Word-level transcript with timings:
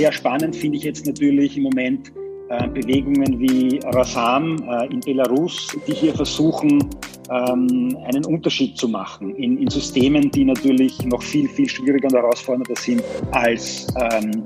Sehr 0.00 0.12
spannend 0.12 0.56
finde 0.56 0.78
ich 0.78 0.84
jetzt 0.84 1.04
natürlich 1.04 1.58
im 1.58 1.64
Moment 1.64 2.10
äh, 2.48 2.66
Bewegungen 2.68 3.38
wie 3.38 3.80
Rasam 3.84 4.56
äh, 4.66 4.86
in 4.86 5.00
Belarus, 5.00 5.76
die 5.86 5.92
hier 5.92 6.14
versuchen, 6.14 6.88
ähm, 7.28 7.94
einen 8.06 8.24
Unterschied 8.24 8.78
zu 8.78 8.88
machen 8.88 9.36
in, 9.36 9.58
in, 9.58 9.68
Systemen, 9.68 10.30
die 10.30 10.46
natürlich 10.46 11.04
noch 11.04 11.22
viel, 11.22 11.46
viel 11.50 11.68
schwieriger 11.68 12.08
und 12.08 12.14
herausfordernder 12.14 12.74
sind, 12.76 13.04
als, 13.32 13.88
ähm, 14.00 14.42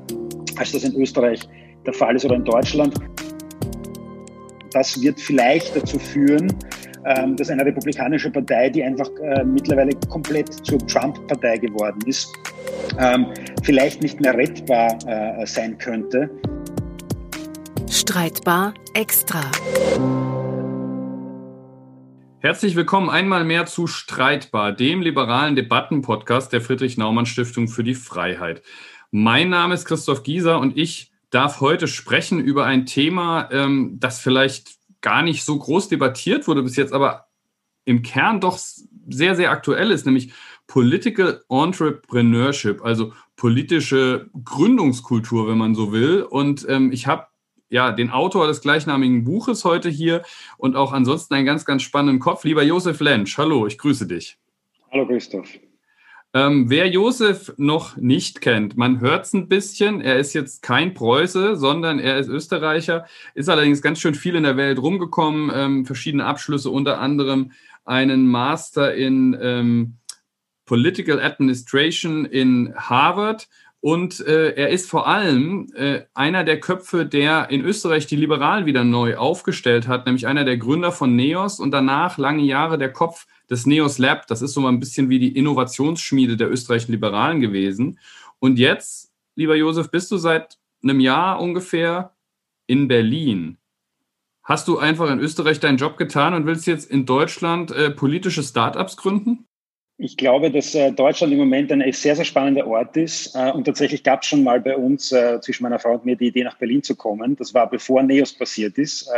als 0.56 0.72
das 0.72 0.82
in 0.82 1.00
Österreich 1.00 1.48
der 1.86 1.94
Fall 1.94 2.16
ist 2.16 2.24
oder 2.24 2.34
in 2.34 2.44
Deutschland. 2.44 2.92
Das 4.72 5.00
wird 5.00 5.20
vielleicht 5.20 5.76
dazu 5.76 6.00
führen, 6.00 6.52
dass 7.36 7.50
eine 7.50 7.64
republikanische 7.64 8.30
Partei, 8.30 8.70
die 8.70 8.82
einfach 8.82 9.08
äh, 9.22 9.44
mittlerweile 9.44 9.92
komplett 10.08 10.52
zur 10.66 10.78
Trump-Partei 10.86 11.58
geworden 11.58 12.00
ist, 12.06 12.32
ähm, 12.98 13.26
vielleicht 13.62 14.02
nicht 14.02 14.20
mehr 14.20 14.34
rettbar 14.34 14.98
äh, 15.06 15.46
sein 15.46 15.76
könnte. 15.78 16.30
Streitbar 17.90 18.74
extra. 18.94 19.42
Herzlich 22.40 22.76
willkommen 22.76 23.08
einmal 23.08 23.44
mehr 23.44 23.66
zu 23.66 23.86
Streitbar, 23.86 24.72
dem 24.72 25.00
liberalen 25.00 25.56
Debattenpodcast 25.56 26.52
der 26.52 26.60
Friedrich-Naumann-Stiftung 26.60 27.68
für 27.68 27.84
die 27.84 27.94
Freiheit. 27.94 28.62
Mein 29.10 29.48
Name 29.48 29.74
ist 29.74 29.86
Christoph 29.86 30.24
Gieser 30.24 30.58
und 30.58 30.76
ich 30.76 31.12
darf 31.30 31.60
heute 31.60 31.88
sprechen 31.88 32.40
über 32.40 32.66
ein 32.66 32.84
Thema, 32.84 33.48
ähm, 33.50 33.96
das 33.98 34.20
vielleicht 34.20 34.72
gar 35.04 35.22
nicht 35.22 35.44
so 35.44 35.58
groß 35.58 35.88
debattiert 35.88 36.48
wurde 36.48 36.62
bis 36.62 36.76
jetzt, 36.76 36.94
aber 36.94 37.26
im 37.84 38.00
Kern 38.00 38.40
doch 38.40 38.58
sehr, 38.58 39.36
sehr 39.36 39.50
aktuell 39.50 39.90
ist, 39.90 40.06
nämlich 40.06 40.32
Political 40.66 41.44
Entrepreneurship, 41.50 42.82
also 42.82 43.12
politische 43.36 44.30
Gründungskultur, 44.44 45.46
wenn 45.46 45.58
man 45.58 45.74
so 45.74 45.92
will. 45.92 46.22
Und 46.22 46.66
ähm, 46.70 46.90
ich 46.90 47.06
habe 47.06 47.26
ja 47.68 47.92
den 47.92 48.10
Autor 48.10 48.46
des 48.46 48.62
gleichnamigen 48.62 49.24
Buches 49.24 49.66
heute 49.66 49.90
hier 49.90 50.22
und 50.56 50.74
auch 50.74 50.92
ansonsten 50.92 51.34
einen 51.34 51.44
ganz, 51.44 51.66
ganz 51.66 51.82
spannenden 51.82 52.18
Kopf. 52.18 52.44
Lieber 52.44 52.62
Josef 52.62 53.00
Lensch, 53.00 53.36
hallo, 53.36 53.66
ich 53.66 53.76
grüße 53.76 54.06
dich. 54.06 54.38
Hallo 54.90 55.06
Christoph. 55.06 55.48
Ähm, 56.36 56.68
wer 56.68 56.88
Josef 56.88 57.54
noch 57.58 57.96
nicht 57.96 58.40
kennt, 58.40 58.76
man 58.76 58.98
hört 58.98 59.24
es 59.24 59.34
ein 59.34 59.48
bisschen. 59.48 60.00
Er 60.00 60.18
ist 60.18 60.32
jetzt 60.32 60.62
kein 60.62 60.92
Preuße, 60.92 61.54
sondern 61.54 62.00
er 62.00 62.18
ist 62.18 62.28
Österreicher, 62.28 63.06
ist 63.36 63.48
allerdings 63.48 63.82
ganz 63.82 64.00
schön 64.00 64.16
viel 64.16 64.34
in 64.34 64.42
der 64.42 64.56
Welt 64.56 64.80
rumgekommen, 64.80 65.52
ähm, 65.54 65.86
verschiedene 65.86 66.26
Abschlüsse, 66.26 66.70
unter 66.70 66.98
anderem 66.98 67.52
einen 67.84 68.26
Master 68.26 68.94
in 68.94 69.38
ähm, 69.40 69.98
Political 70.66 71.20
Administration 71.20 72.24
in 72.24 72.74
Harvard. 72.74 73.46
Und 73.78 74.18
äh, 74.26 74.54
er 74.54 74.70
ist 74.70 74.90
vor 74.90 75.06
allem 75.06 75.70
äh, 75.76 76.00
einer 76.14 76.42
der 76.42 76.58
Köpfe, 76.58 77.06
der 77.06 77.50
in 77.50 77.64
Österreich 77.64 78.08
die 78.08 78.16
Liberalen 78.16 78.66
wieder 78.66 78.82
neu 78.82 79.16
aufgestellt 79.16 79.86
hat, 79.86 80.06
nämlich 80.06 80.26
einer 80.26 80.44
der 80.44 80.56
Gründer 80.56 80.90
von 80.90 81.14
NEOS 81.14 81.60
und 81.60 81.70
danach 81.70 82.18
lange 82.18 82.42
Jahre 82.42 82.76
der 82.76 82.92
Kopf 82.92 83.26
des 83.50 83.66
NEOS 83.66 83.98
Lab. 83.98 84.26
Das 84.26 84.42
ist 84.42 84.52
so 84.52 84.60
mal 84.60 84.70
ein 84.70 84.80
bisschen 84.80 85.08
wie 85.08 85.18
die 85.18 85.36
Innovationsschmiede 85.36 86.36
der 86.36 86.50
österreichischen 86.50 86.92
Liberalen 86.92 87.40
gewesen. 87.40 87.98
Und 88.38 88.58
jetzt, 88.58 89.12
lieber 89.36 89.54
Josef, 89.54 89.90
bist 89.90 90.10
du 90.10 90.16
seit 90.16 90.58
einem 90.82 91.00
Jahr 91.00 91.40
ungefähr 91.40 92.14
in 92.66 92.88
Berlin. 92.88 93.58
Hast 94.42 94.68
du 94.68 94.78
einfach 94.78 95.10
in 95.10 95.20
Österreich 95.20 95.60
deinen 95.60 95.78
Job 95.78 95.96
getan 95.96 96.34
und 96.34 96.46
willst 96.46 96.66
jetzt 96.66 96.90
in 96.90 97.06
Deutschland 97.06 97.70
äh, 97.70 97.90
politische 97.90 98.42
Startups 98.42 98.96
gründen? 98.96 99.46
Ich 99.96 100.16
glaube, 100.16 100.50
dass 100.50 100.74
äh, 100.74 100.92
Deutschland 100.92 101.32
im 101.32 101.38
Moment 101.38 101.70
ein 101.70 101.80
sehr, 101.92 102.16
sehr 102.16 102.24
spannender 102.24 102.66
Ort 102.66 102.96
ist. 102.96 103.34
Äh, 103.34 103.52
und 103.52 103.64
tatsächlich 103.64 104.02
gab 104.02 104.22
es 104.22 104.28
schon 104.28 104.42
mal 104.42 104.60
bei 104.60 104.76
uns 104.76 105.12
äh, 105.12 105.40
zwischen 105.40 105.62
meiner 105.62 105.78
Frau 105.78 105.94
und 105.94 106.04
mir 106.04 106.16
die 106.16 106.26
Idee, 106.26 106.44
nach 106.44 106.58
Berlin 106.58 106.82
zu 106.82 106.94
kommen. 106.94 107.36
Das 107.36 107.54
war 107.54 107.70
bevor 107.70 108.02
NEOS 108.02 108.34
passiert 108.34 108.76
ist. 108.76 109.08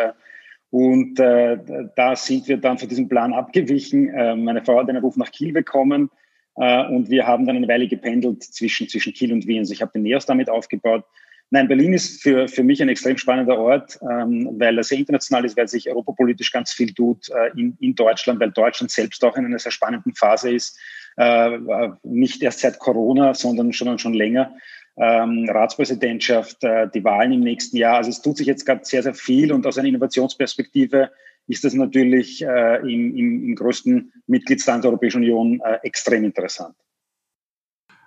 Äh, 0.72 0.76
und 0.76 1.20
äh, 1.20 1.58
da 1.96 2.16
sind 2.16 2.48
wir 2.48 2.58
dann 2.58 2.78
von 2.78 2.88
diesem 2.88 3.08
Plan 3.08 3.32
abgewichen. 3.32 4.08
Äh, 4.08 4.36
meine 4.36 4.64
Frau 4.64 4.78
hat 4.80 4.88
einen 4.88 5.02
Ruf 5.02 5.16
nach 5.16 5.30
Kiel 5.30 5.52
bekommen 5.52 6.10
äh, 6.56 6.86
und 6.86 7.10
wir 7.10 7.26
haben 7.26 7.46
dann 7.46 7.56
eine 7.56 7.68
Weile 7.68 7.88
gependelt 7.88 8.42
zwischen, 8.42 8.88
zwischen 8.88 9.12
Kiel 9.12 9.32
und 9.32 9.46
Wien. 9.46 9.60
Also 9.60 9.72
ich 9.72 9.82
habe 9.82 9.92
den 9.92 10.02
NEOS 10.02 10.26
damit 10.26 10.50
aufgebaut. 10.50 11.04
Nein, 11.50 11.68
Berlin 11.68 11.92
ist 11.92 12.22
für, 12.22 12.48
für 12.48 12.64
mich 12.64 12.82
ein 12.82 12.88
extrem 12.88 13.16
spannender 13.16 13.56
Ort, 13.56 14.00
ähm, 14.02 14.56
weil 14.58 14.76
er 14.76 14.82
sehr 14.82 14.98
international 14.98 15.44
ist, 15.44 15.56
weil 15.56 15.68
sich 15.68 15.88
europapolitisch 15.88 16.50
ganz 16.50 16.72
viel 16.72 16.92
tut 16.92 17.28
äh, 17.30 17.58
in, 17.58 17.76
in 17.78 17.94
Deutschland, 17.94 18.40
weil 18.40 18.50
Deutschland 18.50 18.90
selbst 18.90 19.24
auch 19.24 19.36
in 19.36 19.44
einer 19.44 19.60
sehr 19.60 19.70
spannenden 19.70 20.14
Phase 20.14 20.50
ist. 20.50 20.76
Äh, 21.16 21.58
nicht 22.02 22.42
erst 22.42 22.60
seit 22.60 22.80
Corona, 22.80 23.32
sondern 23.32 23.72
schon, 23.72 23.96
schon 23.98 24.12
länger 24.12 24.54
ähm, 24.96 25.48
Ratspräsidentschaft, 25.48 26.64
äh, 26.64 26.88
die 26.92 27.04
Wahlen 27.04 27.32
im 27.32 27.40
nächsten 27.40 27.76
Jahr. 27.76 27.96
Also 27.96 28.10
es 28.10 28.22
tut 28.22 28.36
sich 28.36 28.46
jetzt 28.46 28.64
gerade 28.64 28.84
sehr, 28.84 29.02
sehr 29.02 29.14
viel 29.14 29.52
und 29.52 29.66
aus 29.66 29.78
einer 29.78 29.88
Innovationsperspektive 29.88 31.10
ist 31.48 31.64
das 31.64 31.74
natürlich 31.74 32.42
äh, 32.42 32.76
im, 32.80 33.16
im, 33.16 33.44
im, 33.44 33.54
größten 33.54 34.12
Mitgliedsland 34.26 34.82
der 34.82 34.90
Europäischen 34.90 35.18
Union 35.18 35.60
äh, 35.64 35.78
extrem 35.82 36.24
interessant. 36.24 36.74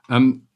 Ähm, 0.10 0.48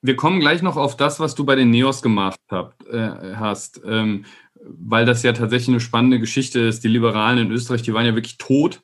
wir 0.00 0.16
kommen 0.16 0.40
gleich 0.40 0.62
noch 0.62 0.76
auf 0.76 0.96
das, 0.96 1.20
was 1.20 1.34
du 1.34 1.44
bei 1.44 1.54
den 1.54 1.70
Neos 1.70 2.02
gemacht 2.02 2.40
habt, 2.50 2.84
äh, 2.88 3.34
hast, 3.36 3.80
ähm, 3.86 4.24
weil 4.54 5.04
das 5.04 5.22
ja 5.22 5.32
tatsächlich 5.32 5.68
eine 5.68 5.80
spannende 5.80 6.18
Geschichte 6.18 6.60
ist. 6.60 6.82
Die 6.82 6.88
Liberalen 6.88 7.46
in 7.46 7.52
Österreich, 7.52 7.82
die 7.82 7.94
waren 7.94 8.06
ja 8.06 8.14
wirklich 8.14 8.38
tot 8.38 8.82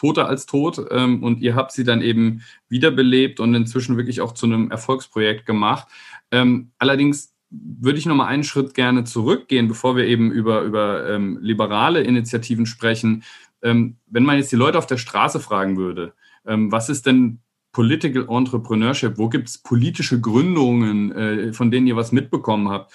toter 0.00 0.28
als 0.28 0.46
tot. 0.46 0.82
Ähm, 0.90 1.22
und 1.22 1.40
ihr 1.40 1.54
habt 1.54 1.72
sie 1.72 1.84
dann 1.84 2.00
eben 2.00 2.42
wiederbelebt 2.68 3.38
und 3.38 3.54
inzwischen 3.54 3.96
wirklich 3.98 4.22
auch 4.22 4.32
zu 4.32 4.46
einem 4.46 4.70
Erfolgsprojekt 4.70 5.44
gemacht. 5.44 5.88
Ähm, 6.30 6.70
allerdings 6.78 7.34
würde 7.50 7.98
ich 7.98 8.06
noch 8.06 8.14
mal 8.14 8.26
einen 8.26 8.44
Schritt 8.44 8.74
gerne 8.74 9.04
zurückgehen, 9.04 9.68
bevor 9.68 9.96
wir 9.96 10.06
eben 10.06 10.30
über, 10.30 10.62
über 10.62 11.08
ähm, 11.10 11.38
liberale 11.42 12.02
Initiativen 12.02 12.64
sprechen. 12.64 13.24
Ähm, 13.62 13.96
wenn 14.06 14.24
man 14.24 14.38
jetzt 14.38 14.52
die 14.52 14.56
Leute 14.56 14.78
auf 14.78 14.86
der 14.86 14.96
Straße 14.96 15.38
fragen 15.38 15.76
würde, 15.76 16.14
ähm, 16.46 16.72
was 16.72 16.88
ist 16.88 17.04
denn 17.04 17.40
Political 17.72 18.26
Entrepreneurship? 18.28 19.18
Wo 19.18 19.28
gibt 19.28 19.48
es 19.48 19.58
politische 19.58 20.20
Gründungen, 20.20 21.12
äh, 21.12 21.52
von 21.52 21.70
denen 21.70 21.86
ihr 21.86 21.96
was 21.96 22.10
mitbekommen 22.10 22.70
habt? 22.70 22.92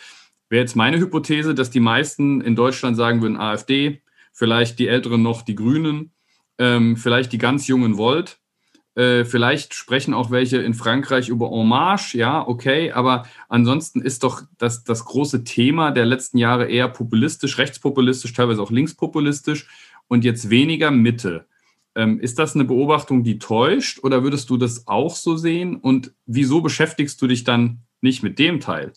Wäre 0.50 0.62
jetzt 0.62 0.76
meine 0.76 0.98
Hypothese, 0.98 1.54
dass 1.54 1.70
die 1.70 1.80
meisten 1.80 2.42
in 2.42 2.56
Deutschland 2.56 2.98
sagen 2.98 3.22
würden 3.22 3.38
AfD, 3.38 4.02
vielleicht 4.34 4.80
die 4.80 4.88
Älteren 4.88 5.22
noch 5.22 5.44
die 5.44 5.56
Grünen 5.56 6.12
ähm, 6.58 6.98
vielleicht 6.98 7.34
die 7.34 7.38
ganz 7.38 7.68
jungen 7.68 7.98
Volt. 7.98 8.40
Äh, 8.96 9.26
vielleicht 9.26 9.74
sprechen 9.74 10.14
auch 10.14 10.32
welche 10.32 10.58
in 10.58 10.74
Frankreich 10.74 11.28
über 11.28 11.50
Hommage, 11.50 12.16
ja, 12.16 12.48
okay, 12.48 12.94
aber 12.94 13.26
ansonsten 13.50 14.02
ist 14.02 14.24
doch 14.24 14.44
das, 14.58 14.86
das 14.86 15.04
große 15.04 15.44
Thema 15.44 15.92
der 15.92 16.06
letzten 16.06 16.38
Jahre 16.38 16.68
eher 16.68 16.88
populistisch, 16.88 17.58
rechtspopulistisch, 17.58 18.32
teilweise 18.32 18.62
auch 18.62 18.72
linkspopulistisch 18.72 19.68
und 20.08 20.24
jetzt 20.24 20.50
weniger 20.50 20.92
Mitte. 20.92 21.46
Ähm, 21.94 22.20
ist 22.22 22.40
das 22.40 22.56
eine 22.56 22.64
Beobachtung, 22.64 23.24
die 23.24 23.38
täuscht 23.38 24.02
oder 24.02 24.24
würdest 24.24 24.50
du 24.50 24.56
das 24.56 24.88
auch 24.88 25.16
so 25.16 25.36
sehen? 25.36 25.76
Und 25.76 26.14
wieso 26.26 26.62
beschäftigst 26.62 27.22
du 27.22 27.28
dich 27.28 27.44
dann 27.44 27.82
nicht 28.00 28.24
mit 28.24 28.40
dem 28.40 28.62
Teil? 28.62 28.94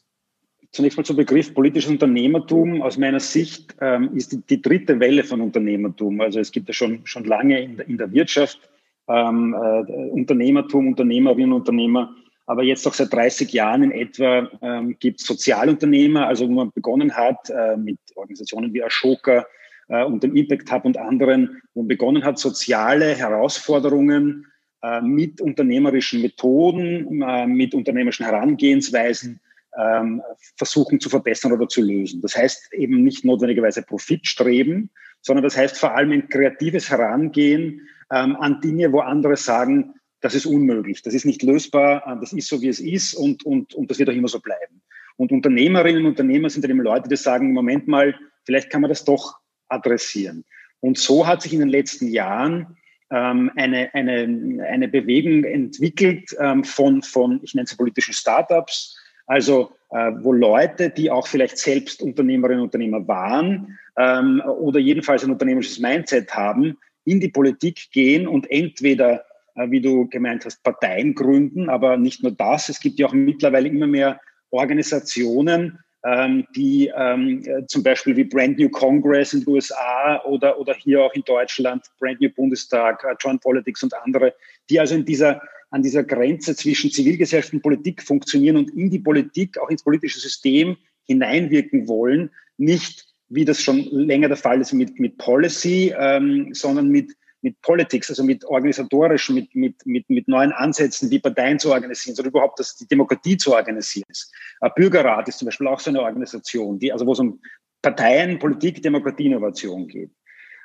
Zunächst 0.71 0.99
mal 0.99 1.05
zum 1.05 1.17
Begriff 1.17 1.55
politisches 1.55 1.91
Unternehmertum. 1.91 2.83
Aus 2.83 2.99
meiner 2.99 3.21
Sicht 3.21 3.75
ähm, 3.81 4.15
ist 4.15 4.33
die, 4.33 4.43
die, 4.43 4.61
dritte 4.61 5.01
Welle 5.01 5.25
von 5.25 5.41
Unternehmertum. 5.41 6.21
Also 6.21 6.41
es 6.41 6.53
gibt 6.53 6.69
ja 6.69 6.75
schon, 6.75 7.01
schon 7.05 7.25
lange 7.25 7.61
in 7.61 7.77
der, 7.79 7.89
in 7.89 7.97
der 7.97 8.13
Wirtschaft 8.13 8.61
ähm, 9.09 9.55
äh, 9.55 9.93
Unternehmertum, 10.11 10.89
Unternehmerinnen 10.89 11.53
und 11.53 11.61
Unternehmer. 11.61 12.15
Aber 12.47 12.63
jetzt 12.63 12.87
auch 12.87 12.95
seit 12.95 13.13
30 13.13 13.53
Jahren 13.53 13.83
in 13.83 13.93
etwa 13.93 14.49
ähm, 14.63 14.97
gibt 14.99 15.21
es 15.21 15.27
Sozialunternehmer, 15.27 16.27
also 16.27 16.49
wo 16.49 16.53
man 16.53 16.73
begonnen 16.73 17.17
hat 17.17 17.51
äh, 17.51 17.77
mit 17.77 17.99
Organisationen 18.15 18.73
wie 18.73 18.83
Ashoka 18.83 19.47
äh, 19.89 20.05
und 20.05 20.23
dem 20.23 20.37
Impact 20.37 20.71
Hub 20.71 20.85
und 20.85 20.99
anderen, 20.99 21.61
wo 21.75 21.81
man 21.81 21.89
begonnen 21.89 22.25
hat, 22.25 22.39
soziale 22.39 23.15
Herausforderungen 23.15 24.47
äh, 24.83 25.01
mit 25.01 25.41
unternehmerischen 25.41 26.23
Methoden, 26.23 27.23
äh, 27.23 27.47
mit 27.47 27.75
unternehmerischen 27.75 28.27
Herangehensweisen 28.27 29.41
ähm, 29.79 30.23
versuchen 30.57 31.01
zu 31.01 31.09
verbessern 31.09 31.53
oder 31.53 31.69
zu 31.69 31.83
lösen. 31.83 32.21
Das 32.21 32.37
heißt 32.37 32.73
eben 32.75 33.03
nicht 33.03 33.25
notwendigerweise 33.25 33.83
Profit 33.83 34.27
streben, 34.27 34.91
sondern 35.21 35.45
das 35.45 35.57
heißt 35.57 35.79
vor 35.79 35.95
allem 35.95 36.13
ein 36.13 36.29
kreatives 36.29 36.91
Herangehen 36.91 37.89
ähm, 38.13 38.37
an 38.37 38.61
Dinge, 38.61 38.93
wo 38.93 39.01
andere 39.01 39.37
sagen, 39.37 39.95
das 40.21 40.35
ist 40.35 40.47
unmöglich, 40.47 41.03
das 41.03 41.15
ist 41.15 41.25
nicht 41.25 41.43
lösbar, 41.43 42.03
äh, 42.07 42.21
das 42.21 42.33
ist 42.33 42.49
so, 42.49 42.61
wie 42.61 42.69
es 42.69 42.81
ist 42.81 43.15
und, 43.15 43.45
und, 43.45 43.75
und 43.75 43.91
das 43.91 43.99
wird 43.99 44.11
auch 44.11 44.15
immer 44.15 44.29
so 44.29 44.41
bleiben. 44.41 44.83
Und 45.17 45.33
Unternehmerinnen 45.33 46.03
und 46.05 46.11
Unternehmer 46.13 46.51
sind 46.51 46.63
dann 46.63 46.71
eben 46.71 46.81
Leute, 46.81 47.09
die 47.09 47.17
sagen, 47.17 47.53
Moment 47.53 47.89
mal, 47.89 48.15
vielleicht 48.45 48.71
kann 48.71 48.81
man 48.81 48.89
das 48.89 49.05
doch 49.05 49.37
adressieren. 49.69 50.45
Und 50.81 50.99
so 50.99 51.27
hat 51.27 51.43
sich 51.43 51.53
in 51.53 51.61
den 51.61 51.69
letzten 51.69 52.09
Jahren 52.09 52.77
ähm, 53.11 53.51
eine, 53.57 53.93
eine, 53.95 54.65
eine 54.69 54.89
Bewegung 54.89 55.45
entwickelt 55.45 56.35
ähm, 56.39 56.65
von, 56.65 57.03
von, 57.03 57.41
ich 57.43 57.55
nenne 57.55 57.67
sie 57.67 57.77
politischen 57.77 58.15
Startups, 58.15 58.98
also 59.29 59.71
äh, 59.91 60.13
wo 60.21 60.33
Leute, 60.33 60.91
die 60.91 61.11
auch 61.11 61.29
vielleicht 61.29 61.59
selbst 61.59 62.03
Unternehmerinnen 62.03 62.61
und 62.61 62.67
Unternehmer 62.67 63.07
waren 63.07 63.79
ähm, 63.97 64.43
oder 64.45 64.81
jedenfalls 64.81 65.25
ein 65.25 65.31
unternehmerisches 65.31 65.79
Mindset 65.79 66.35
haben, 66.35 66.77
in 67.05 67.21
die 67.21 67.29
Politik 67.29 67.91
gehen 67.93 68.27
und 68.27 68.51
entweder, 68.51 69.25
äh, 69.55 69.71
wie 69.71 69.81
du 69.81 70.09
gemeint 70.09 70.45
hast, 70.45 70.63
Parteien 70.63 71.15
gründen, 71.15 71.71
aber 71.71 71.97
nicht 71.97 72.23
nur 72.23 72.33
das, 72.33 72.69
es 72.69 72.81
gibt 72.81 72.99
ja 72.99 73.07
auch 73.07 73.13
mittlerweile 73.13 73.69
immer 73.69 73.87
mehr 73.87 74.21
Organisationen, 74.51 75.79
ähm, 76.05 76.47
die 76.55 76.93
ähm, 76.97 77.43
zum 77.67 77.83
Beispiel 77.83 78.17
wie 78.17 78.25
Brand 78.25 78.59
New 78.59 78.69
Congress 78.69 79.33
in 79.33 79.41
den 79.41 79.55
USA 79.55 80.23
oder, 80.25 80.59
oder 80.59 80.75
hier 80.75 81.03
auch 81.03 81.13
in 81.15 81.23
Deutschland, 81.23 81.85
Brand 81.99 82.21
New 82.21 82.31
Bundestag, 82.31 83.05
uh, 83.05 83.15
Joint 83.19 83.43
Politics 83.43 83.83
und 83.83 83.95
andere, 83.95 84.35
die 84.71 84.79
also 84.79 84.95
in 84.95 85.05
dieser, 85.05 85.43
an 85.71 85.83
dieser 85.83 86.05
Grenze 86.05 86.57
zwischen 86.57 86.91
Zivilgesellschaft 86.91 87.53
und 87.53 87.63
Politik 87.63 88.03
funktionieren 88.03 88.57
und 88.57 88.71
in 88.71 88.91
die 88.91 88.99
Politik, 88.99 89.59
auch 89.59 89.69
ins 89.69 89.83
politische 89.83 90.21
System 90.21 90.77
hineinwirken 91.05 91.89
wollen, 91.89 92.31
nicht 92.57 93.07
wie 93.29 93.45
das 93.45 93.63
schon 93.63 93.85
länger 93.91 94.29
der 94.29 94.37
Fall 94.37 94.61
ist 94.61 94.73
mit, 94.73 94.99
mit 94.99 95.19
Policy, 95.19 95.95
ähm, 95.99 96.55
sondern 96.55 96.89
mit 96.89 97.15
mit 97.43 97.61
Politics, 97.63 98.11
also 98.11 98.25
mit 98.25 98.45
organisatorisch, 98.45 99.31
mit, 99.31 99.55
mit, 99.55 99.75
mit, 99.87 100.09
mit 100.11 100.29
neuen 100.29 100.53
Ansätzen, 100.53 101.11
wie 101.11 101.19
Parteien 101.19 101.59
zu 101.59 101.71
organisieren 101.71 102.17
oder 102.19 102.29
überhaupt 102.29 102.59
dass 102.59 102.77
die 102.77 102.87
Demokratie 102.87 103.37
zu 103.37 103.55
organisieren 103.55 104.07
ist. 104.09 104.33
Ein 104.61 104.73
Bürgerrat 104.75 105.29
ist 105.29 105.39
zum 105.39 105.47
Beispiel 105.47 105.69
auch 105.69 105.81
so 105.81 105.91
eine 105.91 106.03
Organisation, 106.03 106.79
die, 106.79 106.93
also 106.93 107.07
wo 107.07 107.13
es 107.13 107.21
um 107.21 107.41
Parteien, 107.81 108.39
Politik, 108.39 108.83
Demokratie, 108.83 109.27
Innovation 109.27 109.87
geht. 109.87 110.11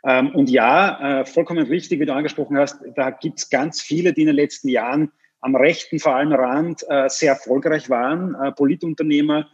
Ähm, 0.06 0.32
und 0.36 0.50
ja, 0.50 1.22
äh, 1.22 1.26
vollkommen 1.26 1.66
richtig, 1.66 2.00
wie 2.00 2.06
du 2.06 2.14
angesprochen 2.14 2.58
hast, 2.58 2.80
da 2.96 3.10
gibt 3.10 3.40
es 3.40 3.50
ganz 3.50 3.82
viele, 3.82 4.14
die 4.14 4.22
in 4.22 4.28
den 4.28 4.36
letzten 4.36 4.68
Jahren 4.68 5.12
am 5.40 5.56
rechten, 5.56 6.00
vor 6.00 6.16
allem 6.16 6.34
Rand, 6.34 6.84
äh, 6.90 7.10
sehr 7.10 7.34
erfolgreich 7.34 7.90
waren, 7.90 8.36
äh, 8.36 8.52
Politunternehmer, 8.52 9.48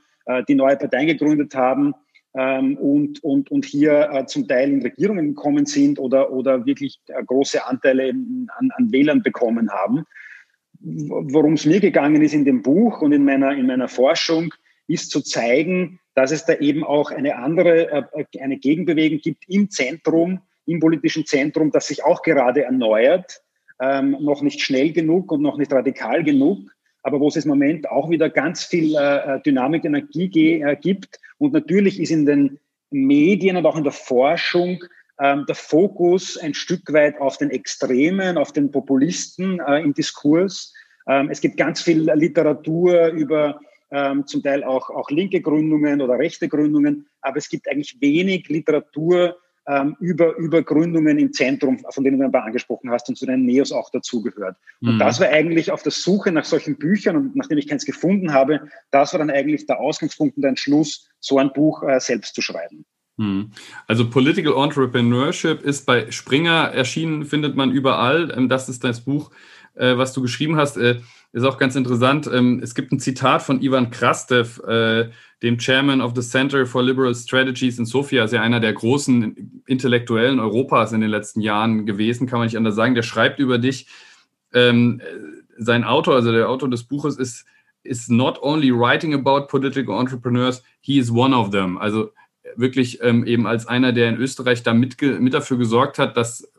die 0.48 0.54
neue 0.54 0.78
Parteien 0.78 1.08
gegründet 1.08 1.56
haben, 1.56 1.96
ähm, 2.36 2.78
und, 2.78 3.24
und, 3.24 3.50
und 3.50 3.66
hier 3.66 4.26
zum 4.28 4.48
Teil 4.48 4.72
in 4.72 4.84
Regierungen 4.84 5.30
gekommen 5.30 5.66
sind 5.66 5.98
oder, 5.98 6.32
oder 6.32 6.68
wirklich 6.68 7.02
große 7.26 7.66
Anteile 7.66 8.12
an, 8.12 8.70
an 8.76 8.92
Wählern 8.92 9.24
bekommen 9.24 9.72
haben. 9.72 10.04
Worum 10.82 11.54
es 11.54 11.66
mir 11.66 11.80
gegangen 11.80 12.22
ist 12.22 12.36
in 12.36 12.46
dem 12.46 12.62
Buch 12.62 13.02
und 13.02 13.12
in 13.12 13.26
meiner, 13.26 13.54
in 13.54 13.66
meiner 13.66 13.88
Forschung, 13.88 14.54
ist 14.88 15.10
zu 15.10 15.22
zeigen, 15.22 16.00
dass 16.20 16.32
es 16.32 16.44
da 16.44 16.54
eben 16.56 16.84
auch 16.84 17.12
eine 17.12 17.38
andere, 17.38 18.10
äh, 18.14 18.26
eine 18.42 18.58
Gegenbewegung 18.58 19.20
gibt 19.20 19.48
im 19.48 19.70
Zentrum, 19.70 20.42
im 20.66 20.82
politischen 20.82 21.26
Zentrum, 21.26 21.72
das 21.72 21.88
sich 21.88 22.04
auch 22.04 22.24
gerade 22.24 22.64
erneuert, 22.64 23.42
ähm, 23.80 24.18
noch 24.20 24.42
nicht 24.42 24.60
schnell 24.60 24.92
genug 24.92 25.32
und 25.32 25.42
noch 25.42 25.56
nicht 25.56 25.72
radikal 25.72 26.22
genug, 26.26 26.76
aber 27.04 27.22
wo 27.22 27.30
es 27.30 27.38
im 27.38 27.48
Moment 27.48 27.90
auch 27.90 28.10
wieder 28.10 28.30
ganz 28.30 28.66
viel 28.66 28.98
äh, 28.98 29.40
Dynamik, 29.46 29.86
Energie 29.86 30.62
äh, 30.62 30.76
gibt. 30.76 31.22
Und 31.38 31.54
natürlich 31.54 32.02
ist 32.02 32.12
in 32.12 32.26
den 32.26 32.60
Medien 32.92 33.56
und 33.56 33.66
auch 33.66 33.78
in 33.78 33.86
der 33.86 33.94
Forschung 33.94 34.84
ähm, 35.22 35.46
der 35.48 35.56
Fokus 35.56 36.36
ein 36.38 36.54
Stück 36.54 36.92
weit 36.92 37.18
auf 37.22 37.38
den 37.38 37.50
Extremen, 37.50 38.38
auf 38.38 38.52
den 38.52 38.72
Populisten 38.72 39.62
äh, 39.66 39.80
im 39.80 39.94
Diskurs. 39.94 40.74
Ähm, 41.08 41.30
es 41.30 41.40
gibt 41.40 41.56
ganz 41.56 41.82
viel 41.82 42.12
Literatur 42.12 43.08
über 43.08 43.62
ähm, 43.92 44.26
zum 44.26 44.44
Teil 44.44 44.64
auch, 44.64 44.90
auch 44.90 45.10
linke 45.10 45.42
Gründungen 45.42 46.02
oder 46.02 46.18
rechte 46.18 46.48
Gründungen, 46.48 47.08
aber 47.22 47.38
es 47.38 47.50
gibt 47.50 47.70
eigentlich 47.70 47.98
wenig 48.00 48.48
Literatur 48.50 49.38
ähm, 49.68 49.96
über, 50.00 50.36
über 50.38 50.64
Gründungen 50.64 51.20
im 51.20 51.32
Zentrum, 51.32 51.80
von 51.90 52.04
denen 52.04 52.20
du 52.20 52.26
ein 52.26 52.32
paar 52.32 52.46
angesprochen 52.46 52.90
hast 52.90 53.08
und 53.10 53.18
zu 53.18 53.26
den 53.26 53.46
Neos 53.46 53.72
auch 53.72 53.90
dazugehört. 53.92 54.58
Und 54.82 54.96
mhm. 54.96 55.00
das 55.00 55.20
war 55.20 55.30
eigentlich 55.30 55.72
auf 55.72 55.84
der 55.84 55.92
Suche 55.92 56.32
nach 56.32 56.46
solchen 56.46 56.78
Büchern 56.78 57.16
und 57.16 57.36
nachdem 57.36 57.58
ich 57.58 57.68
keins 57.68 57.86
gefunden 57.86 58.34
habe, 58.34 58.62
das 58.92 59.14
war 59.14 59.20
dann 59.20 59.30
eigentlich 59.30 59.68
der 59.68 59.80
Ausgangspunkt 59.80 60.38
und 60.38 60.42
der 60.42 60.50
Entschluss, 60.50 61.08
so 61.20 61.38
ein 61.38 61.52
Buch 61.54 61.84
äh, 61.84 62.00
selbst 62.00 62.34
zu 62.34 62.42
schreiben. 62.42 62.86
Mhm. 63.18 63.52
Also 63.86 64.10
Political 64.10 64.54
Entrepreneurship 64.64 65.62
ist 65.62 65.86
bei 65.86 66.10
Springer 66.10 66.72
erschienen, 66.74 67.26
findet 67.26 67.56
man 67.56 67.72
überall. 67.72 68.34
Ähm, 68.36 68.50
das 68.50 68.70
ist 68.70 68.84
das 68.84 69.02
Buch, 69.02 69.30
äh, 69.76 69.98
was 69.98 70.14
du 70.14 70.22
geschrieben 70.22 70.56
hast. 70.56 70.78
Äh, 71.34 71.38
ist 71.38 71.44
auch 71.44 71.58
ganz 71.58 71.76
interessant. 71.76 72.30
Ähm, 72.32 72.60
es 72.64 72.76
gibt 72.76 72.92
ein 72.92 73.00
Zitat 73.00 73.42
von 73.42 73.62
Ivan 73.62 73.92
Krastev, 73.92 74.60
äh, 74.68 75.10
dem 75.42 75.58
Chairman 75.58 76.02
of 76.02 76.14
the 76.16 76.22
Center 76.22 76.66
for 76.66 76.84
Liberal 76.84 77.16
Strategies 77.16 77.80
in 77.80 77.86
Sofia, 77.86 78.26
ist 78.26 78.34
ja 78.34 78.42
einer 78.42 78.60
der 78.60 78.74
großen 78.74 79.64
Intellektuellen 79.68 80.40
Europas 80.40 80.92
in 80.92 81.02
den 81.02 81.10
letzten 81.10 81.42
Jahren 81.42 81.86
gewesen, 81.86 82.28
kann 82.28 82.40
man 82.40 82.48
nicht 82.48 82.58
anders 82.58 82.76
sagen. 82.76 82.96
Der 82.96 83.04
schreibt 83.04 83.40
über 83.40 83.58
dich. 83.58 83.88
Ähm, 84.54 85.02
sein 85.58 85.84
Autor, 85.84 86.16
also 86.16 86.32
der 86.32 86.50
Autor 86.50 86.70
des 86.70 86.84
Buches, 86.84 87.18
ist, 87.18 87.46
ist 87.84 88.10
not 88.10 88.42
only 88.42 88.72
writing 88.72 89.14
about 89.14 89.48
political 89.48 89.98
entrepreneurs, 90.00 90.64
he 90.82 90.98
is 90.98 91.12
one 91.12 91.36
of 91.36 91.52
them. 91.52 91.78
Also 91.78 92.12
wirklich 92.56 93.00
ähm, 93.02 93.26
eben 93.26 93.46
als 93.46 93.68
einer, 93.68 93.94
der 93.94 94.10
in 94.10 94.18
Österreich 94.18 94.64
da 94.64 94.74
mit, 94.74 95.02
mit 95.02 95.34
dafür 95.34 95.58
gesorgt 95.58 96.00
hat, 96.00 96.18
dass 96.18 96.52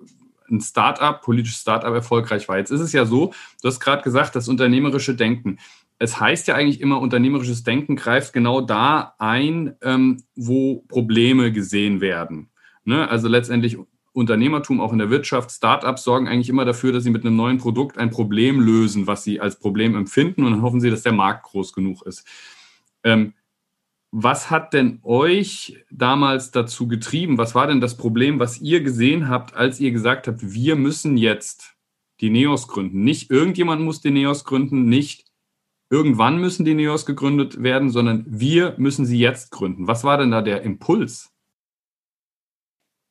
ein 0.50 0.60
Startup, 0.60 1.20
politisches 1.20 1.60
Startup 1.60 1.92
erfolgreich 1.92 2.48
war. 2.48 2.58
Jetzt 2.58 2.70
ist 2.70 2.80
es 2.80 2.92
ja 2.92 3.04
so, 3.04 3.32
du 3.62 3.68
hast 3.68 3.80
gerade 3.80 4.02
gesagt, 4.02 4.36
das 4.36 4.48
unternehmerische 4.48 5.14
Denken. 5.14 5.58
Es 5.98 6.18
heißt 6.18 6.48
ja 6.48 6.54
eigentlich 6.54 6.80
immer, 6.80 7.00
unternehmerisches 7.00 7.62
Denken 7.62 7.96
greift 7.96 8.32
genau 8.32 8.60
da 8.60 9.14
ein, 9.18 9.74
ähm, 9.82 10.22
wo 10.34 10.82
Probleme 10.88 11.52
gesehen 11.52 12.00
werden. 12.00 12.50
Ne? 12.84 13.08
Also 13.08 13.28
letztendlich 13.28 13.76
Unternehmertum 14.12 14.80
auch 14.80 14.92
in 14.92 14.98
der 14.98 15.10
Wirtschaft, 15.10 15.50
Startups 15.50 16.02
sorgen 16.02 16.26
eigentlich 16.26 16.48
immer 16.48 16.64
dafür, 16.64 16.92
dass 16.92 17.04
sie 17.04 17.10
mit 17.10 17.24
einem 17.24 17.36
neuen 17.36 17.58
Produkt 17.58 17.96
ein 17.98 18.10
Problem 18.10 18.60
lösen, 18.60 19.06
was 19.06 19.22
sie 19.22 19.40
als 19.40 19.58
Problem 19.58 19.94
empfinden 19.94 20.44
und 20.44 20.52
dann 20.52 20.62
hoffen 20.62 20.80
sie, 20.80 20.90
dass 20.90 21.02
der 21.02 21.12
Markt 21.12 21.44
groß 21.44 21.72
genug 21.72 22.02
ist. 22.06 22.26
Ähm, 23.04 23.34
was 24.12 24.50
hat 24.50 24.72
denn 24.72 25.00
euch 25.02 25.84
damals 25.90 26.50
dazu 26.50 26.88
getrieben? 26.88 27.38
Was 27.38 27.54
war 27.54 27.66
denn 27.66 27.80
das 27.80 27.96
Problem, 27.96 28.40
was 28.40 28.60
ihr 28.60 28.82
gesehen 28.82 29.28
habt, 29.28 29.54
als 29.54 29.78
ihr 29.80 29.92
gesagt 29.92 30.26
habt, 30.26 30.52
wir 30.52 30.76
müssen 30.76 31.16
jetzt 31.16 31.76
die 32.20 32.30
Neos 32.30 32.66
gründen? 32.66 33.04
Nicht 33.04 33.30
irgendjemand 33.30 33.82
muss 33.82 34.00
die 34.00 34.10
Neos 34.10 34.44
gründen, 34.44 34.86
nicht 34.86 35.30
irgendwann 35.90 36.40
müssen 36.40 36.64
die 36.64 36.74
Neos 36.74 37.06
gegründet 37.06 37.62
werden, 37.62 37.90
sondern 37.90 38.24
wir 38.26 38.74
müssen 38.78 39.06
sie 39.06 39.18
jetzt 39.18 39.50
gründen. 39.50 39.86
Was 39.86 40.02
war 40.02 40.18
denn 40.18 40.30
da 40.30 40.42
der 40.42 40.62
Impuls? 40.62 41.32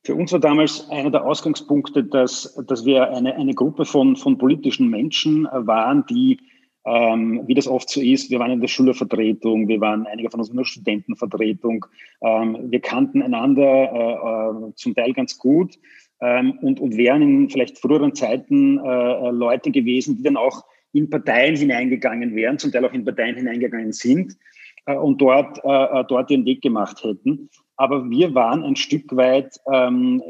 Für 0.04 0.14
uns 0.14 0.32
war 0.32 0.40
damals 0.40 0.88
einer 0.88 1.10
der 1.10 1.24
Ausgangspunkte, 1.24 2.04
dass, 2.04 2.54
dass 2.66 2.86
wir 2.86 3.10
eine, 3.10 3.34
eine 3.36 3.54
Gruppe 3.54 3.84
von, 3.84 4.16
von 4.16 4.38
politischen 4.38 4.88
Menschen 4.88 5.44
waren, 5.44 6.06
die 6.06 6.40
ähm, 6.90 7.42
wie 7.46 7.54
das 7.54 7.68
oft 7.68 7.88
so 7.88 8.00
ist, 8.00 8.30
wir 8.30 8.40
waren 8.40 8.50
in 8.50 8.60
der 8.60 8.68
Schülervertretung, 8.68 9.68
wir 9.68 9.80
waren 9.80 10.06
einige 10.06 10.30
von 10.30 10.40
uns 10.40 10.50
in 10.50 10.56
der 10.56 10.64
Studentenvertretung, 10.64 11.86
ähm, 12.22 12.58
wir 12.64 12.80
kannten 12.80 13.22
einander 13.22 13.62
äh, 13.62 14.68
äh, 14.68 14.74
zum 14.74 14.94
Teil 14.94 15.12
ganz 15.12 15.38
gut 15.38 15.78
ähm, 16.20 16.58
und, 16.62 16.80
und 16.80 16.96
wären 16.96 17.22
in 17.22 17.50
vielleicht 17.50 17.78
früheren 17.78 18.14
Zeiten 18.14 18.78
äh, 18.78 18.82
äh, 18.82 19.30
Leute 19.30 19.70
gewesen, 19.70 20.16
die 20.16 20.22
dann 20.24 20.36
auch 20.36 20.64
in 20.92 21.08
Parteien 21.08 21.54
hineingegangen 21.54 22.34
wären, 22.34 22.58
zum 22.58 22.72
Teil 22.72 22.84
auch 22.84 22.92
in 22.92 23.04
Parteien 23.04 23.36
hineingegangen 23.36 23.92
sind 23.92 24.36
äh, 24.86 24.96
und 24.96 25.20
dort, 25.20 25.58
äh, 25.58 26.04
dort 26.08 26.30
ihren 26.30 26.44
Weg 26.44 26.62
gemacht 26.62 27.04
hätten. 27.04 27.48
Aber 27.76 28.10
wir 28.10 28.34
waren 28.34 28.64
ein 28.64 28.76
Stück 28.76 29.16
weit 29.16 29.58
ähm, 29.72 30.22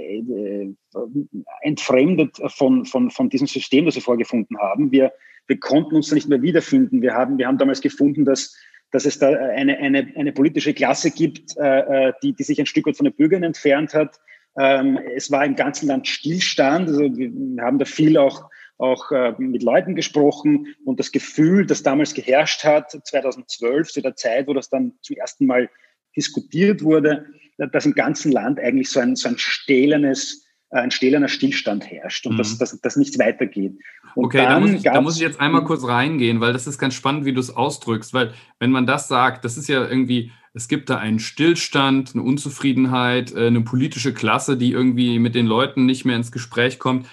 entfremdet 1.63 2.37
von, 2.47 2.85
von, 2.85 3.11
von 3.11 3.29
diesem 3.29 3.49
System, 3.49 3.87
das 3.87 3.97
wir 3.97 4.03
vorgefunden 4.03 4.57
haben. 4.59 4.93
Wir, 4.93 5.13
wir 5.47 5.59
konnten 5.59 5.97
uns 5.97 6.09
da 6.09 6.15
nicht 6.15 6.29
mehr 6.29 6.43
wiederfinden. 6.43 7.03
Wir 7.03 7.15
haben, 7.15 7.39
wir 7.39 7.47
haben 7.47 7.59
damals 7.59 7.81
gefunden, 7.81 8.25
dass, 8.25 8.57
dass 8.91 9.05
es 9.05 9.19
da 9.19 9.29
eine, 9.29 9.79
eine, 9.79 10.13
eine 10.17 10.33
politische 10.33 10.75
Klasse 10.75 11.11
gibt, 11.11 11.57
äh, 11.57 12.09
äh, 12.09 12.13
die, 12.23 12.33
die 12.33 12.43
sich 12.43 12.61
ein 12.61 12.67
Stück 12.67 12.87
weit 12.87 12.97
von 12.97 13.05
den 13.05 13.15
Bürgern 13.15 13.43
entfernt 13.43 13.95
hat. 13.95 14.21
Ähm, 14.59 14.99
es 15.15 15.31
war 15.31 15.45
im 15.45 15.57
ganzen 15.57 15.89
Land 15.89 16.09
Stillstand. 16.09 16.89
Also 16.89 17.01
wir 17.01 17.63
haben 17.63 17.79
da 17.79 17.85
viel 17.85 18.17
auch, 18.17 18.51
auch 18.79 19.11
äh, 19.13 19.35
mit 19.39 19.63
Leuten 19.63 19.95
gesprochen 19.95 20.67
und 20.85 20.99
das 20.99 21.13
Gefühl, 21.13 21.67
das 21.67 21.83
damals 21.83 22.15
geherrscht 22.15 22.65
hat, 22.65 22.91
2012, 22.91 23.93
zu 23.93 24.03
der 24.03 24.17
Zeit, 24.17 24.47
wo 24.47 24.55
das 24.55 24.69
dann 24.69 24.95
zum 25.03 25.17
ersten 25.17 25.47
Mal 25.47 25.69
diskutiert 26.17 26.83
wurde, 26.83 27.27
dass 27.73 27.87
im 27.87 27.95
ganzen 27.95 28.33
Land 28.33 28.59
eigentlich 28.59 28.91
so 28.91 29.01
ein, 29.01 29.17
so 29.17 29.29
ein 29.29 29.39
stählernes 29.39 30.45
äh, 30.45 30.50
ein 30.71 30.91
stählerner 30.91 31.29
Stillstand 31.29 31.91
herrscht 31.91 32.27
und 32.27 32.35
mhm. 32.35 32.39
dass, 32.39 32.59
dass, 32.59 32.81
dass 32.81 32.97
nichts 32.97 33.19
weitergeht. 33.19 33.75
Und 34.15 34.27
okay, 34.27 34.45
da 34.45 34.61
muss, 34.61 34.71
ich, 34.71 34.83
da 34.83 35.01
muss 35.01 35.17
ich 35.17 35.23
jetzt 35.23 35.41
einmal 35.41 35.65
kurz 35.65 35.85
reingehen, 35.85 36.41
weil 36.41 36.53
das 36.53 36.67
ist 36.67 36.79
ganz 36.79 36.95
spannend, 36.95 37.25
wie 37.25 37.33
du 37.33 37.41
es 37.41 37.55
ausdrückst, 37.55 38.15
weil 38.15 38.33
wenn 38.59 38.71
man 38.71 38.87
das 38.87 39.09
sagt, 39.09 39.45
das 39.45 39.57
ist 39.57 39.69
ja 39.69 39.87
irgendwie, 39.87 40.33
es 40.53 40.69
gibt 40.69 40.91
da 40.91 40.99
einen 40.99 41.19
Stillstand, 41.19 42.15
eine 42.15 42.23
Unzufriedenheit, 42.23 43.35
äh, 43.35 43.47
eine 43.47 43.63
politische 43.63 44.15
Klasse, 44.15 44.57
die 44.57 44.73
irgendwie 44.73 45.19
mit 45.19 45.35
den 45.35 45.47
Leuten 45.47 45.87
nicht 45.87 46.05
mehr 46.05 46.17
ins 46.17 46.33
Gespräch 46.33 46.79
kommt. 46.79 47.07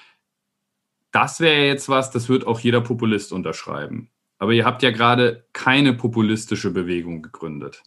Das 1.11 1.39
wäre 1.39 1.65
jetzt 1.65 1.89
was, 1.89 2.11
das 2.11 2.29
wird 2.29 2.45
auch 2.45 2.59
jeder 2.59 2.81
Populist 2.81 3.31
unterschreiben. 3.31 4.11
Aber 4.39 4.53
ihr 4.53 4.65
habt 4.65 4.83
ja 4.83 4.91
gerade 4.91 5.47
keine 5.53 5.93
populistische 5.93 6.71
Bewegung 6.71 7.23
gegründet. 7.23 7.81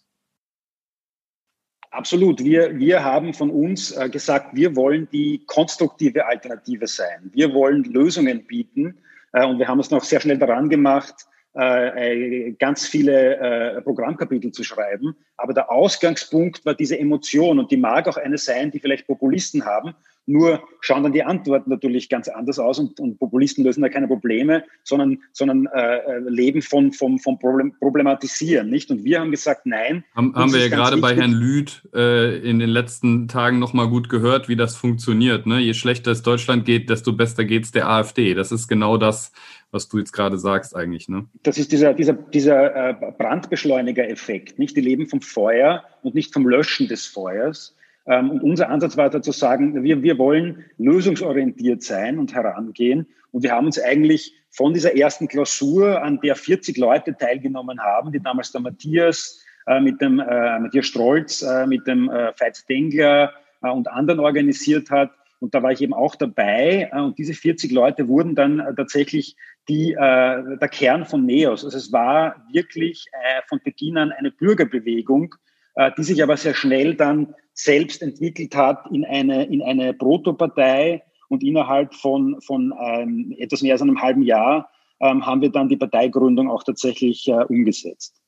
Absolut. 1.90 2.42
Wir, 2.44 2.78
wir 2.78 3.04
haben 3.04 3.34
von 3.34 3.50
uns 3.50 3.90
äh, 3.90 4.08
gesagt, 4.08 4.54
wir 4.54 4.76
wollen 4.76 5.08
die 5.12 5.42
konstruktive 5.46 6.26
Alternative 6.26 6.86
sein. 6.86 7.30
Wir 7.32 7.52
wollen 7.52 7.82
Lösungen 7.82 8.46
bieten. 8.46 8.98
Äh, 9.32 9.44
und 9.44 9.58
wir 9.58 9.66
haben 9.66 9.80
es 9.80 9.90
noch 9.90 10.04
sehr 10.04 10.20
schnell 10.20 10.38
daran 10.38 10.68
gemacht, 10.68 11.26
äh, 11.52 12.52
ganz 12.52 12.86
viele 12.86 13.82
Programmkapitel 13.82 14.52
zu 14.52 14.62
schreiben. 14.62 15.16
Aber 15.36 15.52
der 15.52 15.72
Ausgangspunkt 15.72 16.64
war 16.64 16.74
diese 16.74 16.96
Emotion 16.96 17.58
und 17.58 17.72
die 17.72 17.76
mag 17.76 18.06
auch 18.06 18.16
eine 18.16 18.38
sein, 18.38 18.70
die 18.70 18.78
vielleicht 18.78 19.08
Populisten 19.08 19.64
haben 19.64 19.94
Nur 20.26 20.62
schauen 20.80 21.02
dann 21.02 21.12
die 21.12 21.24
Antworten 21.24 21.70
natürlich 21.70 22.08
ganz 22.08 22.28
anders 22.28 22.58
aus 22.58 22.78
und, 22.78 23.00
und 23.00 23.18
Populisten 23.18 23.64
lösen 23.64 23.82
da 23.82 23.88
keine 23.88 24.06
Probleme, 24.06 24.64
sondern, 24.84 25.18
sondern 25.32 25.66
äh, 25.66 25.96
äh 25.96 26.18
leben 26.28 26.62
von, 26.62 26.92
von, 26.92 27.18
von 27.18 27.38
Problem, 27.38 27.74
Problematisieren. 27.80 28.70
Nicht? 28.70 28.90
Und 28.90 29.04
wir 29.04 29.20
haben 29.20 29.30
gesagt, 29.30 29.66
nein. 29.66 30.04
Haben, 30.14 30.34
haben 30.34 30.52
wir 30.52 30.60
ja 30.60 30.68
gerade 30.68 30.96
wichtig. 30.96 31.02
bei 31.02 31.16
Herrn 31.16 31.32
Lüth 31.32 31.88
äh, 31.94 32.38
in 32.48 32.58
den 32.58 32.70
letzten 32.70 33.28
Tagen 33.28 33.58
nochmal 33.58 33.88
gut 33.88 34.08
gehört, 34.08 34.48
wie 34.48 34.56
das 34.56 34.76
funktioniert. 34.76 35.46
Ne? 35.46 35.58
Je 35.58 35.74
schlechter 35.74 36.12
es 36.12 36.22
Deutschland 36.22 36.64
geht, 36.64 36.90
desto 36.90 37.12
besser 37.12 37.44
geht 37.44 37.64
es 37.64 37.72
der 37.72 37.88
AfD. 37.88 38.34
Das 38.34 38.52
ist 38.52 38.68
genau 38.68 38.96
das, 38.96 39.32
was 39.72 39.88
du 39.88 39.98
jetzt 39.98 40.12
gerade 40.12 40.38
sagst 40.38 40.76
eigentlich. 40.76 41.08
Ne? 41.08 41.26
Das 41.42 41.58
ist 41.58 41.72
dieser, 41.72 41.94
dieser, 41.94 42.12
dieser 42.12 42.90
äh, 42.90 42.94
Brandbeschleuniger-Effekt. 43.18 44.58
Nicht? 44.58 44.76
Die 44.76 44.80
leben 44.80 45.08
vom 45.08 45.20
Feuer 45.20 45.84
und 46.02 46.14
nicht 46.14 46.32
vom 46.32 46.48
Löschen 46.48 46.88
des 46.88 47.06
Feuers. 47.06 47.74
Ähm, 48.06 48.30
und 48.30 48.42
unser 48.42 48.68
Ansatz 48.68 48.96
war 48.96 49.10
da 49.10 49.22
zu 49.22 49.32
sagen, 49.32 49.82
wir, 49.82 50.02
wir 50.02 50.18
wollen 50.18 50.64
lösungsorientiert 50.78 51.82
sein 51.82 52.18
und 52.18 52.34
herangehen. 52.34 53.06
Und 53.32 53.42
wir 53.42 53.52
haben 53.52 53.66
uns 53.66 53.80
eigentlich 53.80 54.34
von 54.50 54.74
dieser 54.74 54.96
ersten 54.96 55.28
Klausur, 55.28 56.02
an 56.02 56.20
der 56.20 56.34
40 56.34 56.76
Leute 56.76 57.16
teilgenommen 57.16 57.80
haben, 57.80 58.12
die 58.12 58.20
damals 58.20 58.52
der 58.52 58.60
Matthias, 58.60 59.44
äh, 59.66 59.80
mit 59.80 60.00
dem 60.00 60.18
äh, 60.18 60.58
Matthias 60.58 60.86
Strolz, 60.86 61.42
äh, 61.42 61.66
mit 61.66 61.86
dem 61.86 62.08
äh, 62.08 62.32
Veit 62.38 62.68
Dengler 62.68 63.32
äh, 63.62 63.68
und 63.68 63.88
anderen 63.88 64.20
organisiert 64.20 64.90
hat. 64.90 65.12
Und 65.38 65.54
da 65.54 65.62
war 65.62 65.72
ich 65.72 65.80
eben 65.80 65.94
auch 65.94 66.16
dabei. 66.16 66.90
Äh, 66.92 67.00
und 67.00 67.18
diese 67.18 67.34
40 67.34 67.70
Leute 67.70 68.08
wurden 68.08 68.34
dann 68.34 68.74
tatsächlich 68.76 69.36
die, 69.68 69.92
äh, 69.92 69.96
der 69.96 70.68
Kern 70.68 71.04
von 71.04 71.24
NEOS. 71.24 71.64
Also 71.64 71.76
es 71.76 71.92
war 71.92 72.44
wirklich 72.52 73.06
von 73.48 73.60
Beginn 73.62 73.96
an 73.98 74.10
eine 74.10 74.30
Bürgerbewegung, 74.30 75.34
äh, 75.80 75.90
die 75.96 76.02
sich 76.02 76.22
aber 76.22 76.36
sehr 76.36 76.54
schnell 76.54 76.94
dann 76.94 77.34
selbst 77.54 78.02
entwickelt 78.02 78.54
hat 78.54 78.84
in 78.92 79.06
eine, 79.06 79.46
in 79.46 79.62
eine 79.62 79.94
Protopartei. 79.94 81.02
Und 81.28 81.42
innerhalb 81.42 81.94
von, 81.94 82.40
von 82.42 82.74
ähm, 82.78 83.34
etwas 83.38 83.62
mehr 83.62 83.72
als 83.72 83.82
einem 83.82 84.02
halben 84.02 84.22
Jahr 84.22 84.68
ähm, 85.00 85.24
haben 85.24 85.40
wir 85.40 85.50
dann 85.50 85.68
die 85.68 85.76
Parteigründung 85.76 86.50
auch 86.50 86.64
tatsächlich 86.64 87.26
äh, 87.28 87.44
umgesetzt. 87.44 88.20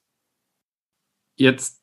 Jetzt 1.37 1.83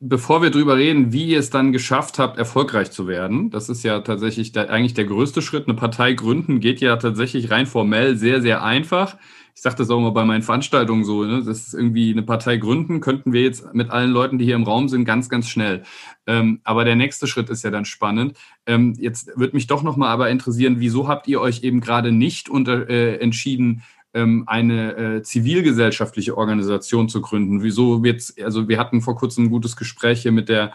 bevor 0.00 0.42
wir 0.42 0.50
darüber 0.50 0.76
reden, 0.76 1.12
wie 1.12 1.28
ihr 1.28 1.38
es 1.38 1.50
dann 1.50 1.72
geschafft 1.72 2.18
habt, 2.18 2.38
erfolgreich 2.38 2.90
zu 2.90 3.08
werden, 3.08 3.50
das 3.50 3.68
ist 3.68 3.82
ja 3.82 4.00
tatsächlich 4.00 4.52
der, 4.52 4.70
eigentlich 4.70 4.94
der 4.94 5.06
größte 5.06 5.42
Schritt. 5.42 5.66
Eine 5.66 5.76
Partei 5.76 6.12
gründen 6.12 6.60
geht 6.60 6.80
ja 6.80 6.96
tatsächlich 6.96 7.50
rein 7.50 7.66
formell 7.66 8.16
sehr, 8.16 8.42
sehr 8.42 8.62
einfach. 8.62 9.16
Ich 9.58 9.62
sage 9.62 9.74
das 9.74 9.90
auch 9.90 9.98
mal 9.98 10.10
bei 10.10 10.24
meinen 10.24 10.44
Veranstaltungen 10.44 11.02
so, 11.02 11.24
ne? 11.24 11.42
das 11.44 11.66
ist 11.66 11.74
irgendwie 11.74 12.12
eine 12.12 12.22
Partei 12.22 12.58
gründen, 12.58 13.00
könnten 13.00 13.32
wir 13.32 13.42
jetzt 13.42 13.74
mit 13.74 13.90
allen 13.90 14.12
Leuten, 14.12 14.38
die 14.38 14.44
hier 14.44 14.54
im 14.54 14.62
Raum 14.62 14.88
sind, 14.88 15.04
ganz, 15.04 15.28
ganz 15.28 15.48
schnell. 15.48 15.82
Ähm, 16.28 16.60
aber 16.62 16.84
der 16.84 16.94
nächste 16.94 17.26
Schritt 17.26 17.50
ist 17.50 17.64
ja 17.64 17.72
dann 17.72 17.84
spannend. 17.84 18.38
Ähm, 18.66 18.94
jetzt 19.00 19.32
würde 19.34 19.56
mich 19.56 19.66
doch 19.66 19.82
nochmal 19.82 20.10
aber 20.10 20.30
interessieren, 20.30 20.76
wieso 20.78 21.08
habt 21.08 21.26
ihr 21.26 21.40
euch 21.40 21.64
eben 21.64 21.80
gerade 21.80 22.12
nicht 22.12 22.48
unter, 22.48 22.88
äh, 22.88 23.16
entschieden, 23.16 23.82
ähm, 24.14 24.44
eine 24.46 24.96
äh, 24.96 25.22
zivilgesellschaftliche 25.22 26.38
Organisation 26.38 27.08
zu 27.08 27.20
gründen. 27.20 27.60
Wieso 27.60 28.04
wird's, 28.04 28.36
also 28.40 28.68
wir 28.68 28.78
hatten 28.78 29.00
vor 29.00 29.16
kurzem 29.16 29.46
ein 29.46 29.50
gutes 29.50 29.74
Gespräch 29.74 30.22
hier 30.22 30.30
mit 30.30 30.48
der, 30.48 30.72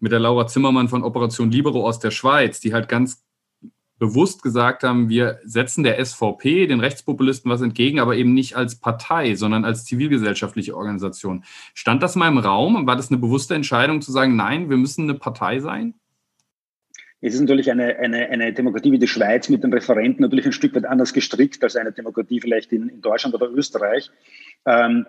mit 0.00 0.10
der 0.10 0.18
Laura 0.18 0.48
Zimmermann 0.48 0.88
von 0.88 1.04
Operation 1.04 1.52
Libero 1.52 1.86
aus 1.86 2.00
der 2.00 2.10
Schweiz, 2.10 2.58
die 2.58 2.74
halt 2.74 2.88
ganz 2.88 3.23
bewusst 3.98 4.42
gesagt 4.42 4.82
haben, 4.82 5.08
wir 5.08 5.40
setzen 5.44 5.84
der 5.84 6.04
SVP, 6.04 6.66
den 6.66 6.80
Rechtspopulisten, 6.80 7.50
was 7.50 7.62
entgegen, 7.62 8.00
aber 8.00 8.16
eben 8.16 8.34
nicht 8.34 8.56
als 8.56 8.76
Partei, 8.76 9.34
sondern 9.36 9.64
als 9.64 9.84
zivilgesellschaftliche 9.84 10.76
Organisation. 10.76 11.44
Stand 11.74 12.02
das 12.02 12.16
mal 12.16 12.28
im 12.28 12.38
Raum? 12.38 12.86
War 12.86 12.96
das 12.96 13.10
eine 13.10 13.20
bewusste 13.20 13.54
Entscheidung 13.54 14.00
zu 14.00 14.12
sagen, 14.12 14.36
nein, 14.36 14.68
wir 14.68 14.76
müssen 14.76 15.08
eine 15.08 15.18
Partei 15.18 15.60
sein? 15.60 15.94
Es 17.20 17.34
ist 17.34 17.40
natürlich 17.40 17.70
eine, 17.70 17.96
eine, 17.96 18.28
eine 18.28 18.52
Demokratie 18.52 18.92
wie 18.92 18.98
die 18.98 19.08
Schweiz 19.08 19.48
mit 19.48 19.62
den 19.62 19.72
Referenten 19.72 20.20
natürlich 20.20 20.44
ein 20.44 20.52
Stück 20.52 20.74
weit 20.74 20.84
anders 20.84 21.14
gestrickt 21.14 21.62
als 21.62 21.74
eine 21.74 21.92
Demokratie 21.92 22.40
vielleicht 22.40 22.70
in, 22.72 22.90
in 22.90 23.00
Deutschland 23.00 23.34
oder 23.34 23.50
Österreich. 23.50 24.10
Ähm, 24.66 25.06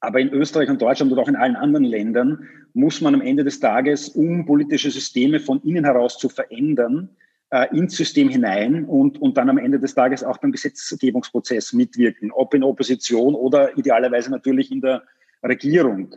aber 0.00 0.20
in 0.20 0.28
Österreich 0.28 0.68
und 0.68 0.80
Deutschland 0.80 1.10
und 1.10 1.18
auch 1.18 1.26
in 1.26 1.34
allen 1.34 1.56
anderen 1.56 1.84
Ländern 1.84 2.48
muss 2.74 3.00
man 3.00 3.14
am 3.14 3.20
Ende 3.20 3.42
des 3.42 3.58
Tages, 3.58 4.08
um 4.10 4.46
politische 4.46 4.90
Systeme 4.90 5.40
von 5.40 5.60
innen 5.62 5.84
heraus 5.84 6.16
zu 6.16 6.28
verändern, 6.28 7.08
äh, 7.52 7.68
ins 7.76 7.96
System 7.96 8.30
hinein 8.30 8.84
und, 8.86 9.20
und 9.20 9.36
dann 9.36 9.50
am 9.50 9.58
Ende 9.58 9.78
des 9.78 9.94
Tages 9.94 10.24
auch 10.24 10.38
beim 10.38 10.52
Gesetzgebungsprozess 10.52 11.74
mitwirken, 11.74 12.32
ob 12.32 12.54
in 12.54 12.64
Opposition 12.64 13.34
oder 13.34 13.76
idealerweise 13.76 14.30
natürlich 14.30 14.72
in 14.72 14.80
der 14.80 15.02
Regierung. 15.44 16.14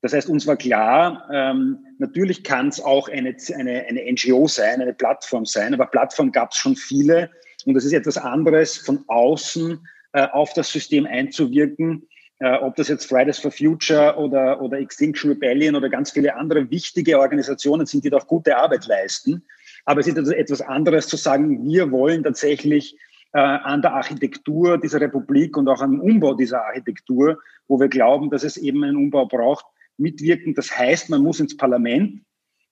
Das 0.00 0.14
heißt, 0.14 0.30
uns 0.30 0.46
war 0.46 0.56
klar, 0.56 1.28
ähm, 1.30 1.78
natürlich 1.98 2.42
kann 2.42 2.68
es 2.68 2.80
auch 2.80 3.08
eine, 3.08 3.36
eine, 3.54 3.84
eine 3.86 4.12
NGO 4.12 4.46
sein, 4.48 4.80
eine 4.80 4.94
Plattform 4.94 5.44
sein, 5.44 5.74
aber 5.74 5.86
Plattform 5.86 6.32
gab 6.32 6.52
es 6.52 6.56
schon 6.56 6.74
viele 6.74 7.30
und 7.66 7.76
es 7.76 7.84
ist 7.84 7.92
etwas 7.92 8.16
anderes, 8.16 8.78
von 8.78 9.04
außen 9.08 9.86
äh, 10.12 10.26
auf 10.28 10.54
das 10.54 10.72
System 10.72 11.04
einzuwirken, 11.04 12.08
äh, 12.38 12.54
ob 12.54 12.76
das 12.76 12.88
jetzt 12.88 13.06
Fridays 13.06 13.38
for 13.38 13.50
Future 13.50 14.16
oder, 14.16 14.62
oder 14.62 14.78
Extinction 14.78 15.32
Rebellion 15.32 15.74
oder 15.74 15.90
ganz 15.90 16.12
viele 16.12 16.34
andere 16.34 16.70
wichtige 16.70 17.18
Organisationen 17.18 17.84
sind, 17.84 18.04
die 18.04 18.10
doch 18.10 18.26
gute 18.26 18.56
Arbeit 18.56 18.86
leisten. 18.86 19.42
Aber 19.88 20.00
es 20.00 20.06
ist 20.06 20.18
also 20.18 20.32
etwas 20.32 20.60
anderes 20.60 21.08
zu 21.08 21.16
sagen, 21.16 21.66
wir 21.66 21.90
wollen 21.90 22.22
tatsächlich 22.22 22.94
äh, 23.32 23.38
an 23.38 23.80
der 23.80 23.94
Architektur 23.94 24.76
dieser 24.76 25.00
Republik 25.00 25.56
und 25.56 25.66
auch 25.66 25.80
am 25.80 25.98
Umbau 25.98 26.34
dieser 26.34 26.62
Architektur, 26.62 27.38
wo 27.68 27.80
wir 27.80 27.88
glauben, 27.88 28.28
dass 28.28 28.44
es 28.44 28.58
eben 28.58 28.84
einen 28.84 28.96
Umbau 28.96 29.24
braucht, 29.24 29.64
mitwirken. 29.96 30.54
Das 30.54 30.78
heißt, 30.78 31.08
man 31.08 31.22
muss 31.22 31.40
ins 31.40 31.56
Parlament 31.56 32.20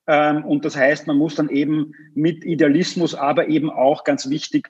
ähm, 0.06 0.44
und 0.44 0.66
das 0.66 0.76
heißt, 0.76 1.06
man 1.06 1.16
muss 1.16 1.36
dann 1.36 1.48
eben 1.48 1.94
mit 2.14 2.44
Idealismus, 2.44 3.14
aber 3.14 3.48
eben 3.48 3.70
auch 3.70 4.04
ganz 4.04 4.28
wichtig 4.28 4.68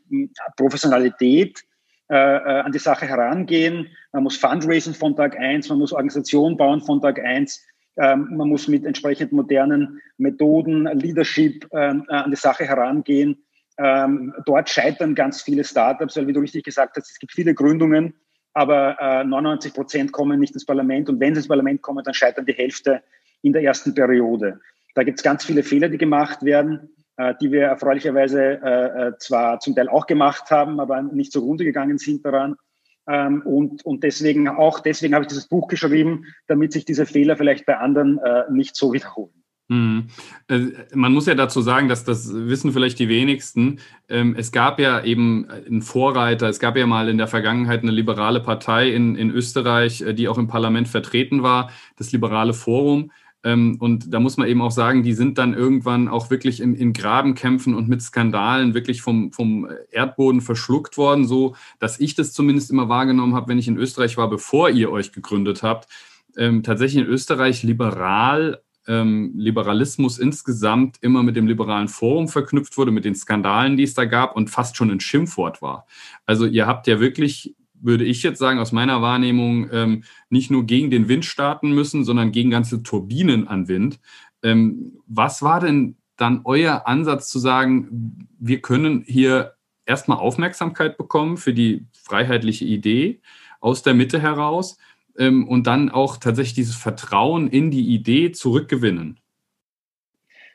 Professionalität 0.57 1.65
äh, 2.09 2.15
äh, 2.15 2.61
an 2.61 2.71
die 2.71 2.79
Sache 2.79 3.09
herangehen. 3.09 3.89
Man 4.13 4.23
muss 4.23 4.37
Fundraising 4.37 4.95
von 4.95 5.17
Tag 5.17 5.37
eins, 5.37 5.69
man 5.69 5.81
muss 5.81 5.93
Organisation 5.93 6.57
bauen 6.57 6.81
von 6.81 7.01
Tag 7.01 7.19
eins. 7.19 7.67
Ähm, 7.99 8.29
man 8.37 8.49
muss 8.49 8.69
mit 8.69 8.85
entsprechend 8.85 9.33
modernen 9.33 10.01
Methoden, 10.19 10.85
Leadership 10.85 11.67
äh, 11.73 11.95
an 12.09 12.31
die 12.31 12.37
Sache 12.37 12.65
herangehen. 12.65 13.43
Ähm, 13.79 14.35
dort 14.45 14.69
scheitern 14.71 15.15
ganz 15.15 15.43
viele 15.43 15.65
Startups, 15.65 16.17
weil 16.17 16.27
wie 16.27 16.33
du 16.33 16.41
richtig 16.41 16.65
gesagt 16.65 16.97
hast, 16.97 17.11
es 17.11 17.19
gibt 17.19 17.33
viele 17.33 17.55
Gründungen, 17.55 18.15
aber 18.55 18.97
äh, 19.01 19.25
99 19.25 19.75
Prozent 19.75 20.13
kommen 20.13 20.41
nicht 20.41 20.55
ins 20.55 20.65
Parlament 20.65 21.09
und 21.09 21.21
wenn 21.21 21.35
sie 21.35 21.41
ins 21.41 21.49
Parlament 21.49 21.83
kommen, 21.83 22.03
dann 22.03 22.15
scheitern 22.15 22.47
die 22.47 22.55
Hälfte 22.55 23.03
in 23.43 23.53
der 23.53 23.63
ersten 23.63 23.95
Periode. 23.95 24.61
Da 24.95 25.03
gibt 25.03 25.19
es 25.19 25.23
ganz 25.23 25.45
viele 25.45 25.63
Fehler, 25.63 25.91
die 25.91 25.99
gemacht 25.99 26.43
werden, 26.43 26.89
äh, 27.19 27.35
die 27.41 27.53
wir 27.53 27.65
erfreulicherweise 27.65 28.61
äh, 28.63 29.09
äh, 29.09 29.19
zwar 29.19 29.61
zum 29.61 29.75
Teil 29.75 29.89
auch 29.89 30.07
gemacht 30.07 30.51
haben, 30.51 30.81
aber 30.81 31.03
nicht 31.03 31.33
zugrunde 31.33 31.65
gegangen 31.65 31.99
sind 31.99 32.25
daran. 32.25 32.57
Ähm, 33.09 33.43
und, 33.43 33.85
und 33.85 34.03
deswegen 34.03 34.49
auch 34.49 34.81
deswegen 34.81 35.15
habe 35.15 35.25
ich 35.25 35.29
dieses 35.29 35.49
Buch 35.49 35.69
geschrieben, 35.69 36.25
damit 36.47 36.73
sich 36.73 36.85
diese 36.85 37.07
Fehler 37.07 37.37
vielleicht 37.37 37.67
bei 37.67 37.77
anderen 37.77 38.19
äh, 38.19 38.45
nicht 38.51 38.77
so 38.77 38.93
wiederholen. 38.93 39.31
Mhm. 39.69 40.07
Äh, 40.49 40.61
man 40.95 41.13
muss 41.13 41.27
ja 41.27 41.35
dazu 41.35 41.61
sagen, 41.61 41.89
dass 41.89 42.05
das 42.05 42.33
wissen 42.33 42.73
vielleicht 42.73 42.99
die 42.99 43.09
wenigsten. 43.09 43.81
Ähm, 44.09 44.37
es 44.39 44.53
gab 44.53 44.79
ja 44.79 45.03
eben 45.03 45.49
einen 45.51 45.83
Vorreiter, 45.83 46.49
es 46.49 46.61
gab 46.61 46.77
ja 46.77 46.87
mal 46.87 47.09
in 47.09 47.19
der 47.19 47.27
Vergangenheit 47.27 47.83
eine 47.83 47.91
liberale 47.91 48.41
Partei 48.41 48.91
in, 48.91 49.17
in 49.17 49.31
Österreich, 49.31 50.03
äh, 50.03 50.15
die 50.15 50.29
auch 50.29 50.39
im 50.39 50.47
Parlament 50.47 50.89
vertreten 50.89 51.43
war, 51.43 51.71
das 51.97 52.13
Liberale 52.13 52.55
Forum. 52.55 53.11
Ähm, 53.47 53.77
und 53.79 54.13
da 54.13 54.19
muss 54.19 54.37
man 54.39 54.49
eben 54.49 54.61
auch 54.61 54.73
sagen, 54.73 55.05
die 55.05 55.13
sind 55.13 55.39
dann 55.39 55.55
irgendwann 55.55 56.09
auch 56.09 56.31
wirklich 56.31 56.61
in, 56.61 56.75
in 56.75 56.93
Grabenkämpfen 56.93 57.77
und 57.77 57.89
mit 57.89 58.03
Skandalen 58.03 58.75
wirklich 58.75 59.03
vom, 59.03 59.31
vom 59.31 59.69
Erdboden 59.93 60.41
verschluckt 60.41 60.99
worden, 60.99 61.25
so 61.25 61.55
dass 61.79 62.01
ich 62.01 62.17
das 62.17 62.33
zumindest 62.33 62.73
immer 62.73 62.89
wahrgenommen 62.89 63.37
habe, 63.37 63.49
wenn 63.49 63.59
ich 63.59 63.69
in 63.69 63.77
Österreich 63.77 64.17
war, 64.17 64.29
bevor 64.29 64.71
ihr 64.71 64.91
euch 64.91 65.13
gegründet 65.13 65.63
habt. 65.63 65.89
Ähm, 66.37 66.65
tatsächlich 66.65 67.05
in 67.05 67.09
Österreich 67.09 67.63
liberal 67.63 68.63
ähm, 68.89 69.33
Liberalismus 69.37 70.19
insgesamt 70.19 70.97
immer 71.01 71.23
mit 71.23 71.37
dem 71.37 71.47
liberalen 71.47 71.89
Forum 71.89 72.27
verknüpft 72.27 72.77
wurde, 72.77 72.91
mit 72.91 73.05
den 73.05 73.15
Skandalen, 73.15 73.77
die 73.77 73.85
es 73.85 73.95
da 73.95 74.07
gab 74.07 74.35
und 74.35 74.51
fast 74.51 74.77
schon 74.77 74.91
ein 74.91 75.01
Schimpfwort 75.01 75.63
war. 75.63 75.87
Also 76.25 76.47
ihr 76.47 76.67
habt 76.67 76.89
ja 76.89 76.99
wirklich, 76.99 77.55
würde 77.87 78.05
ich 78.05 78.23
jetzt 78.23 78.39
sagen, 78.39 78.59
aus 78.59 78.73
meiner 78.73 79.01
Wahrnehmung 79.01 79.71
ähm, 79.73 80.05
nicht 80.29 80.51
nur 80.51 80.67
gegen 80.67 80.91
den 80.91 81.09
Wind 81.09 81.25
starten 81.25 81.73
müssen, 81.73 82.05
sondern 82.05 82.33
gegen 82.33 82.51
ganze 82.51 82.83
Turbinen 82.83 83.49
an 83.49 83.69
Wind. 83.69 84.01
Ähm, 84.43 84.99
was 85.07 85.43
war 85.43 85.61
denn 85.61 85.97
dann 86.17 86.43
euer 86.45 86.87
Ansatz 86.87 87.29
zu 87.29 87.39
sagen, 87.39 88.29
wir 88.39 88.61
können 88.61 89.05
hier 89.07 89.55
erstmal 89.87 90.19
Aufmerksamkeit 90.19 90.99
bekommen 90.99 91.37
für 91.39 91.55
die 91.55 91.87
freiheitliche 91.93 92.65
Idee 92.65 93.21
aus 93.61 93.83
der 93.83 93.95
Mitte 93.95 94.21
heraus? 94.21 94.77
ähm, 95.19 95.47
und 95.49 95.67
dann 95.67 95.91
auch 95.91 96.17
tatsächlich 96.17 96.55
dieses 96.55 96.77
Vertrauen 96.77 97.49
in 97.49 97.71
die 97.71 97.95
Idee 97.95 98.33
zurückgewinnen? 98.33 99.19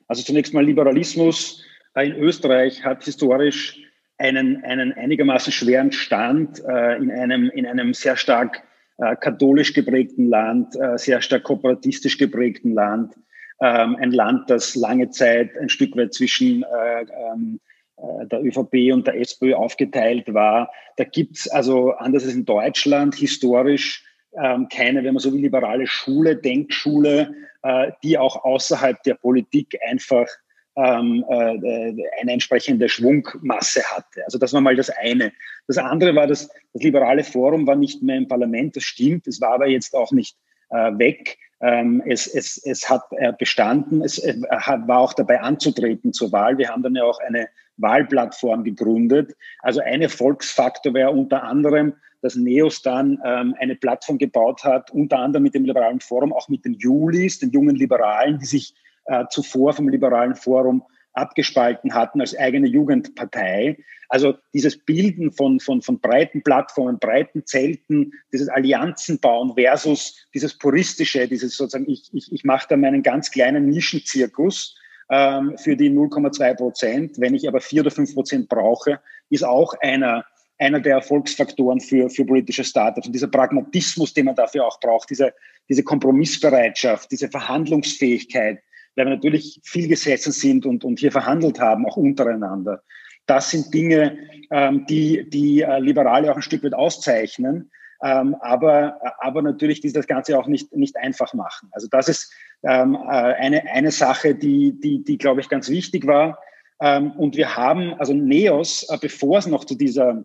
Also 0.08 0.24
zunächst 0.24 0.54
mal 0.54 0.66
Liberalismus 0.66 1.64
in 1.96 2.16
Österreich 2.16 2.84
hat 2.84 3.04
historisch 3.04 3.81
einen, 4.22 4.64
einen 4.64 4.94
einigermaßen 4.94 5.52
schweren 5.52 5.92
Stand 5.92 6.64
äh, 6.64 6.98
in, 6.98 7.12
einem, 7.12 7.50
in 7.50 7.66
einem 7.66 7.94
sehr 7.94 8.16
stark 8.16 8.64
äh, 8.98 9.16
katholisch 9.16 9.74
geprägten 9.74 10.30
Land, 10.30 10.76
äh, 10.76 10.98
sehr 10.98 11.22
stark 11.22 11.44
kooperatistisch 11.44 12.18
geprägten 12.18 12.74
Land. 12.74 13.16
ähm, 13.62 13.96
ein 13.96 14.12
Land, 14.12 14.50
das 14.50 14.76
lange 14.76 15.10
Zeit 15.10 15.58
ein 15.58 15.70
Stück 15.70 15.96
weit 15.96 16.14
zwischen 16.14 16.64
äh, 16.64 17.02
ähm, 17.02 17.60
äh, 17.98 18.26
der 18.28 18.44
ÖVP 18.44 18.94
und 18.94 19.06
der 19.08 19.20
SPÖ 19.20 19.54
aufgeteilt 19.54 20.34
war. 20.34 20.72
Da 20.98 21.04
gibt's 21.04 21.48
also, 21.48 21.92
anders 21.92 22.24
als 22.24 22.34
in 22.34 22.46
Deutschland, 22.46 23.16
historisch 23.16 24.04
ähm, 24.42 24.68
keine, 24.70 25.04
wenn 25.04 25.14
man 25.14 25.22
so 25.22 25.34
will, 25.34 25.42
liberale 25.42 25.88
Schule, 25.88 26.36
Denkschule, 26.36 27.34
äh, 27.64 27.92
die 28.04 28.18
auch 28.18 28.44
außerhalb 28.44 29.02
der 29.04 29.16
Politik 29.16 29.78
einfach 29.88 30.28
ähm, 30.76 31.26
äh, 31.30 31.94
eine 32.22 32.32
entsprechende 32.32 32.88
Schwungmasse 32.88 33.84
hatte. 33.84 34.24
Also 34.26 34.38
das 34.38 34.54
war 34.54 34.62
mal 34.62 34.76
das 34.76 34.90
eine. 34.90 35.34
Das 35.68 35.78
andere 35.78 36.16
war, 36.16 36.28
dass 36.28 36.50
das 36.74 36.84
liberale 36.84 37.24
Forum 37.24 37.68
war 37.68 37.76
nicht 37.76 38.02
mehr 38.02 38.18
im 38.18 38.28
Parlament, 38.28 38.76
das 38.76 38.84
stimmt, 38.84 39.28
es 39.28 39.42
war 39.42 39.54
aber 39.54 39.68
jetzt 39.68 39.94
auch 39.96 40.12
nicht 40.12 40.38
äh, 40.70 40.98
weg. 40.98 41.38
Ähm, 41.62 42.02
es, 42.08 42.26
es, 42.26 42.58
es 42.66 42.90
hat 42.90 43.04
äh, 43.12 43.34
bestanden, 43.38 44.02
es 44.02 44.18
äh, 44.18 44.36
war 44.42 45.00
auch 45.00 45.14
dabei 45.14 45.42
anzutreten 45.42 46.12
zur 46.12 46.32
Wahl. 46.32 46.58
Wir 46.58 46.70
haben 46.70 46.82
dann 46.82 46.96
ja 46.96 47.04
auch 47.04 47.20
eine 47.20 47.50
Wahlplattform 47.78 48.64
gegründet. 48.64 49.36
Also 49.60 49.82
ein 49.82 50.02
Erfolgsfaktor 50.02 50.94
wäre 50.94 51.12
unter 51.12 51.44
anderem, 51.44 51.94
dass 52.22 52.36
NEOS 52.36 52.82
dann 52.82 53.20
ähm, 53.26 53.56
eine 53.60 53.76
Plattform 53.76 54.18
gebaut 54.18 54.64
hat, 54.64 54.92
unter 54.92 55.20
anderem 55.20 55.44
mit 55.44 55.54
dem 55.54 55.66
Liberalen 55.66 56.00
Forum, 56.00 56.34
auch 56.34 56.50
mit 56.50 56.66
den 56.66 56.74
Julis, 56.74 57.40
den 57.40 57.52
jungen 57.52 57.76
Liberalen, 57.76 58.40
die 58.40 58.46
sich 58.46 58.76
äh, 59.06 59.26
zuvor 59.30 59.74
vom 59.74 59.90
Liberalen 59.90 60.36
Forum 60.36 60.84
abgespalten 61.14 61.94
hatten 61.94 62.22
als 62.22 62.38
eigene 62.38 62.68
Jugendpartei. 62.68 63.78
Also 64.10 64.36
dieses 64.54 64.78
Bilden 64.78 65.32
von, 65.32 65.60
von, 65.60 65.82
von 65.82 66.00
breiten 66.00 66.44
Plattformen, 66.44 67.00
breiten 67.00 67.46
Zelten, 67.46 68.14
dieses 68.32 68.50
Allianzen 68.50 69.20
bauen 69.20 69.54
versus 69.56 70.28
dieses 70.34 70.58
puristische, 70.58 71.28
dieses 71.28 71.56
sozusagen, 71.56 71.90
ich, 71.90 72.10
ich, 72.14 72.32
ich 72.32 72.44
mache 72.44 72.68
da 72.70 72.78
meinen 72.78 73.04
ganz 73.04 73.32
kleinen 73.32 73.70
Nischenzirkus 73.70 74.76
ähm, 75.10 75.58
für 75.58 75.76
die 75.76 75.90
0,2 75.90 76.56
Prozent. 76.56 77.20
Wenn 77.20 77.36
ich 77.36 77.48
aber 77.48 77.62
vier 77.62 77.82
oder 77.82 77.92
fünf 77.92 78.14
Prozent 78.14 78.50
brauche, 78.50 79.00
ist 79.30 79.44
auch 79.44 79.74
einer, 79.82 80.26
einer 80.58 80.80
der 80.80 80.96
Erfolgsfaktoren 80.96 81.80
für, 81.80 82.10
für 82.10 82.26
politische 82.26 82.64
Startups. 82.64 83.08
Und 83.08 83.14
dieser 83.14 83.28
Pragmatismus, 83.28 84.14
den 84.14 84.26
man 84.26 84.36
dafür 84.36 84.66
auch 84.66 84.80
braucht, 84.80 85.10
diese, 85.10 85.34
diese 85.70 85.84
Kompromissbereitschaft, 85.84 87.12
diese 87.12 87.30
Verhandlungsfähigkeit, 87.30 88.60
weil 88.96 89.06
wir 89.06 89.16
natürlich 89.16 89.60
viel 89.64 89.88
gesessen 89.88 90.32
sind 90.32 90.66
und, 90.66 90.84
und 90.84 91.00
hier 91.00 91.12
verhandelt 91.12 91.60
haben, 91.60 91.86
auch 91.86 91.98
untereinander. 91.98 92.82
Das 93.26 93.52
sind 93.52 93.74
Dinge, 93.74 94.18
ähm, 94.52 94.86
die, 94.88 95.30
die 95.30 95.62
äh, 95.62 95.80
Liberale 95.80 96.32
auch 96.32 96.36
ein 96.36 96.42
Stück 96.42 96.64
weit 96.64 96.74
auszeichnen, 96.74 97.72
ähm, 98.04 98.36
aber, 98.42 99.00
aber 99.20 99.42
natürlich 99.42 99.80
die 99.82 99.94
das 99.94 100.08
Ganze 100.08 100.38
auch 100.38 100.48
nicht, 100.48 100.76
nicht 100.76 100.98
einfach 100.98 101.34
machen. 101.34 101.70
Also 101.72 101.88
das 101.90 102.10
ist 102.10 102.34
ähm, 102.64 102.96
äh, 102.96 103.08
eine, 103.08 103.64
eine 103.72 103.92
Sache, 103.92 104.34
die, 104.34 104.80
die, 104.80 105.04
die 105.04 105.18
glaube 105.18 105.42
ich, 105.42 105.50
ganz 105.50 105.70
wichtig 105.70 106.08
war. 106.08 106.40
Ähm, 106.82 107.12
und 107.12 107.38
wir 107.38 107.56
haben, 107.56 107.94
also 108.00 108.14
NEOS, 108.14 108.90
äh, 108.90 108.98
bevor 109.00 109.38
es 109.38 109.46
noch 109.46 109.66
zu 109.66 109.76
dieser 109.76 110.24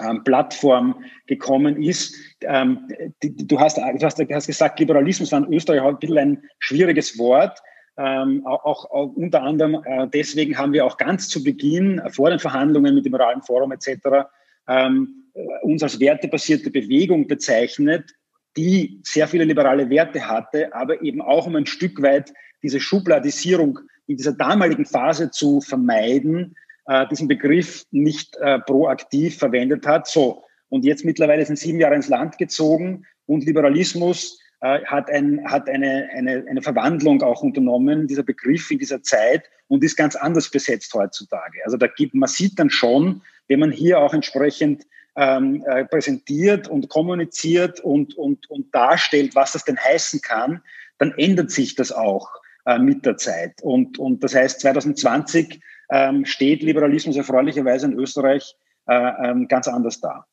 ähm, 0.00 0.24
Plattform 0.24 1.04
gekommen 1.26 1.82
ist. 1.82 2.16
Ähm, 2.40 2.88
die, 3.22 3.36
du, 3.36 3.60
hast, 3.60 3.76
du, 3.76 3.82
hast, 3.82 4.18
du 4.18 4.34
hast 4.34 4.46
gesagt, 4.46 4.80
Liberalismus 4.80 5.30
war 5.30 5.44
in 5.44 5.52
Österreich 5.52 5.82
ein 5.82 5.98
bisschen 5.98 6.18
ein 6.18 6.42
schwieriges 6.58 7.18
Wort. 7.18 7.58
Ähm, 7.96 8.44
auch, 8.44 8.64
auch, 8.64 9.12
unter 9.14 9.42
anderem 9.42 9.80
äh, 9.84 10.08
deswegen 10.12 10.58
haben 10.58 10.72
wir 10.72 10.84
auch 10.84 10.96
ganz 10.96 11.28
zu 11.28 11.44
Beginn 11.44 12.00
äh, 12.00 12.10
vor 12.10 12.30
den 12.30 12.40
Verhandlungen 12.40 12.94
mit 12.94 13.04
dem 13.04 13.12
Moralen 13.12 13.42
Forum 13.42 13.70
etc. 13.70 14.26
Ähm, 14.66 15.30
äh, 15.34 15.40
uns 15.62 15.82
als 15.82 16.00
wertebasierte 16.00 16.70
Bewegung 16.70 17.28
bezeichnet, 17.28 18.10
die 18.56 19.00
sehr 19.04 19.28
viele 19.28 19.44
liberale 19.44 19.90
Werte 19.90 20.26
hatte, 20.26 20.74
aber 20.74 21.02
eben 21.02 21.22
auch 21.22 21.46
um 21.46 21.54
ein 21.54 21.66
Stück 21.66 22.02
weit 22.02 22.32
diese 22.62 22.80
Schubladisierung 22.80 23.78
in 24.06 24.16
dieser 24.16 24.32
damaligen 24.32 24.86
Phase 24.86 25.30
zu 25.30 25.60
vermeiden, 25.60 26.56
äh, 26.86 27.06
diesen 27.08 27.28
Begriff 27.28 27.84
nicht 27.92 28.36
äh, 28.36 28.58
proaktiv 28.60 29.38
verwendet 29.38 29.86
hat. 29.86 30.08
So, 30.08 30.42
und 30.68 30.84
jetzt 30.84 31.04
mittlerweile 31.04 31.46
sind 31.46 31.58
sieben 31.58 31.78
Jahre 31.78 31.94
ins 31.94 32.08
Land 32.08 32.38
gezogen 32.38 33.06
und 33.26 33.44
Liberalismus 33.44 34.40
hat, 34.64 35.10
ein, 35.10 35.44
hat 35.44 35.68
eine, 35.68 36.08
eine, 36.14 36.44
eine 36.48 36.62
Verwandlung 36.62 37.22
auch 37.22 37.42
unternommen, 37.42 38.06
dieser 38.06 38.22
Begriff 38.22 38.70
in 38.70 38.78
dieser 38.78 39.02
Zeit 39.02 39.44
und 39.68 39.84
ist 39.84 39.96
ganz 39.96 40.16
anders 40.16 40.50
besetzt 40.50 40.92
heutzutage. 40.94 41.58
Also 41.64 41.76
da 41.76 41.86
gibt, 41.86 42.14
man 42.14 42.28
sieht 42.28 42.58
dann 42.58 42.70
schon, 42.70 43.22
wenn 43.48 43.60
man 43.60 43.70
hier 43.70 43.98
auch 43.98 44.14
entsprechend 44.14 44.86
ähm, 45.16 45.64
äh, 45.66 45.84
präsentiert 45.84 46.68
und 46.68 46.88
kommuniziert 46.88 47.80
und, 47.80 48.14
und, 48.14 48.48
und 48.50 48.74
darstellt, 48.74 49.34
was 49.34 49.52
das 49.52 49.64
denn 49.64 49.78
heißen 49.78 50.20
kann, 50.22 50.62
dann 50.98 51.12
ändert 51.16 51.50
sich 51.50 51.74
das 51.74 51.92
auch 51.92 52.28
äh, 52.66 52.78
mit 52.78 53.04
der 53.06 53.16
Zeit. 53.16 53.62
Und, 53.62 53.98
und 53.98 54.24
das 54.24 54.34
heißt, 54.34 54.60
2020 54.60 55.60
ähm, 55.90 56.24
steht 56.24 56.62
Liberalismus 56.62 57.16
erfreulicherweise 57.16 57.86
in 57.86 57.98
Österreich 57.98 58.56
äh, 58.86 58.94
ähm, 58.94 59.48
ganz 59.48 59.68
anders 59.68 60.00
da. 60.00 60.26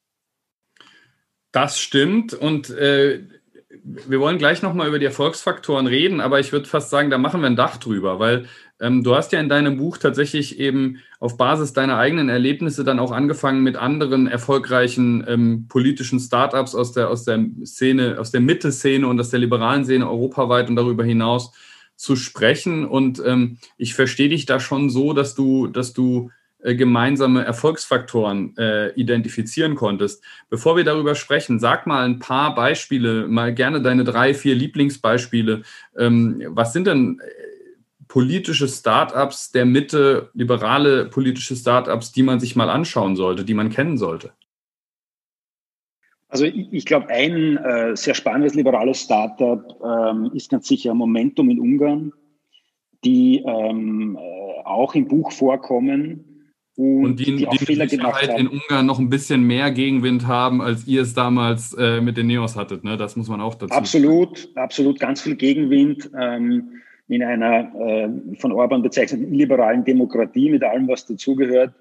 Das 1.51 1.79
stimmt 1.79 2.33
und 2.33 2.69
äh, 2.69 3.23
wir 3.83 4.19
wollen 4.19 4.37
gleich 4.37 4.61
nochmal 4.61 4.87
über 4.87 4.99
die 4.99 5.05
Erfolgsfaktoren 5.05 5.87
reden, 5.87 6.21
aber 6.21 6.39
ich 6.39 6.51
würde 6.51 6.67
fast 6.67 6.89
sagen, 6.89 7.09
da 7.09 7.17
machen 7.17 7.41
wir 7.41 7.47
ein 7.47 7.55
Dach 7.55 7.77
drüber, 7.77 8.19
weil 8.19 8.45
ähm, 8.79 9.03
du 9.03 9.15
hast 9.15 9.31
ja 9.31 9.39
in 9.39 9.49
deinem 9.49 9.77
Buch 9.77 9.97
tatsächlich 9.97 10.59
eben 10.59 10.99
auf 11.19 11.37
Basis 11.37 11.73
deiner 11.73 11.97
eigenen 11.97 12.29
Erlebnisse 12.29 12.83
dann 12.83 12.99
auch 12.99 13.11
angefangen, 13.11 13.63
mit 13.63 13.77
anderen 13.77 14.27
erfolgreichen 14.27 15.23
ähm, 15.27 15.67
politischen 15.67 16.19
Startups 16.19 16.75
aus 16.75 16.91
der, 16.91 17.09
aus 17.09 17.23
der 17.23 17.43
Szene, 17.65 18.17
aus 18.19 18.31
der 18.31 18.41
Mitte-Szene 18.41 19.07
und 19.07 19.19
aus 19.19 19.29
der 19.29 19.39
liberalen 19.39 19.85
Szene 19.85 20.09
europaweit 20.09 20.69
und 20.69 20.75
darüber 20.75 21.03
hinaus 21.03 21.51
zu 21.95 22.15
sprechen. 22.15 22.85
Und 22.85 23.21
ähm, 23.25 23.57
ich 23.77 23.93
verstehe 23.93 24.29
dich 24.29 24.45
da 24.45 24.59
schon 24.59 24.89
so, 24.89 25.13
dass 25.13 25.35
du, 25.35 25.67
dass 25.67 25.93
du 25.93 26.31
gemeinsame 26.63 27.43
Erfolgsfaktoren 27.43 28.55
äh, 28.57 28.93
identifizieren 28.93 29.75
konntest. 29.75 30.23
Bevor 30.49 30.77
wir 30.77 30.83
darüber 30.83 31.15
sprechen, 31.15 31.59
sag 31.59 31.87
mal 31.87 32.05
ein 32.05 32.19
paar 32.19 32.55
Beispiele, 32.55 33.27
mal 33.27 33.53
gerne 33.53 33.81
deine 33.81 34.03
drei, 34.03 34.33
vier 34.33 34.55
Lieblingsbeispiele. 34.55 35.63
Ähm, 35.97 36.43
was 36.47 36.73
sind 36.73 36.87
denn 36.87 37.19
äh, 37.19 37.31
politische 38.07 38.67
Startups 38.67 39.51
der 39.51 39.65
Mitte, 39.65 40.29
liberale 40.33 41.05
politische 41.05 41.55
Startups, 41.55 42.11
die 42.11 42.23
man 42.23 42.39
sich 42.39 42.55
mal 42.55 42.69
anschauen 42.69 43.15
sollte, 43.15 43.43
die 43.43 43.53
man 43.53 43.69
kennen 43.69 43.97
sollte? 43.97 44.31
Also 46.27 46.45
ich, 46.45 46.71
ich 46.71 46.85
glaube, 46.85 47.09
ein 47.09 47.57
äh, 47.57 47.95
sehr 47.95 48.13
spannendes 48.13 48.53
liberales 48.53 49.01
Startup 49.01 49.63
ähm, 49.83 50.31
ist 50.33 50.49
ganz 50.49 50.67
sicher 50.67 50.93
Momentum 50.93 51.49
in 51.49 51.59
Ungarn, 51.59 52.13
die 53.03 53.43
ähm, 53.45 54.17
äh, 54.17 54.63
auch 54.63 54.95
im 54.95 55.07
Buch 55.07 55.31
vorkommen 55.31 56.30
und, 56.77 57.05
und 57.05 57.19
die, 57.19 57.35
die, 57.35 57.47
die 57.51 57.65
Fehler 57.65 57.85
gemacht 57.87 58.27
haben. 58.27 58.39
in 58.39 58.47
Ungarn 58.47 58.85
noch 58.85 58.99
ein 58.99 59.09
bisschen 59.09 59.43
mehr 59.43 59.71
Gegenwind 59.71 60.27
haben, 60.27 60.61
als 60.61 60.87
ihr 60.87 61.01
es 61.01 61.13
damals 61.13 61.73
äh, 61.73 61.99
mit 61.99 62.17
den 62.17 62.27
Neos 62.27 62.55
hattet. 62.55 62.83
Ne? 62.83 62.97
Das 62.97 63.15
muss 63.15 63.27
man 63.27 63.41
auch 63.41 63.55
dazu 63.55 63.73
Absolut, 63.73 64.37
sagen. 64.37 64.57
absolut, 64.57 64.99
ganz 64.99 65.21
viel 65.21 65.35
Gegenwind 65.35 66.09
ähm, 66.17 66.81
in 67.07 67.23
einer 67.23 67.75
äh, 67.75 68.09
von 68.37 68.53
Orban 68.53 68.81
bezeichneten 68.81 69.33
illiberalen 69.33 69.83
Demokratie 69.83 70.49
mit 70.49 70.63
allem, 70.63 70.87
was 70.87 71.05
dazugehört. 71.05 71.73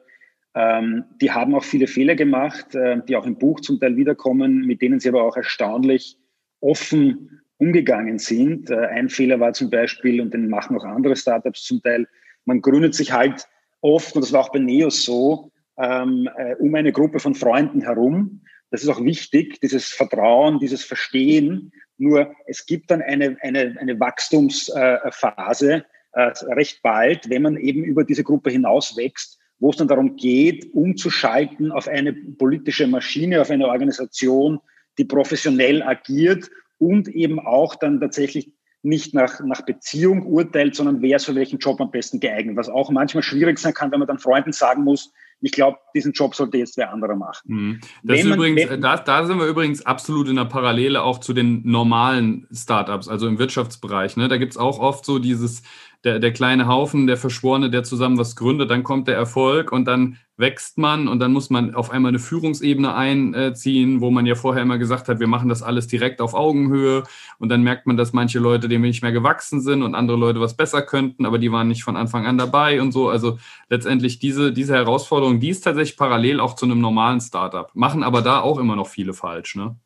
Ähm, 0.54 1.04
die 1.20 1.30
haben 1.30 1.54
auch 1.54 1.62
viele 1.62 1.86
Fehler 1.86 2.16
gemacht, 2.16 2.74
äh, 2.74 3.00
die 3.08 3.14
auch 3.14 3.26
im 3.26 3.38
Buch 3.38 3.60
zum 3.60 3.78
Teil 3.78 3.96
wiederkommen, 3.96 4.66
mit 4.66 4.82
denen 4.82 4.98
sie 4.98 5.08
aber 5.08 5.22
auch 5.22 5.36
erstaunlich 5.36 6.16
offen 6.60 7.42
umgegangen 7.58 8.18
sind. 8.18 8.70
Äh, 8.70 8.86
ein 8.86 9.08
Fehler 9.08 9.38
war 9.38 9.52
zum 9.52 9.70
Beispiel, 9.70 10.20
und 10.20 10.34
den 10.34 10.48
machen 10.48 10.76
auch 10.76 10.84
andere 10.84 11.14
Startups 11.14 11.62
zum 11.62 11.80
Teil, 11.80 12.08
man 12.44 12.60
gründet 12.60 12.96
sich 12.96 13.12
halt 13.12 13.46
oft, 13.80 14.14
und 14.14 14.22
das 14.22 14.32
war 14.32 14.40
auch 14.40 14.52
bei 14.52 14.58
Neos 14.58 15.04
so, 15.04 15.50
ähm, 15.78 16.28
äh, 16.36 16.54
um 16.56 16.74
eine 16.74 16.92
Gruppe 16.92 17.20
von 17.20 17.34
Freunden 17.34 17.82
herum. 17.82 18.42
Das 18.70 18.82
ist 18.82 18.88
auch 18.88 19.02
wichtig, 19.02 19.60
dieses 19.60 19.88
Vertrauen, 19.88 20.58
dieses 20.58 20.84
Verstehen. 20.84 21.72
Nur 21.98 22.32
es 22.46 22.66
gibt 22.66 22.90
dann 22.90 23.02
eine, 23.02 23.36
eine, 23.40 23.76
eine 23.78 23.98
Wachstumsphase 23.98 25.84
äh, 26.12 26.32
recht 26.48 26.82
bald, 26.82 27.28
wenn 27.30 27.42
man 27.42 27.56
eben 27.56 27.84
über 27.84 28.04
diese 28.04 28.24
Gruppe 28.24 28.50
hinaus 28.50 28.96
wächst, 28.96 29.38
wo 29.58 29.70
es 29.70 29.76
dann 29.76 29.88
darum 29.88 30.16
geht, 30.16 30.72
umzuschalten 30.72 31.72
auf 31.72 31.88
eine 31.88 32.12
politische 32.12 32.86
Maschine, 32.86 33.40
auf 33.40 33.50
eine 33.50 33.68
Organisation, 33.68 34.60
die 34.98 35.04
professionell 35.04 35.82
agiert 35.82 36.50
und 36.78 37.08
eben 37.08 37.38
auch 37.38 37.74
dann 37.74 38.00
tatsächlich 38.00 38.52
nicht 38.82 39.14
nach, 39.14 39.40
nach 39.40 39.62
Beziehung 39.62 40.24
urteilt, 40.24 40.74
sondern 40.74 41.02
wer 41.02 41.16
ist 41.16 41.26
für 41.26 41.34
welchen 41.34 41.58
Job 41.58 41.80
am 41.80 41.90
besten 41.90 42.20
geeignet. 42.20 42.56
Was 42.56 42.68
auch 42.68 42.90
manchmal 42.90 43.22
schwierig 43.22 43.58
sein 43.58 43.74
kann, 43.74 43.92
wenn 43.92 43.98
man 43.98 44.08
dann 44.08 44.18
Freunden 44.18 44.52
sagen 44.52 44.84
muss, 44.84 45.12
ich 45.42 45.52
glaube, 45.52 45.78
diesen 45.94 46.12
Job 46.12 46.34
sollte 46.34 46.58
jetzt 46.58 46.76
wer 46.76 46.92
anderer 46.92 47.16
machen. 47.16 47.42
Mhm. 47.46 47.80
Das 48.02 48.22
man, 48.24 48.34
übrigens, 48.34 48.68
wenn, 48.68 48.80
da, 48.80 48.96
da, 48.96 49.24
sind 49.24 49.38
wir 49.38 49.46
übrigens 49.46 49.84
absolut 49.86 50.28
in 50.28 50.36
der 50.36 50.44
Parallele 50.44 51.02
auch 51.02 51.18
zu 51.18 51.32
den 51.32 51.62
normalen 51.64 52.46
Startups, 52.52 53.08
also 53.08 53.26
im 53.26 53.38
Wirtschaftsbereich. 53.38 54.16
Ne? 54.16 54.28
Da 54.28 54.36
gibt 54.36 54.52
es 54.52 54.58
auch 54.58 54.78
oft 54.78 55.04
so 55.04 55.18
dieses, 55.18 55.62
der, 56.04 56.18
der 56.18 56.32
kleine 56.32 56.66
Haufen, 56.66 57.06
der 57.06 57.16
Verschworene, 57.16 57.68
der 57.70 57.82
zusammen 57.82 58.16
was 58.16 58.34
gründet, 58.34 58.70
dann 58.70 58.84
kommt 58.84 59.06
der 59.06 59.16
Erfolg 59.16 59.70
und 59.70 59.84
dann 59.84 60.16
wächst 60.38 60.78
man 60.78 61.06
und 61.08 61.18
dann 61.18 61.32
muss 61.32 61.50
man 61.50 61.74
auf 61.74 61.90
einmal 61.90 62.08
eine 62.08 62.18
Führungsebene 62.18 62.94
einziehen, 62.94 64.00
wo 64.00 64.10
man 64.10 64.24
ja 64.24 64.34
vorher 64.34 64.62
immer 64.62 64.78
gesagt 64.78 65.08
hat, 65.08 65.20
wir 65.20 65.26
machen 65.26 65.50
das 65.50 65.62
alles 65.62 65.86
direkt 65.86 66.22
auf 66.22 66.32
Augenhöhe 66.32 67.02
und 67.38 67.50
dann 67.50 67.62
merkt 67.62 67.86
man, 67.86 67.98
dass 67.98 68.14
manche 68.14 68.38
Leute 68.38 68.66
dem 68.66 68.80
nicht 68.80 69.02
mehr 69.02 69.12
gewachsen 69.12 69.60
sind 69.60 69.82
und 69.82 69.94
andere 69.94 70.16
Leute 70.16 70.40
was 70.40 70.56
besser 70.56 70.80
könnten, 70.80 71.26
aber 71.26 71.38
die 71.38 71.52
waren 71.52 71.68
nicht 71.68 71.84
von 71.84 71.96
Anfang 71.96 72.26
an 72.26 72.38
dabei 72.38 72.80
und 72.80 72.92
so. 72.92 73.10
Also 73.10 73.38
letztendlich 73.68 74.18
diese, 74.18 74.52
diese 74.52 74.74
Herausforderung, 74.74 75.40
die 75.40 75.50
ist 75.50 75.60
tatsächlich 75.60 75.98
parallel 75.98 76.40
auch 76.40 76.54
zu 76.54 76.64
einem 76.64 76.80
normalen 76.80 77.20
Startup, 77.20 77.70
machen 77.74 78.02
aber 78.02 78.22
da 78.22 78.40
auch 78.40 78.58
immer 78.58 78.76
noch 78.76 78.88
viele 78.88 79.12
falsch. 79.12 79.56
Ne? 79.56 79.76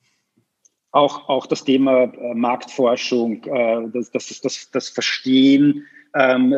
Auch, 0.92 1.28
auch 1.28 1.46
das 1.46 1.64
Thema 1.64 2.04
äh, 2.04 2.34
Marktforschung, 2.34 3.42
äh, 3.42 3.88
das, 3.92 4.12
das, 4.12 4.40
das, 4.40 4.70
das 4.70 4.88
Verstehen 4.90 5.86
ähm, 6.14 6.50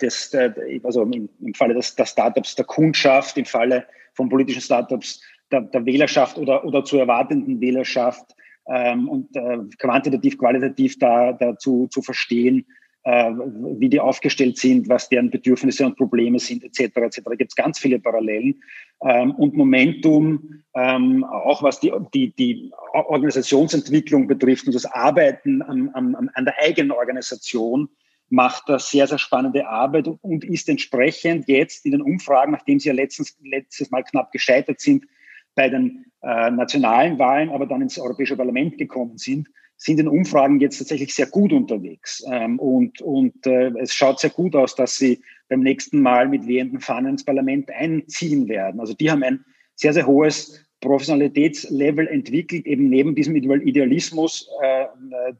des, 0.00 0.36
also 0.82 1.02
im, 1.02 1.28
Falle 1.54 1.74
des, 1.74 1.94
der 1.94 2.06
Startups 2.06 2.54
der 2.54 2.64
Kundschaft, 2.64 3.38
im 3.38 3.44
Falle 3.44 3.86
von 4.14 4.28
politischen 4.28 4.60
Startups 4.60 5.20
der, 5.50 5.62
der 5.62 5.86
Wählerschaft 5.86 6.38
oder, 6.38 6.64
oder 6.64 6.84
zur 6.84 7.00
erwartenden 7.00 7.60
Wählerschaft 7.60 8.34
ähm, 8.68 9.08
und 9.08 9.36
äh, 9.36 9.58
quantitativ, 9.78 10.38
qualitativ 10.38 10.98
da, 10.98 11.32
dazu 11.32 11.86
zu 11.88 12.02
verstehen, 12.02 12.66
äh, 13.04 13.30
wie 13.78 13.88
die 13.88 14.00
aufgestellt 14.00 14.56
sind, 14.58 14.88
was 14.88 15.08
deren 15.08 15.30
Bedürfnisse 15.30 15.84
und 15.84 15.96
Probleme 15.96 16.38
sind, 16.38 16.64
etc. 16.64 16.96
etc. 16.96 17.20
Da 17.24 17.34
gibt 17.34 17.52
es 17.52 17.56
ganz 17.56 17.78
viele 17.78 17.98
Parallelen. 17.98 18.62
Ähm, 19.02 19.32
und 19.32 19.54
Momentum, 19.54 20.62
ähm, 20.74 21.22
auch 21.24 21.62
was 21.62 21.80
die, 21.80 21.92
die, 22.14 22.34
die 22.34 22.72
Organisationsentwicklung 22.94 24.26
betrifft 24.26 24.66
und 24.66 24.74
das 24.74 24.86
Arbeiten 24.86 25.60
an, 25.62 25.90
an, 25.90 26.30
an 26.32 26.44
der 26.44 26.58
eigenen 26.58 26.92
Organisation, 26.92 27.88
macht 28.34 28.68
da 28.68 28.78
sehr, 28.78 29.06
sehr 29.06 29.18
spannende 29.18 29.66
Arbeit 29.68 30.08
und 30.08 30.44
ist 30.44 30.68
entsprechend 30.68 31.48
jetzt 31.48 31.86
in 31.86 31.92
den 31.92 32.02
Umfragen, 32.02 32.52
nachdem 32.52 32.80
sie 32.80 32.88
ja 32.88 32.94
letztens, 32.94 33.36
letztes 33.42 33.90
Mal 33.90 34.02
knapp 34.02 34.32
gescheitert 34.32 34.80
sind 34.80 35.06
bei 35.54 35.68
den 35.68 36.06
äh, 36.22 36.50
nationalen 36.50 37.18
Wahlen, 37.18 37.50
aber 37.50 37.66
dann 37.66 37.82
ins 37.82 37.98
Europäische 37.98 38.36
Parlament 38.36 38.76
gekommen 38.76 39.18
sind, 39.18 39.48
sind 39.76 40.00
in 40.00 40.08
Umfragen 40.08 40.60
jetzt 40.60 40.78
tatsächlich 40.78 41.14
sehr 41.14 41.26
gut 41.26 41.52
unterwegs. 41.52 42.24
Ähm, 42.30 42.58
und 42.58 43.00
und 43.00 43.46
äh, 43.46 43.70
es 43.78 43.94
schaut 43.94 44.18
sehr 44.18 44.30
gut 44.30 44.56
aus, 44.56 44.74
dass 44.74 44.96
sie 44.96 45.22
beim 45.48 45.60
nächsten 45.60 46.00
Mal 46.00 46.28
mit 46.28 46.46
wehenden 46.46 46.80
Fahnen 46.80 47.12
ins 47.12 47.24
Parlament 47.24 47.70
einziehen 47.70 48.48
werden. 48.48 48.80
Also 48.80 48.94
die 48.94 49.10
haben 49.10 49.22
ein 49.22 49.44
sehr, 49.76 49.92
sehr 49.92 50.06
hohes 50.06 50.64
Professionalitätslevel 50.80 52.08
entwickelt, 52.08 52.66
eben 52.66 52.88
neben 52.88 53.14
diesem 53.14 53.36
Idealismus, 53.36 54.48
äh, 54.60 54.86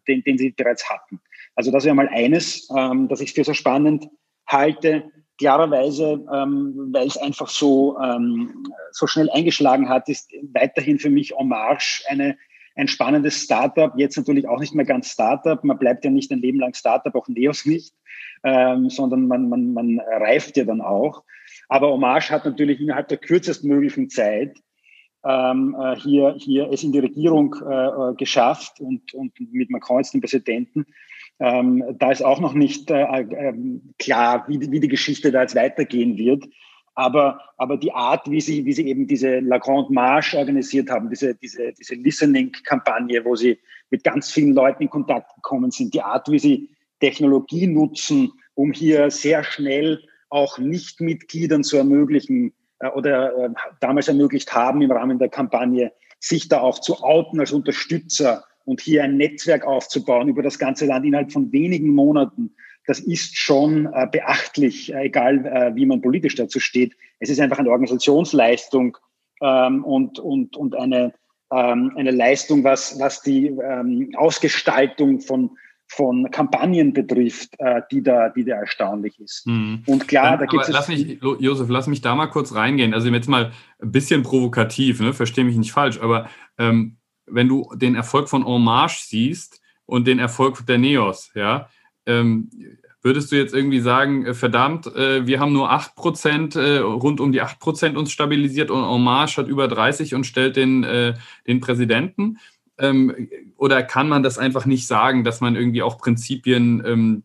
den, 0.07 0.23
den 0.23 0.39
sie 0.39 0.51
bereits 0.51 0.89
hatten. 0.89 1.21
Also 1.55 1.71
das 1.71 1.85
wäre 1.85 1.95
mal 1.95 2.09
eines, 2.09 2.69
ähm, 2.77 3.09
das 3.09 3.21
ich 3.21 3.33
für 3.33 3.45
sehr 3.45 3.55
spannend 3.55 4.09
halte. 4.47 5.11
Klarerweise, 5.39 6.25
ähm, 6.33 6.91
weil 6.93 7.07
es 7.07 7.17
einfach 7.17 7.49
so, 7.49 7.99
ähm, 7.99 8.65
so 8.93 9.07
schnell 9.07 9.31
eingeschlagen 9.31 9.89
hat, 9.89 10.09
ist 10.09 10.31
weiterhin 10.53 10.99
für 10.99 11.11
mich 11.11 11.33
Hommage 11.33 12.05
eine, 12.09 12.37
ein 12.77 12.87
spannendes 12.87 13.43
Startup. 13.43 13.93
Jetzt 13.97 14.17
natürlich 14.17 14.49
auch 14.49 14.61
nicht 14.61 14.75
mehr 14.75 14.85
ganz 14.85 15.11
Startup. 15.11 15.63
Man 15.65 15.79
bleibt 15.79 16.05
ja 16.05 16.11
nicht 16.11 16.31
ein 16.31 16.41
Leben 16.41 16.61
lang 16.61 16.75
Startup, 16.75 17.15
auch 17.15 17.27
Neos 17.29 17.67
nicht, 17.67 17.95
ähm, 18.45 18.91
sondern 18.91 19.27
man, 19.27 19.49
man, 19.49 19.73
man 19.73 20.01
reift 20.01 20.57
ja 20.57 20.65
dann 20.65 20.81
auch. 20.81 21.25
Aber 21.69 21.91
Hommage 21.91 22.31
hat 22.31 22.45
natürlich 22.45 22.81
innerhalb 22.81 23.09
der 23.09 23.19
kürzestmöglichen 23.19 24.11
Zeit 24.11 24.57
ähm, 25.25 25.77
äh, 25.81 25.97
hier, 25.97 26.35
hier 26.39 26.71
es 26.71 26.83
in 26.83 26.93
die 26.93 26.99
Regierung 26.99 27.57
äh, 27.67 27.87
äh 27.87 28.15
geschafft 28.15 28.81
und, 28.81 29.15
und 29.15 29.33
mit 29.53 29.71
Macron 29.71 29.99
jetzt 29.99 30.13
den 30.13 30.21
Präsidenten 30.21 30.87
ähm, 31.41 31.85
da 31.99 32.13
ist 32.13 32.25
auch 32.25 32.41
noch 32.41 32.55
nicht 32.55 32.91
äh, 32.91 33.03
äh, 33.03 33.55
klar, 33.99 34.45
wie, 34.49 34.61
wie 34.71 34.81
die 34.81 34.89
Geschichte 34.89 35.33
da 35.33 35.43
jetzt 35.43 35.57
weitergehen 35.57 36.17
wird. 36.17 36.45
Aber, 36.97 37.41
aber 37.57 37.77
die 37.77 37.93
Art, 37.93 38.31
wie 38.31 38.41
sie, 38.41 38.65
wie 38.65 38.73
sie 38.73 38.87
eben 38.87 39.09
diese 39.09 39.41
La 39.41 39.59
Grande 39.59 39.93
Marche 39.93 40.39
organisiert 40.39 40.91
haben, 40.91 41.11
diese, 41.11 41.35
diese, 41.35 41.73
diese 41.73 41.97
Listening-Kampagne, 41.97 43.25
wo 43.25 43.35
sie 43.35 43.59
mit 43.91 44.05
ganz 44.05 44.31
vielen 44.31 44.55
Leuten 44.55 44.85
in 44.85 44.91
Kontakt 44.91 45.35
gekommen 45.35 45.73
sind, 45.73 45.93
die 45.93 46.03
Art, 46.03 46.31
wie 46.31 46.39
sie 46.39 46.71
Technologie 47.01 47.67
nutzen, 47.67 48.33
um 48.55 48.73
hier 48.73 49.11
sehr 49.11 49.43
schnell 49.43 50.01
auch 50.29 50.59
Nichtmitgliedern 50.59 51.65
zu 51.65 51.77
ermöglichen 51.77 52.53
äh, 52.79 52.89
oder 52.89 53.37
äh, 53.37 53.51
damals 53.81 54.07
ermöglicht 54.07 54.55
haben 54.55 54.81
im 54.81 54.93
Rahmen 54.93 55.19
der 55.19 55.29
Kampagne, 55.29 55.93
sich 56.21 56.49
da 56.49 56.61
auch 56.61 56.79
zu 56.79 57.03
outen 57.03 57.41
als 57.41 57.53
Unterstützer 57.53 58.45
und 58.65 58.81
hier 58.81 59.05
ein 59.05 59.17
Netzwerk 59.17 59.67
aufzubauen 59.67 60.29
über 60.29 60.43
das 60.43 60.59
ganze 60.59 60.87
Land 60.87 61.05
innerhalb 61.05 61.33
von 61.33 61.53
wenigen 61.53 61.91
Monaten, 61.95 62.55
das 62.87 63.01
ist 63.01 63.37
schon 63.37 63.87
äh, 63.87 64.07
beachtlich, 64.11 64.93
äh, 64.93 65.07
egal 65.07 65.47
äh, 65.47 65.75
wie 65.75 65.87
man 65.87 66.03
politisch 66.03 66.35
dazu 66.35 66.61
steht. 66.61 66.95
Es 67.19 67.31
ist 67.31 67.41
einfach 67.41 67.59
eine 67.59 67.71
Organisationsleistung 67.71 68.97
ähm, 69.41 69.85
und, 69.85 70.19
und, 70.19 70.57
und 70.57 70.77
eine, 70.77 71.15
ähm, 71.51 71.93
eine 71.97 72.11
Leistung, 72.11 72.65
was, 72.65 72.99
was 72.99 73.23
die 73.23 73.47
ähm, 73.47 74.11
Ausgestaltung 74.17 75.21
von, 75.21 75.57
von 75.87 76.31
Kampagnen 76.31 76.93
betrifft, 76.93 77.55
äh, 77.59 77.81
die, 77.91 78.03
da, 78.03 78.29
die 78.29 78.45
da 78.45 78.57
erstaunlich 78.57 79.19
ist. 79.19 79.47
Mhm. 79.47 79.83
Und 79.87 80.07
klar, 80.07 80.33
Dann, 80.33 80.41
da 80.41 80.47
gibt 80.47 80.65
es. 80.65 80.69
Lass 80.69 80.89
mich, 80.89 81.19
Josef, 81.39 81.69
lass 81.71 81.87
mich 81.87 82.03
da 82.03 82.15
mal 82.15 82.27
kurz 82.27 82.55
reingehen. 82.55 82.93
Also 82.93 83.09
jetzt 83.09 83.29
mal 83.29 83.53
ein 83.81 83.93
bisschen 83.93 84.23
provokativ, 84.23 85.01
ne? 85.01 85.15
verstehe 85.15 85.45
mich 85.45 85.57
nicht 85.57 85.73
falsch, 85.73 86.01
aber 86.01 86.29
ähm, 86.59 86.99
wenn 87.27 87.49
du 87.49 87.71
den 87.75 87.95
Erfolg 87.95 88.29
von 88.29 88.43
Marche 88.63 89.05
siehst 89.07 89.61
und 89.87 90.07
den 90.07 90.19
Erfolg 90.19 90.67
der 90.67 90.79
Neos, 90.79 91.31
ja, 91.35 91.69
ähm, 92.07 92.51
würdest 93.05 93.31
du 93.31 93.37
jetzt 93.37 93.55
irgendwie 93.55 93.81
sagen, 93.81 94.25
äh, 94.27 94.35
verdammt, 94.35 94.87
äh, 94.87 95.27
wir 95.27 95.39
haben 95.39 95.53
nur 95.53 95.71
8%, 95.71 96.57
äh, 96.57 96.79
rund 96.79 97.21
um 97.21 97.33
die 97.33 97.43
8% 97.43 97.97
uns 97.97 98.11
stabilisiert 98.11 98.71
und 98.71 99.05
Marche 99.05 99.43
hat 99.43 99.49
über 99.49 99.69
30 99.69 100.15
und 100.15 100.25
stellt 100.25 100.57
den, 100.57 100.83
äh, 100.83 101.15
den 101.47 101.61
Präsidenten? 101.61 102.39
Ähm, 102.79 103.29
oder 103.57 103.83
kann 103.83 104.09
man 104.09 104.23
das 104.23 104.39
einfach 104.39 104.67
nicht 104.67 104.87
sagen, 104.87 105.23
dass 105.23 105.41
man 105.41 105.55
irgendwie 105.55 105.83
auch 105.83 105.99
Prinzipien, 105.99 106.83
ähm, 106.85 107.23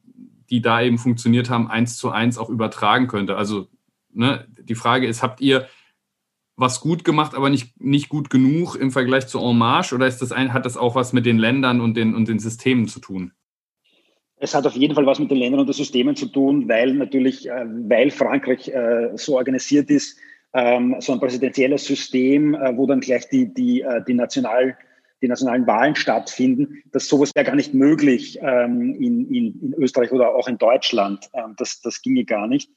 die 0.50 0.62
da 0.62 0.82
eben 0.82 0.98
funktioniert 0.98 1.50
haben, 1.50 1.70
eins 1.70 1.98
zu 1.98 2.12
eins 2.12 2.38
auch 2.38 2.50
übertragen 2.50 3.08
könnte? 3.08 3.38
Also 3.38 3.68
ne, 4.14 4.46
die 4.62 4.76
Frage 4.76 5.08
ist, 5.08 5.24
habt 5.24 5.40
ihr 5.40 5.68
was 6.60 6.82
gut 6.82 7.04
gemacht, 7.04 7.36
aber 7.36 7.50
nicht, 7.50 7.80
nicht 7.80 8.10
gut 8.10 8.30
genug 8.30 8.76
im 8.76 8.91
Vergleich 8.91 9.28
zu 9.28 9.39
En 9.39 9.58
Marche? 9.58 9.95
Oder 9.95 10.08
ist 10.08 10.22
das 10.22 10.32
ein, 10.32 10.54
hat 10.54 10.65
das 10.65 10.78
auch 10.78 10.95
was 10.95 11.13
mit 11.13 11.26
den 11.26 11.38
Ländern 11.38 11.80
und 11.80 11.95
den, 11.95 12.13
und 12.13 12.28
den 12.28 12.39
Systemen 12.39 12.88
zu 12.88 13.00
tun? 13.00 13.32
Es 14.41 14.56
hat 14.56 14.65
auf 14.65 14.76
jeden 14.76 14.95
Fall 14.95 15.06
was 15.06 15.19
mit 15.19 15.32
den 15.32 15.38
Ländern 15.38 15.62
und 15.62 15.67
den 15.67 15.74
Systemen 15.74 16.15
zu 16.15 16.28
tun, 16.28 16.67
weil 16.69 16.93
natürlich, 16.93 17.50
äh, 17.50 17.65
weil 17.65 18.10
Frankreich 18.10 18.69
äh, 18.69 19.12
so 19.15 19.38
organisiert 19.38 19.89
ist, 19.89 20.17
ähm, 20.54 20.95
so 21.00 21.13
ein 21.13 21.19
präsidentielles 21.19 21.86
System, 21.86 22.56
äh, 22.56 22.76
wo 22.76 22.88
dann 22.88 23.02
gleich 23.02 23.28
die, 23.30 23.54
die, 23.54 23.86
die, 24.08 24.13
National, 24.13 24.78
die 25.22 25.28
nationalen 25.28 25.67
Wahlen 25.67 25.95
stattfinden, 25.95 26.82
dass 26.91 27.08
sowas 27.08 27.32
wäre 27.36 27.45
gar 27.45 27.56
nicht 27.56 27.74
möglich 27.74 28.39
ähm, 28.41 28.95
in, 28.95 29.34
in, 29.34 29.62
in 29.62 29.74
Österreich 29.78 30.12
oder 30.12 30.34
auch 30.34 30.48
in 30.48 30.58
Deutschland. 30.58 31.30
Ähm, 31.34 31.56
das, 31.58 31.82
das 31.82 32.02
ginge 32.02 32.26
gar 32.26 32.48
nicht. 32.48 32.69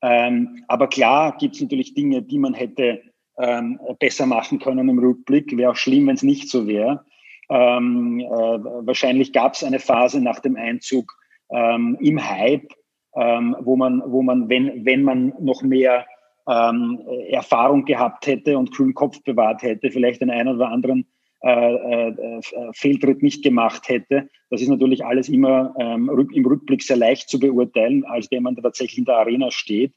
aber 0.00 0.88
klar 0.88 1.36
gibt 1.40 1.56
es 1.56 1.60
natürlich 1.60 1.92
Dinge, 1.92 2.22
die 2.22 2.38
man 2.38 2.54
hätte 2.54 3.02
ähm, 3.40 3.78
besser 3.98 4.26
machen 4.26 4.58
können 4.58 4.88
im 4.88 4.98
Rückblick. 4.98 5.56
Wäre 5.56 5.72
auch 5.72 5.76
schlimm, 5.76 6.06
wenn 6.06 6.16
es 6.16 6.22
nicht 6.22 6.48
so 6.48 6.66
wäre. 6.66 7.04
Ähm, 7.50 8.20
äh, 8.20 8.26
wahrscheinlich 8.26 9.32
gab 9.32 9.54
es 9.54 9.64
eine 9.64 9.78
Phase 9.78 10.20
nach 10.20 10.40
dem 10.40 10.56
Einzug 10.56 11.12
ähm, 11.50 11.96
im 12.00 12.22
Hype, 12.28 12.68
ähm, 13.16 13.56
wo 13.60 13.76
man, 13.76 14.02
wo 14.06 14.22
man, 14.22 14.48
wenn, 14.48 14.84
wenn 14.84 15.02
man 15.02 15.32
noch 15.40 15.62
mehr 15.62 16.06
ähm, 16.48 17.00
Erfahrung 17.28 17.84
gehabt 17.84 18.26
hätte 18.26 18.58
und 18.58 18.72
kühlen 18.74 18.94
Kopf 18.94 19.22
bewahrt 19.22 19.62
hätte, 19.62 19.90
vielleicht 19.90 20.20
den 20.20 20.30
einen 20.30 20.56
oder 20.56 20.68
anderen 20.68 21.06
äh, 21.40 22.08
äh, 22.08 22.42
Fehltritt 22.72 23.22
nicht 23.22 23.44
gemacht 23.44 23.88
hätte. 23.88 24.28
Das 24.50 24.60
ist 24.60 24.68
natürlich 24.68 25.04
alles 25.04 25.28
immer 25.28 25.74
ähm, 25.78 26.10
im 26.32 26.46
Rückblick 26.46 26.82
sehr 26.82 26.96
leicht 26.96 27.28
zu 27.28 27.38
beurteilen, 27.38 28.04
als 28.04 28.28
man 28.40 28.56
da 28.56 28.62
tatsächlich 28.62 28.98
in 28.98 29.04
der 29.04 29.18
Arena 29.18 29.50
steht. 29.50 29.92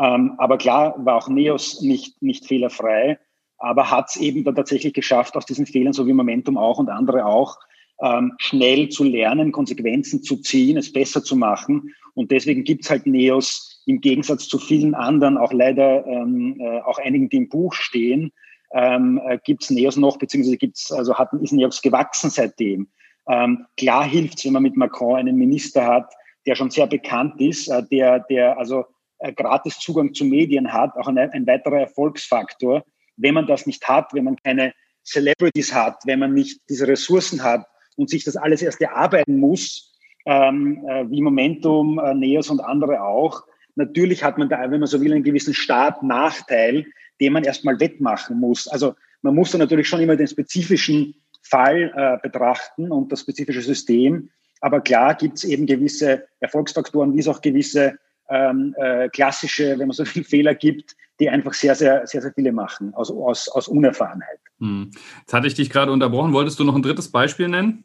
Ähm, 0.00 0.34
aber 0.38 0.58
klar 0.58 0.94
war 1.04 1.16
auch 1.16 1.28
Neos 1.28 1.80
nicht, 1.80 2.20
nicht 2.22 2.46
fehlerfrei, 2.46 3.18
aber 3.58 3.90
hat 3.90 4.10
es 4.10 4.16
eben 4.16 4.44
dann 4.44 4.56
tatsächlich 4.56 4.92
geschafft, 4.92 5.36
aus 5.36 5.46
diesen 5.46 5.66
Fehlern, 5.66 5.92
so 5.92 6.06
wie 6.06 6.12
Momentum 6.12 6.58
auch 6.58 6.78
und 6.78 6.90
andere 6.90 7.26
auch, 7.26 7.58
ähm, 8.02 8.32
schnell 8.38 8.88
zu 8.88 9.04
lernen, 9.04 9.52
Konsequenzen 9.52 10.22
zu 10.22 10.36
ziehen, 10.38 10.76
es 10.76 10.92
besser 10.92 11.22
zu 11.22 11.36
machen. 11.36 11.94
Und 12.14 12.30
deswegen 12.30 12.64
gibt 12.64 12.84
es 12.84 12.90
halt 12.90 13.06
Neos 13.06 13.82
im 13.86 14.00
Gegensatz 14.00 14.48
zu 14.48 14.58
vielen 14.58 14.94
anderen, 14.94 15.38
auch 15.38 15.52
leider 15.52 16.06
ähm, 16.06 16.56
äh, 16.58 16.80
auch 16.80 16.98
einigen, 16.98 17.28
die 17.28 17.36
im 17.36 17.48
Buch 17.48 17.74
stehen, 17.74 18.32
ähm, 18.72 19.20
äh, 19.24 19.38
gibt 19.44 19.62
es 19.62 19.70
Neos 19.70 19.96
noch, 19.96 20.18
beziehungsweise 20.18 20.56
gibt's, 20.56 20.90
also 20.90 21.14
hat, 21.14 21.32
ist 21.34 21.52
Neos 21.52 21.82
gewachsen 21.82 22.30
seitdem. 22.30 22.88
Ähm, 23.28 23.66
klar 23.76 24.04
hilft 24.04 24.38
es, 24.38 24.44
wenn 24.44 24.54
man 24.54 24.62
mit 24.62 24.76
Macron 24.76 25.16
einen 25.16 25.36
Minister 25.36 25.86
hat, 25.86 26.12
der 26.46 26.56
schon 26.56 26.70
sehr 26.70 26.86
bekannt 26.86 27.40
ist, 27.40 27.68
äh, 27.68 27.82
der, 27.90 28.20
der 28.20 28.58
also 28.58 28.84
gratis 29.32 29.78
Zugang 29.78 30.14
zu 30.14 30.24
Medien 30.24 30.72
hat, 30.72 30.94
auch 30.96 31.08
ein, 31.08 31.18
ein 31.18 31.46
weiterer 31.46 31.80
Erfolgsfaktor. 31.80 32.84
Wenn 33.16 33.34
man 33.34 33.46
das 33.46 33.66
nicht 33.66 33.86
hat, 33.86 34.12
wenn 34.12 34.24
man 34.24 34.36
keine 34.36 34.74
Celebrities 35.04 35.74
hat, 35.74 35.98
wenn 36.04 36.18
man 36.18 36.34
nicht 36.34 36.60
diese 36.68 36.88
Ressourcen 36.88 37.42
hat 37.42 37.66
und 37.96 38.10
sich 38.10 38.24
das 38.24 38.36
alles 38.36 38.62
erst 38.62 38.80
erarbeiten 38.80 39.38
muss, 39.38 39.92
ähm, 40.26 40.84
äh, 40.88 41.08
wie 41.10 41.20
Momentum, 41.20 41.98
äh, 41.98 42.14
Neos 42.14 42.50
und 42.50 42.60
andere 42.60 43.02
auch. 43.02 43.44
Natürlich 43.76 44.24
hat 44.24 44.38
man 44.38 44.48
da, 44.48 44.70
wenn 44.70 44.80
man 44.80 44.86
so 44.86 45.00
will, 45.00 45.12
einen 45.12 45.24
gewissen 45.24 45.54
Startnachteil, 45.54 46.86
den 47.20 47.32
man 47.32 47.44
erstmal 47.44 47.78
wettmachen 47.80 48.38
muss. 48.38 48.66
Also 48.68 48.94
man 49.22 49.34
muss 49.34 49.52
da 49.52 49.58
natürlich 49.58 49.88
schon 49.88 50.00
immer 50.00 50.16
den 50.16 50.26
spezifischen 50.26 51.14
Fall 51.42 51.92
äh, 51.94 52.18
betrachten 52.22 52.90
und 52.90 53.12
das 53.12 53.20
spezifische 53.20 53.60
System. 53.60 54.30
Aber 54.60 54.80
klar 54.80 55.14
gibt 55.14 55.38
es 55.38 55.44
eben 55.44 55.66
gewisse 55.66 56.26
Erfolgsfaktoren, 56.40 57.14
wie 57.14 57.20
es 57.20 57.28
auch 57.28 57.42
gewisse 57.42 57.98
ähm, 58.28 58.74
äh, 58.78 59.08
klassische, 59.08 59.78
wenn 59.78 59.88
man 59.88 59.92
so 59.92 60.04
viel 60.04 60.24
Fehler 60.24 60.54
gibt, 60.54 60.96
die 61.20 61.28
einfach 61.28 61.54
sehr, 61.54 61.74
sehr, 61.74 62.06
sehr, 62.06 62.22
sehr 62.22 62.32
viele 62.32 62.52
machen, 62.52 62.92
aus, 62.94 63.10
aus, 63.10 63.48
aus 63.48 63.68
Unerfahrenheit. 63.68 64.40
Hm. 64.58 64.90
Jetzt 65.20 65.32
hatte 65.32 65.46
ich 65.46 65.54
dich 65.54 65.70
gerade 65.70 65.92
unterbrochen. 65.92 66.32
Wolltest 66.32 66.58
du 66.58 66.64
noch 66.64 66.74
ein 66.74 66.82
drittes 66.82 67.10
Beispiel 67.10 67.48
nennen? 67.48 67.84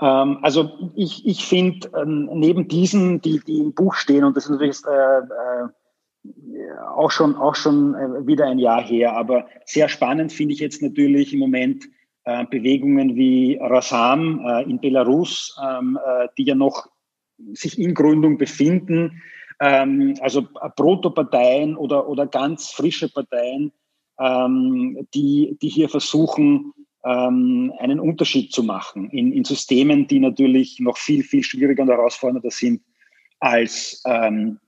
Ähm, 0.00 0.38
also 0.42 0.92
ich, 0.94 1.26
ich 1.26 1.44
finde, 1.44 1.90
ähm, 1.96 2.28
neben 2.32 2.68
diesen, 2.68 3.20
die, 3.20 3.40
die 3.40 3.58
im 3.58 3.74
Buch 3.74 3.94
stehen, 3.94 4.24
und 4.24 4.36
das 4.36 4.44
ist 4.44 4.50
natürlich 4.50 4.78
äh, 4.86 5.18
äh, 5.18 5.68
auch 6.94 7.10
schon, 7.10 7.36
auch 7.36 7.54
schon 7.54 7.94
äh, 7.94 8.26
wieder 8.26 8.46
ein 8.46 8.58
Jahr 8.58 8.82
her, 8.82 9.16
aber 9.16 9.46
sehr 9.64 9.88
spannend 9.88 10.32
finde 10.32 10.54
ich 10.54 10.60
jetzt 10.60 10.82
natürlich 10.82 11.32
im 11.32 11.40
Moment 11.40 11.84
äh, 12.24 12.44
Bewegungen 12.46 13.14
wie 13.14 13.58
Rasam 13.60 14.44
äh, 14.44 14.62
in 14.64 14.80
Belarus, 14.80 15.56
ähm, 15.62 15.98
äh, 16.04 16.28
die 16.36 16.44
ja 16.44 16.54
noch 16.54 16.88
sich 17.54 17.78
in 17.78 17.94
Gründung 17.94 18.38
befinden, 18.38 19.22
ähm, 19.60 20.14
also 20.20 20.46
Protoparteien 20.76 21.76
oder, 21.76 22.08
oder 22.08 22.26
ganz 22.26 22.70
frische 22.70 23.08
Parteien, 23.08 23.72
ähm, 24.18 25.06
die, 25.14 25.58
die 25.60 25.68
hier 25.68 25.88
versuchen, 25.88 26.72
ähm, 27.04 27.72
einen 27.78 28.00
Unterschied 28.00 28.52
zu 28.52 28.62
machen 28.62 29.10
in, 29.10 29.32
in 29.32 29.44
Systemen, 29.44 30.06
die 30.06 30.20
natürlich 30.20 30.80
noch 30.80 30.98
viel, 30.98 31.22
viel 31.22 31.42
schwieriger 31.42 31.82
und 31.82 31.88
herausfordernder 31.88 32.50
sind 32.50 32.82
als, 33.38 34.02
ähm, 34.06 34.58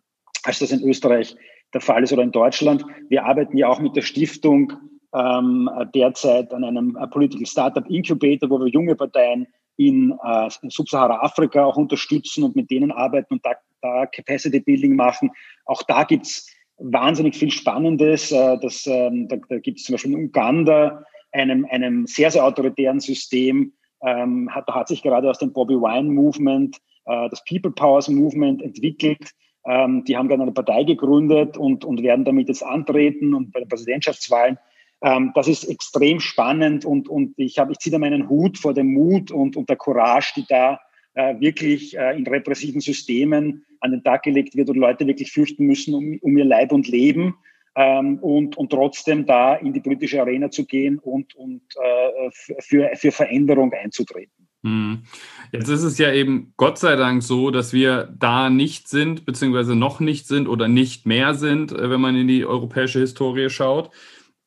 als 0.44 0.60
das 0.60 0.72
in 0.72 0.82
Österreich 0.82 1.36
der 1.74 1.80
Fall 1.80 2.02
ist 2.02 2.12
oder 2.12 2.22
in 2.22 2.32
Deutschland. 2.32 2.84
Wir 3.08 3.24
arbeiten 3.24 3.56
ja 3.56 3.68
auch 3.68 3.80
mit 3.80 3.96
der 3.96 4.02
Stiftung 4.02 4.72
ähm, 5.14 5.68
derzeit 5.94 6.52
an 6.52 6.64
einem 6.64 6.96
Political 7.10 7.46
Startup 7.46 7.88
Incubator, 7.88 8.48
wo 8.48 8.58
wir 8.58 8.68
junge 8.68 8.94
Parteien 8.94 9.46
in, 9.76 10.12
äh, 10.24 10.48
Sub-Sahara-Afrika 10.68 11.64
auch 11.64 11.76
unterstützen 11.76 12.44
und 12.44 12.56
mit 12.56 12.70
denen 12.70 12.92
arbeiten 12.92 13.34
und 13.34 13.44
da, 13.44 13.52
da 13.80 14.06
Capacity 14.06 14.60
Building 14.60 14.96
machen. 14.96 15.30
Auch 15.64 15.82
da 15.82 16.04
gibt's 16.04 16.50
wahnsinnig 16.78 17.36
viel 17.36 17.50
Spannendes. 17.50 18.32
Äh, 18.32 18.58
das, 18.60 18.86
ähm, 18.86 19.28
da 19.28 19.36
da 19.48 19.58
gibt 19.58 19.78
es 19.78 19.84
zum 19.84 19.94
Beispiel 19.94 20.12
in 20.12 20.24
Uganda 20.26 21.04
einem, 21.32 21.66
einem 21.70 22.06
sehr, 22.06 22.30
sehr 22.30 22.44
autoritären 22.44 23.00
System, 23.00 23.72
ähm, 24.02 24.50
hat, 24.54 24.68
da 24.68 24.74
hat 24.74 24.88
sich 24.88 25.02
gerade 25.02 25.30
aus 25.30 25.38
dem 25.38 25.52
Bobby 25.52 25.74
Wine 25.74 26.10
Movement 26.10 26.78
äh, 27.06 27.28
das 27.30 27.42
People 27.44 27.70
Powers 27.70 28.08
Movement 28.08 28.62
entwickelt. 28.62 29.30
Ähm, 29.64 30.04
die 30.04 30.16
haben 30.16 30.28
gerade 30.28 30.42
eine 30.42 30.52
Partei 30.52 30.84
gegründet 30.84 31.56
und, 31.56 31.84
und 31.84 32.02
werden 32.02 32.24
damit 32.24 32.48
jetzt 32.48 32.64
antreten 32.64 33.32
und 33.32 33.52
bei 33.52 33.60
den 33.60 33.68
Präsidentschaftswahlen 33.68 34.58
ähm, 35.02 35.32
das 35.34 35.48
ist 35.48 35.64
extrem 35.64 36.20
spannend 36.20 36.84
und, 36.84 37.08
und 37.08 37.34
ich, 37.36 37.58
ich 37.58 37.78
ziehe 37.78 37.92
da 37.92 37.98
meinen 37.98 38.28
Hut 38.28 38.58
vor 38.58 38.72
dem 38.72 38.92
Mut 38.92 39.30
und, 39.30 39.56
und 39.56 39.68
der 39.68 39.76
Courage, 39.76 40.32
die 40.36 40.46
da 40.48 40.80
äh, 41.14 41.38
wirklich 41.40 41.96
äh, 41.96 42.16
in 42.16 42.26
repressiven 42.26 42.80
Systemen 42.80 43.64
an 43.80 43.90
den 43.90 44.04
Tag 44.04 44.22
gelegt 44.22 44.56
wird 44.56 44.70
und 44.70 44.76
Leute 44.76 45.06
wirklich 45.06 45.32
fürchten 45.32 45.66
müssen 45.66 45.94
um, 45.94 46.18
um 46.22 46.38
ihr 46.38 46.44
Leib 46.44 46.72
und 46.72 46.88
Leben. 46.88 47.34
Ähm, 47.74 48.18
und, 48.18 48.58
und 48.58 48.70
trotzdem 48.70 49.24
da 49.24 49.54
in 49.54 49.72
die 49.72 49.80
politische 49.80 50.20
Arena 50.20 50.50
zu 50.50 50.66
gehen 50.66 50.98
und, 50.98 51.34
und 51.34 51.62
äh, 51.82 52.30
für, 52.60 52.90
für 52.94 53.12
Veränderung 53.12 53.72
einzutreten. 53.72 54.46
Hm. 54.62 55.04
Jetzt 55.52 55.68
ist 55.68 55.82
es 55.82 55.96
ja 55.96 56.12
eben 56.12 56.52
Gott 56.58 56.78
sei 56.78 56.96
Dank 56.96 57.22
so, 57.22 57.50
dass 57.50 57.72
wir 57.72 58.14
da 58.18 58.50
nicht 58.50 58.88
sind, 58.88 59.24
beziehungsweise 59.24 59.74
noch 59.74 60.00
nicht 60.00 60.26
sind 60.26 60.48
oder 60.48 60.68
nicht 60.68 61.06
mehr 61.06 61.34
sind, 61.34 61.72
äh, 61.72 61.90
wenn 61.90 62.00
man 62.00 62.14
in 62.14 62.28
die 62.28 62.44
europäische 62.44 63.00
Historie 63.00 63.48
schaut. 63.48 63.90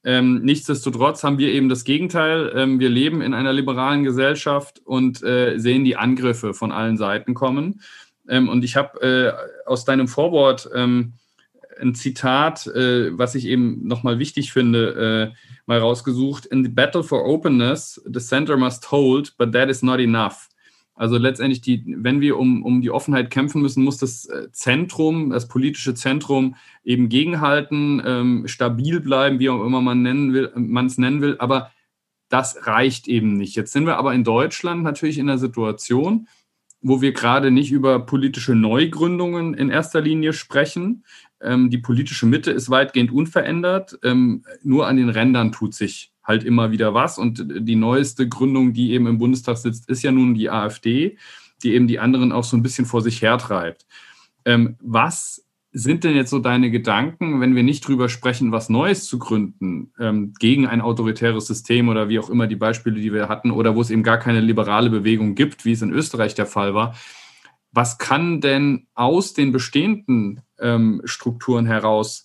Ähm, 0.05 0.41
nichtsdestotrotz 0.43 1.23
haben 1.23 1.39
wir 1.39 1.51
eben 1.51 1.67
das 1.67 1.83
Gegenteil. 1.83 2.53
Ähm, 2.55 2.79
wir 2.79 2.89
leben 2.89 3.21
in 3.21 3.33
einer 3.33 3.53
liberalen 3.53 4.03
Gesellschaft 4.03 4.79
und 4.85 5.23
äh, 5.23 5.57
sehen 5.57 5.83
die 5.83 5.97
Angriffe 5.97 6.53
von 6.53 6.71
allen 6.71 6.95
Seiten 6.95 7.33
kommen. 7.33 7.81
Ähm, 8.29 8.47
und 8.47 8.63
ich 8.63 8.75
habe 8.75 9.01
äh, 9.01 9.67
aus 9.67 9.83
deinem 9.83 10.07
Vorwort 10.07 10.69
ähm, 10.75 11.13
ein 11.81 11.95
Zitat, 11.95 12.67
äh, 12.67 13.17
was 13.17 13.33
ich 13.33 13.47
eben 13.47 13.87
nochmal 13.87 14.19
wichtig 14.19 14.53
finde, 14.53 15.33
äh, 15.33 15.37
mal 15.65 15.79
rausgesucht. 15.79 16.45
In 16.45 16.63
the 16.63 16.69
battle 16.69 17.03
for 17.03 17.25
openness, 17.25 17.99
the 18.05 18.19
center 18.19 18.57
must 18.57 18.91
hold, 18.91 19.35
but 19.37 19.51
that 19.53 19.69
is 19.69 19.81
not 19.81 19.99
enough. 19.99 20.49
Also 20.95 21.17
letztendlich, 21.17 21.59
die, 21.59 21.83
wenn 21.85 22.21
wir 22.21 22.37
um, 22.37 22.63
um 22.63 22.81
die 22.81 22.89
Offenheit 22.89 23.29
kämpfen 23.29 23.61
müssen, 23.61 23.83
muss 23.83 23.97
das 23.97 24.25
äh, 24.25 24.49
Zentrum, 24.51 25.29
das 25.29 25.49
politische 25.49 25.93
Zentrum 25.93 26.55
eben 26.85 27.09
gegenhalten, 27.09 28.01
ähm, 28.05 28.47
stabil 28.47 29.01
bleiben, 29.01 29.39
wie 29.39 29.49
auch 29.49 29.63
immer 29.65 29.81
man 29.81 30.05
es 30.85 30.97
nennen 30.97 31.21
will. 31.21 31.35
Aber 31.39 31.71
das 32.29 32.65
reicht 32.65 33.09
eben 33.09 33.33
nicht. 33.33 33.55
Jetzt 33.55 33.73
sind 33.73 33.85
wir 33.85 33.97
aber 33.97 34.13
in 34.13 34.23
Deutschland 34.23 34.83
natürlich 34.83 35.17
in 35.17 35.29
einer 35.29 35.37
Situation, 35.37 36.29
wo 36.81 37.01
wir 37.01 37.11
gerade 37.11 37.51
nicht 37.51 37.71
über 37.71 37.99
politische 38.05 38.55
Neugründungen 38.55 39.53
in 39.53 39.69
erster 39.69 39.99
Linie 39.99 40.31
sprechen. 40.31 41.03
Ähm, 41.41 41.69
die 41.69 41.77
politische 41.77 42.25
Mitte 42.25 42.51
ist 42.51 42.69
weitgehend 42.69 43.11
unverändert. 43.11 43.99
Ähm, 44.01 44.45
nur 44.63 44.87
an 44.87 44.95
den 44.95 45.09
Rändern 45.09 45.51
tut 45.51 45.73
sich 45.73 46.13
halt 46.25 46.43
immer 46.43 46.71
wieder 46.71 46.93
was. 46.93 47.17
Und 47.17 47.45
die 47.47 47.75
neueste 47.75 48.27
Gründung, 48.27 48.73
die 48.73 48.91
eben 48.91 49.07
im 49.07 49.17
Bundestag 49.17 49.57
sitzt, 49.57 49.89
ist 49.89 50.03
ja 50.03 50.11
nun 50.11 50.33
die 50.33 50.49
AfD, 50.49 51.17
die 51.63 51.73
eben 51.73 51.87
die 51.87 51.99
anderen 51.99 52.31
auch 52.31 52.43
so 52.43 52.57
ein 52.57 52.63
bisschen 52.63 52.85
vor 52.85 53.01
sich 53.01 53.21
hertreibt. 53.21 53.85
Ähm, 54.43 54.75
was 54.81 55.45
sind 55.77 56.05
denn 56.05 56.15
jetzt 56.15 56.29
so 56.29 56.39
deine 56.39 56.71
Gedanken, 56.71 57.41
wenn 57.41 57.53
wir 57.53 57.63
nicht 57.63 57.85
drüber 57.85 58.07
sprechen, 58.07 58.53
was 58.53 58.69
Neues 58.69 59.05
zu 59.05 59.19
gründen, 59.19 59.91
ähm, 59.99 60.33
gegen 60.39 60.67
ein 60.67 60.79
autoritäres 60.79 61.47
System 61.47 61.89
oder 61.89 62.07
wie 62.07 62.17
auch 62.17 62.29
immer 62.29 62.47
die 62.47 62.55
Beispiele, 62.55 63.01
die 63.01 63.11
wir 63.11 63.27
hatten, 63.27 63.51
oder 63.51 63.75
wo 63.75 63.81
es 63.81 63.89
eben 63.89 64.01
gar 64.01 64.17
keine 64.17 64.39
liberale 64.39 64.89
Bewegung 64.89 65.35
gibt, 65.35 65.65
wie 65.65 65.73
es 65.73 65.81
in 65.81 65.91
Österreich 65.91 66.33
der 66.33 66.45
Fall 66.45 66.73
war? 66.73 66.95
Was 67.73 67.97
kann 67.97 68.39
denn 68.39 68.87
aus 68.93 69.33
den 69.33 69.51
bestehenden 69.51 70.41
ähm, 70.59 71.01
Strukturen 71.03 71.65
heraus 71.65 72.24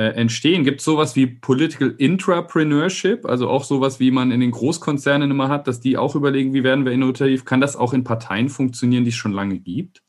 äh, 0.00 0.14
entstehen. 0.14 0.64
Gibt 0.64 0.80
es 0.80 0.86
sowas 0.86 1.14
wie 1.14 1.26
Political 1.26 1.94
Intrapreneurship, 1.98 3.26
also 3.26 3.50
auch 3.50 3.64
sowas, 3.64 4.00
wie 4.00 4.10
man 4.10 4.30
in 4.30 4.40
den 4.40 4.50
Großkonzernen 4.50 5.30
immer 5.30 5.48
hat, 5.48 5.68
dass 5.68 5.80
die 5.80 5.98
auch 5.98 6.14
überlegen, 6.14 6.54
wie 6.54 6.64
werden 6.64 6.86
wir 6.86 6.92
innovativ? 6.92 7.44
Kann 7.44 7.60
das 7.60 7.76
auch 7.76 7.92
in 7.92 8.02
Parteien 8.02 8.48
funktionieren, 8.48 9.04
die 9.04 9.10
es 9.10 9.16
schon 9.16 9.32
lange 9.32 9.58
gibt? 9.58 10.02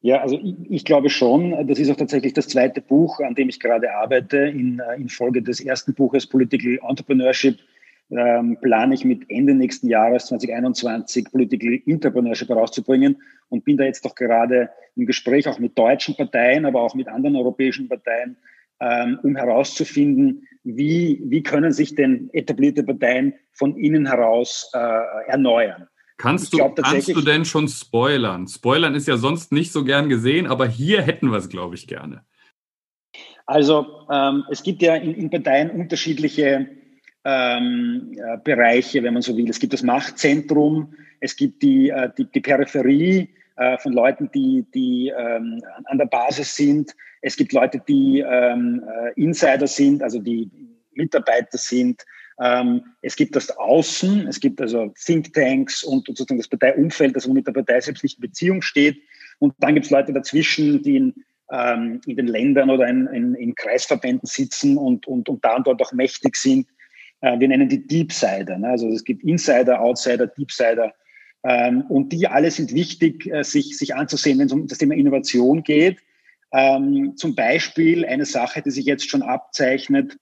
Ja, 0.00 0.22
also 0.22 0.38
ich, 0.42 0.54
ich, 0.70 0.84
glaube 0.86 1.10
schon. 1.10 1.66
Das 1.66 1.78
ist 1.78 1.90
auch 1.90 1.96
tatsächlich 1.96 2.32
das 2.32 2.48
zweite 2.48 2.80
Buch, 2.80 3.20
an 3.20 3.34
dem 3.34 3.50
ich 3.50 3.60
gerade 3.60 3.94
arbeite. 3.94 4.38
In, 4.38 4.78
äh, 4.80 4.96
in 4.96 5.10
Folge 5.10 5.42
des 5.42 5.60
ersten 5.60 5.92
Buches 5.92 6.26
Political 6.26 6.78
Entrepreneurship 6.88 7.58
ähm, 8.10 8.56
plane 8.62 8.94
ich 8.94 9.04
mit 9.04 9.24
Ende 9.28 9.54
nächsten 9.54 9.88
Jahres 9.88 10.26
2021 10.26 11.30
Political 11.30 11.78
Entrepreneurship 11.86 12.48
herauszubringen 12.48 13.20
und 13.50 13.66
bin 13.66 13.76
da 13.76 13.84
jetzt 13.84 14.04
doch 14.06 14.14
gerade 14.14 14.70
im 14.96 15.04
Gespräch 15.04 15.46
auch 15.46 15.58
mit 15.58 15.76
deutschen 15.76 16.16
Parteien, 16.16 16.64
aber 16.64 16.80
auch 16.80 16.94
mit 16.94 17.08
anderen 17.08 17.36
europäischen 17.36 17.88
Parteien, 17.88 18.36
ähm, 18.84 19.18
um 19.22 19.36
herauszufinden, 19.36 20.46
wie, 20.62 21.22
wie 21.24 21.42
können 21.42 21.72
sich 21.72 21.94
denn 21.94 22.28
etablierte 22.32 22.84
Parteien 22.84 23.34
von 23.52 23.76
innen 23.76 24.06
heraus 24.06 24.70
äh, 24.74 24.78
erneuern. 25.26 25.88
Kannst 26.16 26.52
du, 26.52 26.58
kannst 26.58 27.08
du 27.08 27.20
denn 27.22 27.44
schon 27.44 27.68
spoilern? 27.68 28.46
Spoilern 28.46 28.94
ist 28.94 29.08
ja 29.08 29.16
sonst 29.16 29.52
nicht 29.52 29.72
so 29.72 29.84
gern 29.84 30.08
gesehen, 30.08 30.46
aber 30.46 30.66
hier 30.66 31.02
hätten 31.02 31.30
wir 31.30 31.38
es, 31.38 31.48
glaube 31.48 31.74
ich, 31.74 31.86
gerne. 31.86 32.24
Also 33.46 34.06
ähm, 34.10 34.44
es 34.50 34.62
gibt 34.62 34.80
ja 34.82 34.94
in, 34.96 35.14
in 35.14 35.30
Parteien 35.30 35.70
unterschiedliche 35.70 36.68
ähm, 37.24 38.12
äh, 38.16 38.38
Bereiche, 38.42 39.02
wenn 39.02 39.14
man 39.14 39.22
so 39.22 39.36
will. 39.36 39.48
Es 39.50 39.58
gibt 39.58 39.72
das 39.72 39.82
Machtzentrum, 39.82 40.94
es 41.20 41.36
gibt 41.36 41.62
die, 41.62 41.90
äh, 41.90 42.10
die, 42.16 42.26
die 42.26 42.40
Peripherie, 42.40 43.34
äh, 43.56 43.78
von 43.78 43.92
Leuten, 43.92 44.30
die, 44.34 44.64
die 44.74 45.12
ähm, 45.16 45.62
an 45.84 45.98
der 45.98 46.06
Basis 46.06 46.54
sind. 46.56 46.92
Es 47.20 47.36
gibt 47.36 47.52
Leute, 47.52 47.80
die 47.86 48.20
ähm, 48.20 48.82
äh, 48.86 49.20
Insider 49.20 49.66
sind, 49.66 50.02
also 50.02 50.18
die 50.18 50.50
Mitarbeiter 50.92 51.58
sind. 51.58 52.04
Ähm, 52.40 52.82
es 53.00 53.14
gibt 53.16 53.36
das 53.36 53.56
Außen, 53.56 54.26
es 54.26 54.40
gibt 54.40 54.60
also 54.60 54.92
Thinktanks 55.04 55.84
und, 55.84 56.06
sozusagen 56.06 56.38
das 56.38 56.48
Parteiumfeld, 56.48 57.14
das 57.14 57.26
mit 57.28 57.46
der 57.46 57.52
Partei 57.52 57.80
selbst 57.80 58.02
nicht 58.02 58.18
in 58.18 58.22
Beziehung 58.22 58.62
steht. 58.62 59.00
Und 59.38 59.54
dann 59.58 59.74
gibt 59.74 59.86
es 59.86 59.90
Leute 59.90 60.12
dazwischen, 60.12 60.82
die 60.82 60.96
in, 60.96 61.14
ähm, 61.52 62.00
in 62.06 62.16
den 62.16 62.26
Ländern 62.26 62.70
oder 62.70 62.88
in, 62.88 63.06
in, 63.08 63.34
in 63.34 63.54
Kreisverbänden 63.54 64.26
sitzen 64.26 64.76
und, 64.76 65.06
und, 65.06 65.28
und 65.28 65.44
da 65.44 65.56
und 65.56 65.66
dort 65.66 65.80
auch 65.80 65.92
mächtig 65.92 66.36
sind. 66.36 66.66
Äh, 67.20 67.38
wir 67.38 67.48
nennen 67.48 67.68
die 67.68 67.86
Deepsider. 67.86 68.58
Ne? 68.58 68.68
Also 68.68 68.88
es 68.88 69.04
gibt 69.04 69.22
Insider, 69.22 69.80
Outsider, 69.80 70.26
Deepsider. 70.26 70.92
Ähm, 71.44 71.82
und 71.88 72.12
die 72.12 72.26
alle 72.26 72.50
sind 72.50 72.72
wichtig, 72.74 73.26
äh, 73.26 73.44
sich, 73.44 73.76
sich 73.76 73.94
anzusehen, 73.94 74.38
wenn 74.38 74.46
es 74.46 74.52
um 74.52 74.66
das 74.66 74.78
Thema 74.78 74.94
Innovation 74.94 75.62
geht. 75.62 75.98
Ähm, 76.52 77.14
zum 77.16 77.34
Beispiel 77.34 78.06
eine 78.06 78.24
Sache, 78.24 78.62
die 78.62 78.70
sich 78.70 78.86
jetzt 78.86 79.10
schon 79.10 79.22
abzeichnet 79.22 80.16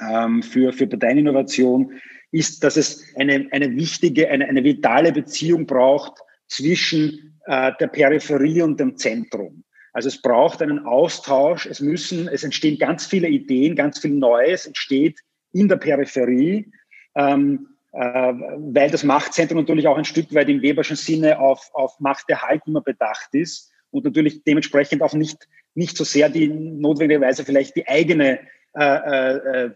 ähm, 0.00 0.42
für, 0.42 0.72
für 0.72 0.86
Parteieninnovation, 0.86 1.92
ist, 2.30 2.62
dass 2.64 2.76
es 2.76 3.04
eine, 3.16 3.48
eine 3.50 3.74
wichtige, 3.76 4.28
eine, 4.28 4.46
eine 4.46 4.62
vitale 4.62 5.12
Beziehung 5.12 5.66
braucht 5.66 6.20
zwischen 6.48 7.40
äh, 7.46 7.72
der 7.80 7.86
Peripherie 7.88 8.62
und 8.62 8.78
dem 8.78 8.96
Zentrum. 8.96 9.64
Also 9.92 10.08
es 10.08 10.20
braucht 10.20 10.60
einen 10.60 10.80
Austausch. 10.80 11.66
Es 11.66 11.80
müssen, 11.80 12.28
es 12.28 12.44
entstehen 12.44 12.78
ganz 12.78 13.06
viele 13.06 13.28
Ideen, 13.28 13.76
ganz 13.76 14.00
viel 14.00 14.10
Neues 14.10 14.66
entsteht 14.66 15.20
in 15.52 15.68
der 15.68 15.76
Peripherie, 15.76 16.70
ähm, 17.14 17.68
äh, 17.68 17.73
weil 17.96 18.90
das 18.90 19.04
Machtzentrum 19.04 19.58
natürlich 19.58 19.86
auch 19.86 19.96
ein 19.96 20.04
Stück 20.04 20.34
weit 20.34 20.48
im 20.48 20.62
Weberschen 20.62 20.96
Sinne 20.96 21.38
auf, 21.38 21.70
auf 21.74 22.00
Machterhalt 22.00 22.62
immer 22.66 22.80
bedacht 22.80 23.28
ist 23.32 23.70
und 23.90 24.04
natürlich 24.04 24.42
dementsprechend 24.42 25.02
auch 25.02 25.14
nicht, 25.14 25.48
nicht 25.74 25.96
so 25.96 26.02
sehr 26.02 26.28
die 26.28 26.48
notwendigerweise 26.48 27.44
vielleicht 27.44 27.76
die 27.76 27.86
eigene 27.86 28.40
äh, 28.76 28.84
äh, 28.84 29.66
äh 29.66 29.70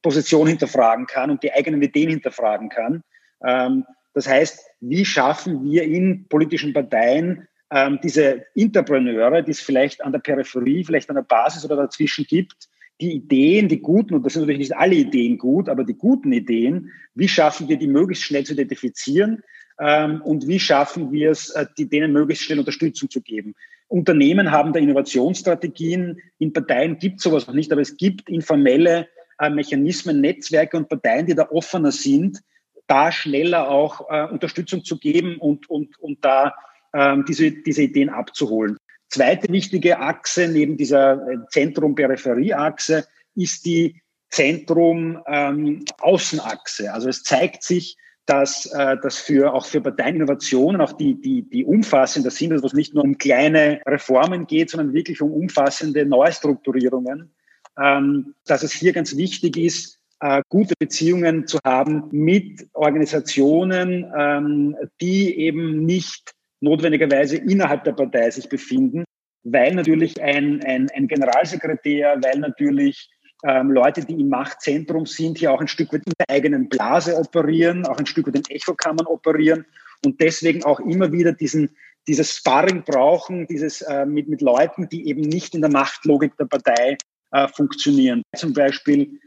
Position 0.00 0.46
hinterfragen 0.46 1.06
kann 1.06 1.30
und 1.30 1.42
die 1.42 1.52
eigenen 1.52 1.82
Ideen 1.82 2.08
hinterfragen 2.08 2.70
kann. 2.70 3.02
Ähm, 3.46 3.84
das 4.14 4.26
heißt, 4.26 4.64
wie 4.80 5.04
schaffen 5.04 5.64
wir 5.64 5.82
in 5.82 6.26
politischen 6.28 6.72
Parteien 6.72 7.46
ähm, 7.70 7.98
diese 8.02 8.46
Interpreneure, 8.54 9.42
die 9.42 9.50
es 9.50 9.60
vielleicht 9.60 10.02
an 10.02 10.12
der 10.12 10.20
Peripherie, 10.20 10.84
vielleicht 10.84 11.10
an 11.10 11.16
der 11.16 11.22
Basis 11.22 11.64
oder 11.64 11.76
dazwischen 11.76 12.24
gibt, 12.24 12.68
die 13.00 13.12
Ideen, 13.12 13.68
die 13.68 13.80
guten, 13.80 14.14
und 14.14 14.24
das 14.24 14.34
sind 14.34 14.42
natürlich 14.42 14.60
nicht 14.70 14.76
alle 14.76 14.94
Ideen 14.94 15.38
gut, 15.38 15.68
aber 15.68 15.84
die 15.84 15.94
guten 15.94 16.32
Ideen, 16.32 16.92
wie 17.14 17.28
schaffen 17.28 17.68
wir 17.68 17.76
die 17.76 17.88
möglichst 17.88 18.24
schnell 18.24 18.44
zu 18.44 18.52
identifizieren 18.52 19.42
ähm, 19.80 20.22
und 20.22 20.46
wie 20.46 20.60
schaffen 20.60 21.10
wir 21.10 21.30
es, 21.30 21.50
äh, 21.50 21.66
die, 21.76 21.88
denen 21.88 22.12
möglichst 22.12 22.44
schnell 22.44 22.60
Unterstützung 22.60 23.10
zu 23.10 23.20
geben. 23.20 23.54
Unternehmen 23.88 24.50
haben 24.50 24.72
da 24.72 24.80
Innovationsstrategien, 24.80 26.20
in 26.38 26.52
Parteien 26.52 26.98
gibt 26.98 27.18
es 27.18 27.24
sowas 27.24 27.46
noch 27.46 27.54
nicht, 27.54 27.72
aber 27.72 27.82
es 27.82 27.96
gibt 27.96 28.28
informelle 28.28 29.08
äh, 29.38 29.50
Mechanismen, 29.50 30.20
Netzwerke 30.20 30.76
und 30.76 30.88
Parteien, 30.88 31.26
die 31.26 31.34
da 31.34 31.50
offener 31.50 31.92
sind, 31.92 32.40
da 32.86 33.10
schneller 33.10 33.68
auch 33.68 34.08
äh, 34.10 34.30
Unterstützung 34.30 34.84
zu 34.84 34.98
geben 34.98 35.36
und, 35.38 35.68
und, 35.68 35.98
und 35.98 36.24
da 36.24 36.54
ähm, 36.92 37.24
diese, 37.26 37.50
diese 37.50 37.82
Ideen 37.82 38.08
abzuholen. 38.08 38.76
Zweite 39.08 39.52
wichtige 39.52 39.98
Achse 39.98 40.46
neben 40.48 40.76
dieser 40.76 41.26
äh, 41.28 41.38
Zentrum-Peripherie-Achse 41.50 43.06
ist 43.34 43.64
die 43.64 44.00
Zentrum-Außenachse. 44.30 46.84
Ähm, 46.84 46.90
also 46.92 47.08
es 47.08 47.22
zeigt 47.22 47.62
sich, 47.62 47.96
dass 48.26 48.66
äh, 48.66 48.96
das 49.02 49.18
für 49.18 49.52
auch 49.52 49.66
für 49.66 49.80
Parteiinnovationen 49.80 50.80
auch 50.80 50.92
die 50.92 51.20
die 51.20 51.42
die 51.42 51.64
umfassender 51.64 52.30
sind, 52.30 52.52
also 52.52 52.64
was 52.64 52.72
nicht 52.72 52.94
nur 52.94 53.04
um 53.04 53.18
kleine 53.18 53.80
Reformen 53.86 54.46
geht, 54.46 54.70
sondern 54.70 54.94
wirklich 54.94 55.20
um 55.20 55.32
umfassende 55.32 56.06
Neustrukturierungen, 56.06 57.34
ähm, 57.78 58.34
dass 58.46 58.62
es 58.62 58.72
hier 58.72 58.92
ganz 58.92 59.16
wichtig 59.16 59.56
ist, 59.58 60.00
äh, 60.20 60.42
gute 60.48 60.74
Beziehungen 60.78 61.46
zu 61.46 61.58
haben 61.64 62.08
mit 62.12 62.66
Organisationen, 62.72 64.10
ähm, 64.16 64.76
die 65.00 65.38
eben 65.38 65.84
nicht 65.84 66.32
notwendigerweise 66.64 67.36
innerhalb 67.36 67.84
der 67.84 67.92
Partei 67.92 68.30
sich 68.30 68.48
befinden, 68.48 69.04
weil 69.44 69.74
natürlich 69.74 70.20
ein, 70.22 70.62
ein, 70.64 70.88
ein 70.94 71.06
Generalsekretär, 71.06 72.18
weil 72.22 72.40
natürlich 72.40 73.08
ähm, 73.46 73.70
Leute, 73.70 74.04
die 74.04 74.14
im 74.14 74.28
Machtzentrum 74.28 75.06
sind, 75.06 75.38
hier 75.38 75.52
auch 75.52 75.60
ein 75.60 75.68
Stück 75.68 75.92
weit 75.92 76.02
in 76.06 76.12
der 76.18 76.34
eigenen 76.34 76.68
Blase 76.68 77.16
operieren, 77.16 77.86
auch 77.86 77.98
ein 77.98 78.06
Stück 78.06 78.26
weit 78.26 78.36
in 78.36 78.56
Echokammern 78.56 79.06
operieren 79.06 79.66
und 80.04 80.20
deswegen 80.20 80.64
auch 80.64 80.80
immer 80.80 81.12
wieder 81.12 81.32
diesen, 81.32 81.76
dieses 82.08 82.34
Sparring 82.34 82.82
brauchen, 82.84 83.46
dieses 83.46 83.82
äh, 83.82 84.06
mit, 84.06 84.28
mit 84.28 84.40
Leuten, 84.40 84.88
die 84.88 85.08
eben 85.08 85.20
nicht 85.20 85.54
in 85.54 85.60
der 85.60 85.70
Machtlogik 85.70 86.36
der 86.38 86.46
Partei 86.46 86.96
äh, 87.32 87.48
funktionieren. 87.48 88.22
Zum 88.34 88.52
Beispiel 88.54 89.20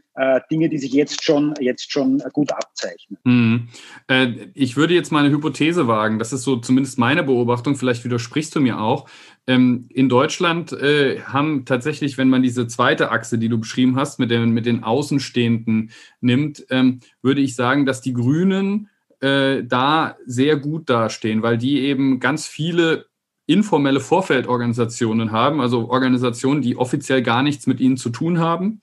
Dinge, 0.50 0.68
die 0.68 0.78
sich 0.78 0.92
jetzt 0.92 1.24
schon, 1.24 1.54
jetzt 1.60 1.92
schon 1.92 2.18
gut 2.32 2.50
abzeichnen. 2.52 3.18
Mhm. 3.24 3.68
Äh, 4.08 4.48
ich 4.54 4.76
würde 4.76 4.94
jetzt 4.94 5.12
mal 5.12 5.24
eine 5.24 5.34
Hypothese 5.34 5.86
wagen, 5.86 6.18
das 6.18 6.32
ist 6.32 6.42
so 6.42 6.56
zumindest 6.56 6.98
meine 6.98 7.22
Beobachtung, 7.22 7.76
vielleicht 7.76 8.04
widersprichst 8.04 8.54
du 8.54 8.60
mir 8.60 8.80
auch. 8.80 9.08
Ähm, 9.46 9.86
in 9.90 10.08
Deutschland 10.08 10.72
äh, 10.72 11.20
haben 11.22 11.64
tatsächlich, 11.64 12.18
wenn 12.18 12.28
man 12.28 12.42
diese 12.42 12.66
zweite 12.66 13.10
Achse, 13.10 13.38
die 13.38 13.48
du 13.48 13.58
beschrieben 13.58 13.96
hast, 13.96 14.18
mit 14.18 14.30
den, 14.30 14.50
mit 14.50 14.66
den 14.66 14.82
Außenstehenden 14.82 15.90
nimmt, 16.20 16.66
ähm, 16.70 17.00
würde 17.22 17.40
ich 17.40 17.54
sagen, 17.54 17.86
dass 17.86 18.00
die 18.00 18.12
Grünen 18.12 18.88
äh, 19.20 19.62
da 19.64 20.16
sehr 20.26 20.56
gut 20.56 20.90
dastehen, 20.90 21.42
weil 21.42 21.58
die 21.58 21.80
eben 21.80 22.20
ganz 22.20 22.46
viele 22.46 23.06
informelle 23.46 24.00
Vorfeldorganisationen 24.00 25.32
haben, 25.32 25.60
also 25.60 25.88
Organisationen, 25.88 26.60
die 26.60 26.76
offiziell 26.76 27.22
gar 27.22 27.42
nichts 27.42 27.66
mit 27.66 27.80
ihnen 27.80 27.96
zu 27.96 28.10
tun 28.10 28.38
haben 28.38 28.82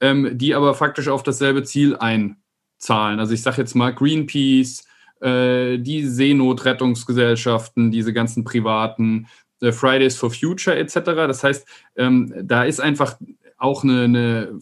ähm, 0.00 0.36
die 0.36 0.54
aber 0.54 0.74
faktisch 0.74 1.08
auf 1.08 1.22
dasselbe 1.22 1.64
Ziel 1.64 1.96
einzahlen. 1.96 3.20
Also 3.20 3.32
ich 3.34 3.42
sage 3.42 3.58
jetzt 3.58 3.74
mal 3.74 3.94
Greenpeace, 3.94 4.84
äh, 5.20 5.78
die 5.78 6.06
Seenotrettungsgesellschaften, 6.06 7.90
diese 7.90 8.12
ganzen 8.12 8.44
privaten, 8.44 9.26
äh, 9.60 9.72
Fridays 9.72 10.16
for 10.16 10.30
Future 10.30 10.76
etc. 10.76 10.94
Das 11.04 11.42
heißt, 11.42 11.66
ähm, 11.96 12.32
da 12.42 12.64
ist 12.64 12.80
einfach 12.80 13.16
auch 13.56 13.82
eine, 13.82 14.04
eine, 14.04 14.60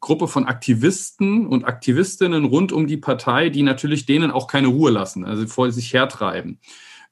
Gruppe 0.00 0.28
von 0.28 0.46
Aktivisten 0.46 1.46
und 1.46 1.64
Aktivistinnen 1.64 2.44
rund 2.44 2.72
um 2.72 2.86
die 2.86 2.98
Partei, 2.98 3.48
die 3.48 3.62
natürlich 3.62 4.06
denen 4.06 4.30
auch 4.30 4.46
keine 4.46 4.68
Ruhe 4.68 4.92
lassen, 4.92 5.24
also 5.24 5.46
vor 5.46 5.72
sich 5.72 5.92
hertreiben. 5.92 6.60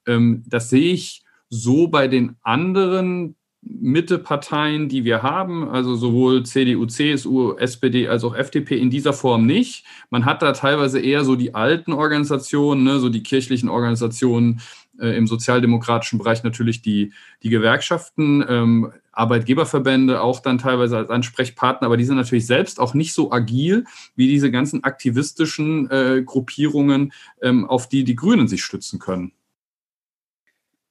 Ähm, 0.05 0.43
das 0.47 0.69
sehe 0.69 0.93
ich 0.93 1.23
so 1.49 1.87
bei 1.87 2.07
den 2.07 2.37
anderen 2.43 3.35
Mitteparteien, 3.69 4.89
die 4.89 5.03
wir 5.03 5.23
haben, 5.23 5.67
also 5.69 5.95
sowohl 5.95 6.43
CDU, 6.43 6.85
CSU, 6.85 7.53
SPD 7.57 8.07
als 8.07 8.23
auch 8.23 8.35
FDP 8.35 8.77
in 8.77 8.89
dieser 8.89 9.13
Form 9.13 9.45
nicht. 9.45 9.85
Man 10.09 10.25
hat 10.25 10.41
da 10.41 10.53
teilweise 10.53 10.99
eher 10.99 11.23
so 11.23 11.35
die 11.35 11.55
alten 11.55 11.93
Organisationen, 11.93 12.83
ne, 12.83 12.99
so 12.99 13.09
die 13.09 13.23
kirchlichen 13.23 13.69
Organisationen, 13.69 14.61
äh, 14.99 15.15
im 15.15 15.27
sozialdemokratischen 15.27 16.19
Bereich 16.19 16.43
natürlich 16.43 16.81
die, 16.81 17.13
die 17.43 17.49
Gewerkschaften, 17.49 18.43
ähm, 18.47 18.91
Arbeitgeberverbände 19.11 20.21
auch 20.21 20.39
dann 20.39 20.59
teilweise 20.59 20.97
als 20.97 21.09
Ansprechpartner, 21.09 21.87
aber 21.87 21.97
die 21.97 22.03
sind 22.03 22.17
natürlich 22.17 22.45
selbst 22.45 22.79
auch 22.79 22.93
nicht 22.93 23.13
so 23.13 23.31
agil 23.31 23.85
wie 24.15 24.27
diese 24.27 24.51
ganzen 24.51 24.83
aktivistischen 24.83 25.89
äh, 25.89 26.23
Gruppierungen, 26.23 27.13
ähm, 27.41 27.65
auf 27.65 27.89
die 27.89 28.03
die 28.03 28.15
Grünen 28.15 28.47
sich 28.47 28.63
stützen 28.63 28.99
können. 28.99 29.33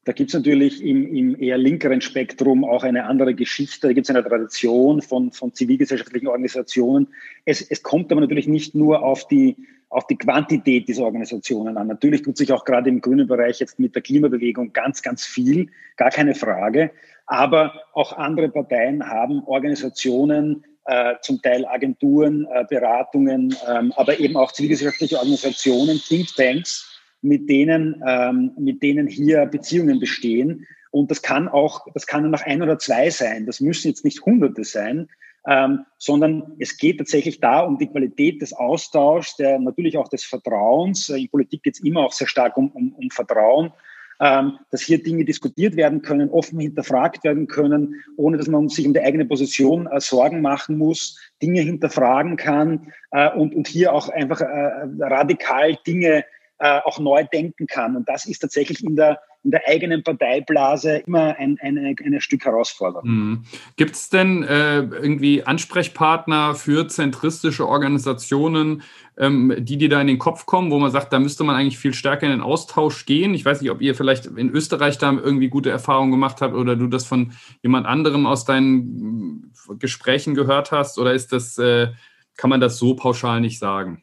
Da 0.07 0.12
gibt 0.12 0.31
es 0.31 0.35
natürlich 0.35 0.85
im, 0.85 1.12
im 1.12 1.42
eher 1.42 1.59
linkeren 1.59 2.01
Spektrum 2.01 2.64
auch 2.64 2.85
eine 2.85 3.07
andere 3.07 3.35
Geschichte. 3.35 3.88
Da 3.88 3.92
gibt 3.92 4.09
es 4.09 4.14
eine 4.14 4.27
Tradition 4.27 5.03
von, 5.03 5.33
von 5.33 5.53
zivilgesellschaftlichen 5.53 6.29
Organisationen. 6.29 7.09
Es, 7.45 7.61
es 7.61 7.83
kommt 7.83 8.12
aber 8.12 8.21
natürlich 8.21 8.47
nicht 8.47 8.77
nur 8.77 9.03
auf 9.03 9.27
die, 9.27 9.57
auf 9.88 10.07
die 10.07 10.16
Quantität 10.16 10.87
dieser 10.87 11.03
Organisationen 11.03 11.77
an. 11.77 11.88
Natürlich 11.88 12.23
tut 12.23 12.37
sich 12.37 12.53
auch 12.53 12.64
gerade 12.64 12.88
im 12.88 13.01
grünen 13.01 13.27
Bereich 13.27 13.59
jetzt 13.59 13.81
mit 13.81 13.97
der 13.97 14.03
Klimabewegung 14.03 14.73
ganz, 14.73 15.03
ganz 15.03 15.27
viel, 15.27 15.71
gar 15.97 16.11
keine 16.11 16.37
Frage. 16.37 16.92
Aber 17.27 17.75
auch 17.92 18.12
andere 18.12 18.49
Parteien 18.49 19.09
haben 19.09 19.42
Organisationen, 19.42 20.64
äh, 20.85 21.14
zum 21.21 21.42
Teil 21.42 21.66
Agenturen, 21.66 22.47
äh, 22.55 22.64
Beratungen, 22.71 23.57
ähm, 23.69 23.92
aber 23.97 24.21
eben 24.21 24.37
auch 24.37 24.53
zivilgesellschaftliche 24.53 25.16
Organisationen, 25.16 25.99
Thinktanks, 25.99 26.96
mit 27.27 27.49
denen, 27.49 28.03
ähm, 28.07 28.53
mit 28.59 28.83
denen 28.83 29.07
hier 29.07 29.47
Beziehungen 29.47 30.01
bestehen. 30.01 30.67
Und 30.91 31.11
das 31.11 31.23
kann 31.23 31.49
auch, 31.49 31.87
das 31.93 32.07
kann 32.07 32.31
nach 32.31 32.47
ein 32.47 32.62
oder 32.62 32.79
zwei 32.79 33.11
sein. 33.11 33.47
Das 33.47 33.61
müssen 33.61 33.89
jetzt 33.89 34.05
nicht 34.05 34.25
Hunderte 34.25 34.65
sein, 34.65 35.09
ähm, 35.47 35.85
sondern 35.99 36.55
es 36.59 36.77
geht 36.79 36.99
tatsächlich 36.99 37.41
da 37.41 37.61
um 37.61 37.79
die 37.79 37.89
Qualität 37.89 38.41
des 38.41 38.53
Austauschs, 38.53 39.37
der 39.37 39.59
natürlich 39.59 39.99
auch 39.99 40.09
des 40.09 40.25
Vertrauens. 40.25 41.09
In 41.09 41.29
Politik 41.29 41.62
geht 41.62 41.75
es 41.75 41.85
immer 41.85 42.01
auch 42.01 42.12
sehr 42.12 42.27
stark 42.27 42.57
um, 42.57 42.71
um, 42.71 42.93
um 42.93 43.11
Vertrauen. 43.11 43.73
Ähm, 44.19 44.59
dass 44.71 44.81
hier 44.81 45.03
Dinge 45.03 45.27
diskutiert 45.27 45.77
werden 45.77 46.01
können, 46.01 46.31
offen 46.31 46.59
hinterfragt 46.59 47.23
werden 47.23 47.49
können, 47.49 48.03
ohne 48.17 48.39
dass 48.39 48.49
man 48.49 48.71
sich 48.71 48.87
um 48.87 48.95
die 48.95 49.01
eigene 49.01 49.27
Position 49.27 49.87
äh, 49.89 50.01
Sorgen 50.01 50.41
machen 50.41 50.79
muss, 50.79 51.21
Dinge 51.43 51.61
hinterfragen 51.61 52.39
kann 52.39 52.95
äh, 53.11 53.31
und, 53.33 53.55
und 53.55 53.69
hier 53.69 53.93
auch 53.93 54.09
einfach 54.09 54.41
äh, 54.41 54.87
radikal 55.01 55.77
Dinge 55.87 56.25
äh, 56.59 56.81
auch 56.85 56.99
neu 56.99 57.25
denken 57.33 57.66
kann. 57.66 57.97
Und 57.97 58.09
das 58.09 58.27
ist 58.27 58.38
tatsächlich 58.38 58.83
in 58.83 58.97
der, 58.97 59.21
in 59.45 59.51
der 59.51 59.62
eigenen 59.69 60.03
Parteiblase 60.03 60.99
immer 61.07 61.37
ein, 61.37 61.59
ein, 61.61 61.77
ein 61.79 62.21
Stück 62.21 62.45
Herausforderung. 62.45 63.09
Mhm. 63.09 63.45
Gibt 63.77 63.95
es 63.95 64.09
denn 64.09 64.42
äh, 64.42 64.79
irgendwie 64.79 65.45
Ansprechpartner 65.45 66.55
für 66.55 66.88
zentristische 66.88 67.69
Organisationen, 67.69 68.83
ähm, 69.19 69.55
die 69.59 69.77
dir 69.77 69.88
da 69.88 70.01
in 70.01 70.07
den 70.07 70.19
Kopf 70.19 70.47
kommen, 70.47 70.71
wo 70.71 70.79
man 70.79 70.90
sagt, 70.90 71.12
da 71.12 71.19
müsste 71.19 71.45
man 71.45 71.57
eigentlich 71.57 71.79
viel 71.79 71.95
stärker 71.95 72.27
in 72.27 72.33
den 72.33 72.40
Austausch 72.40 73.05
gehen? 73.07 73.35
Ich 73.35 73.45
weiß 73.45 73.61
nicht, 73.61 73.71
ob 73.71 73.83
ihr 73.83 73.95
vielleicht 73.95 74.27
in 74.27 74.51
Österreich 74.51 74.99
da 74.99 75.12
irgendwie 75.12 75.49
gute 75.49 75.71
Erfahrungen 75.71 76.11
gemacht 76.11 76.40
habt 76.40 76.55
oder 76.55 76.75
du 76.75 76.87
das 76.87 77.05
von 77.05 77.33
jemand 77.62 77.87
anderem 77.87 78.27
aus 78.27 78.46
deinen 78.46 79.52
Gesprächen 79.79 80.35
gehört 80.35 80.73
hast 80.73 80.98
oder 80.98 81.13
ist 81.13 81.33
das, 81.33 81.59
äh, 81.59 81.88
kann 82.37 82.50
man 82.50 82.61
das 82.61 82.79
so 82.79 82.96
pauschal 82.96 83.40
nicht 83.40 83.59
sagen? 83.59 84.02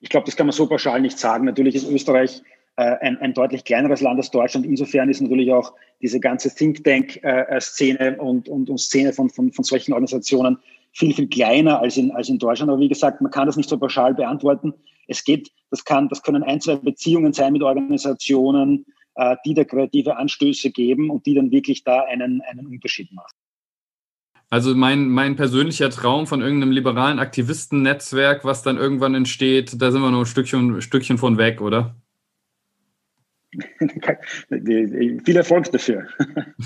Ich 0.00 0.08
glaube, 0.08 0.26
das 0.26 0.36
kann 0.36 0.46
man 0.46 0.52
so 0.52 0.66
pauschal 0.66 1.00
nicht 1.00 1.18
sagen. 1.18 1.44
Natürlich 1.44 1.74
ist 1.74 1.88
Österreich 1.88 2.42
äh, 2.76 2.96
ein, 3.00 3.18
ein 3.18 3.34
deutlich 3.34 3.64
kleineres 3.64 4.00
Land 4.00 4.18
als 4.18 4.30
Deutschland. 4.30 4.66
Insofern 4.66 5.10
ist 5.10 5.20
natürlich 5.20 5.52
auch 5.52 5.74
diese 6.00 6.20
ganze 6.20 6.54
Think 6.54 6.82
Tank-Szene 6.84 8.16
äh, 8.16 8.18
und, 8.18 8.48
und, 8.48 8.70
und 8.70 8.78
Szene 8.78 9.12
von, 9.12 9.28
von, 9.28 9.52
von 9.52 9.64
solchen 9.64 9.92
Organisationen 9.92 10.58
viel, 10.92 11.14
viel 11.14 11.28
kleiner 11.28 11.80
als 11.80 11.96
in, 11.96 12.10
als 12.12 12.28
in 12.28 12.38
Deutschland. 12.38 12.70
Aber 12.70 12.80
wie 12.80 12.88
gesagt, 12.88 13.20
man 13.20 13.30
kann 13.30 13.46
das 13.46 13.56
nicht 13.56 13.68
so 13.68 13.78
pauschal 13.78 14.14
beantworten. 14.14 14.72
Es 15.06 15.24
geht, 15.24 15.50
das 15.70 15.84
kann, 15.84 16.08
das 16.08 16.22
können 16.22 16.42
ein, 16.42 16.60
zwei 16.60 16.76
Beziehungen 16.76 17.32
sein 17.32 17.52
mit 17.52 17.62
Organisationen, 17.62 18.86
äh, 19.16 19.36
die 19.44 19.54
da 19.54 19.64
kreative 19.64 20.16
Anstöße 20.16 20.70
geben 20.70 21.10
und 21.10 21.26
die 21.26 21.34
dann 21.34 21.50
wirklich 21.50 21.84
da 21.84 22.04
einen, 22.04 22.40
einen 22.42 22.66
Unterschied 22.66 23.12
machen. 23.12 23.36
Also 24.50 24.74
mein, 24.74 25.08
mein 25.08 25.36
persönlicher 25.36 25.90
Traum 25.90 26.26
von 26.26 26.40
irgendeinem 26.40 26.72
liberalen 26.72 27.20
Aktivistennetzwerk, 27.20 28.44
was 28.44 28.62
dann 28.62 28.78
irgendwann 28.78 29.14
entsteht, 29.14 29.80
da 29.80 29.92
sind 29.92 30.02
wir 30.02 30.10
noch 30.10 30.20
ein 30.20 30.26
Stückchen, 30.26 30.82
Stückchen 30.82 31.18
von 31.18 31.38
weg, 31.38 31.60
oder? 31.60 31.94
Viel 35.24 35.36
Erfolg 35.36 35.70
dafür. 35.72 36.06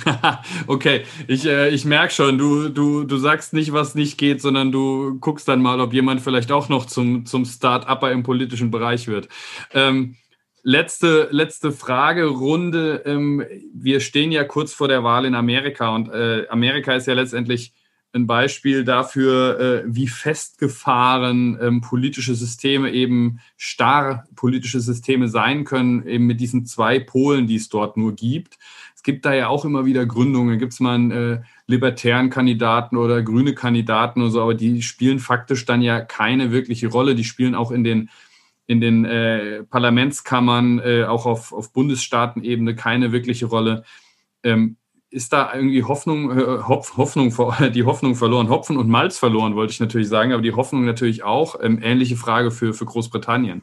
okay, 0.67 1.03
ich, 1.29 1.47
äh, 1.47 1.71
ich 1.71 1.85
merke 1.85 2.13
schon, 2.13 2.37
du, 2.37 2.69
du, 2.69 3.05
du 3.05 3.17
sagst 3.17 3.53
nicht, 3.55 3.73
was 3.73 3.95
nicht 3.95 4.19
geht, 4.19 4.43
sondern 4.43 4.71
du 4.71 5.19
guckst 5.19 5.49
dann 5.49 5.63
mal, 5.63 5.81
ob 5.81 5.95
jemand 5.95 6.21
vielleicht 6.21 6.53
auch 6.53 6.69
noch 6.69 6.87
zum, 6.87 7.25
zum 7.25 7.45
Start-Upper 7.45 8.13
im 8.13 8.23
politischen 8.23 8.71
Bereich 8.71 9.09
wird. 9.09 9.29
Ähm, 9.73 10.17
letzte, 10.65 11.29
letzte 11.31 11.71
Fragerunde. 11.71 13.03
Ähm, 13.05 13.45
wir 13.73 14.01
stehen 14.01 14.33
ja 14.33 14.43
kurz 14.43 14.73
vor 14.73 14.89
der 14.89 15.05
Wahl 15.05 15.27
in 15.27 15.37
Amerika 15.37 15.95
und 15.95 16.09
äh, 16.09 16.49
Amerika 16.49 16.95
ist 16.95 17.07
ja 17.07 17.15
letztendlich 17.15 17.73
ein 18.15 18.27
Beispiel 18.27 18.85
dafür, 18.85 19.61
äh, 19.61 19.83
wie 19.87 20.07
festgefahren 20.07 21.59
ähm, 21.61 21.81
politische 21.81 22.35
Systeme 22.35 22.91
eben 22.93 23.41
starr 23.57 24.27
politische 24.37 24.81
Systeme 24.81 25.29
sein 25.29 25.65
können, 25.65 26.07
eben 26.07 26.27
mit 26.27 26.41
diesen 26.41 26.65
zwei 26.65 27.01
Polen, 27.01 27.47
die 27.47 27.57
es 27.57 27.69
dort 27.69 27.97
nur 27.97 28.15
gibt. 28.15 28.57
Es 28.95 29.03
gibt 29.03 29.27
da 29.27 29.35
ja 29.35 29.49
auch 29.49 29.65
immer 29.65 29.85
wieder 29.85 30.07
Gründungen, 30.07 30.59
gibt 30.59 30.73
es 30.73 30.81
mal 30.81 30.95
einen 30.95 31.11
äh, 31.11 31.43
libertären 31.67 32.31
Kandidaten 32.31 32.97
oder 32.97 33.21
grüne 33.21 33.55
Kandidaten 33.55 34.23
oder 34.23 34.31
so, 34.31 34.41
aber 34.41 34.55
die 34.55 34.81
spielen 34.83 35.19
faktisch 35.19 35.67
dann 35.67 35.83
ja 35.83 36.01
keine 36.01 36.53
wirkliche 36.53 36.87
Rolle. 36.87 37.17
Die 37.17 37.25
spielen 37.25 37.57
auch 37.57 37.73
in 37.73 37.83
den 37.83 38.11
in 38.67 38.81
den 38.81 39.05
äh, 39.05 39.65
Parlamentskammern, 39.65 40.81
äh, 40.81 41.05
auch 41.05 41.27
auf, 41.27 41.53
auf 41.53 41.73
Bundesstaatenebene 41.73 42.75
keine 42.75 43.13
wirkliche 43.13 43.47
Rolle. 43.47 43.85
Ähm, 44.43 44.77
ist 45.11 45.33
da 45.33 45.55
irgendwie 45.55 45.85
Hoffnung, 45.85 46.37
äh, 46.37 46.63
Hopf, 46.67 46.97
Hoffnung, 46.97 47.33
die 47.75 47.85
Hoffnung 47.85 48.15
verloren, 48.17 48.49
Hopfen 48.49 48.77
und 48.77 48.89
Malz 48.89 49.19
verloren, 49.19 49.55
wollte 49.55 49.73
ich 49.73 49.81
natürlich 49.81 50.09
sagen, 50.09 50.33
aber 50.33 50.43
die 50.43 50.55
Hoffnung 50.55 50.85
natürlich 50.85 51.23
auch. 51.23 51.63
Ähm, 51.63 51.81
ähnliche 51.83 52.17
Frage 52.17 52.51
für, 52.51 52.75
für 52.75 52.85
Großbritannien. 52.85 53.63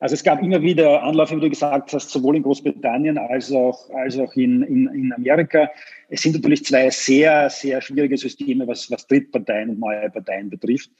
Also 0.00 0.14
es 0.14 0.22
gab 0.22 0.40
immer 0.42 0.62
wieder 0.62 1.02
Anläufe, 1.02 1.36
wie 1.36 1.40
du 1.40 1.50
gesagt 1.50 1.92
hast, 1.92 2.10
sowohl 2.10 2.36
in 2.36 2.44
Großbritannien 2.44 3.18
als 3.18 3.50
auch, 3.50 3.90
als 3.90 4.16
auch 4.16 4.32
in, 4.34 4.62
in, 4.62 4.86
in 4.94 5.12
Amerika. 5.12 5.68
Es 6.08 6.22
sind 6.22 6.36
natürlich 6.36 6.64
zwei 6.64 6.88
sehr, 6.90 7.50
sehr 7.50 7.80
schwierige 7.80 8.16
Systeme, 8.16 8.66
was, 8.68 8.88
was 8.90 9.06
Drittparteien 9.08 9.70
und 9.70 9.80
neue 9.80 10.08
Parteien 10.08 10.48
betrifft. 10.48 10.90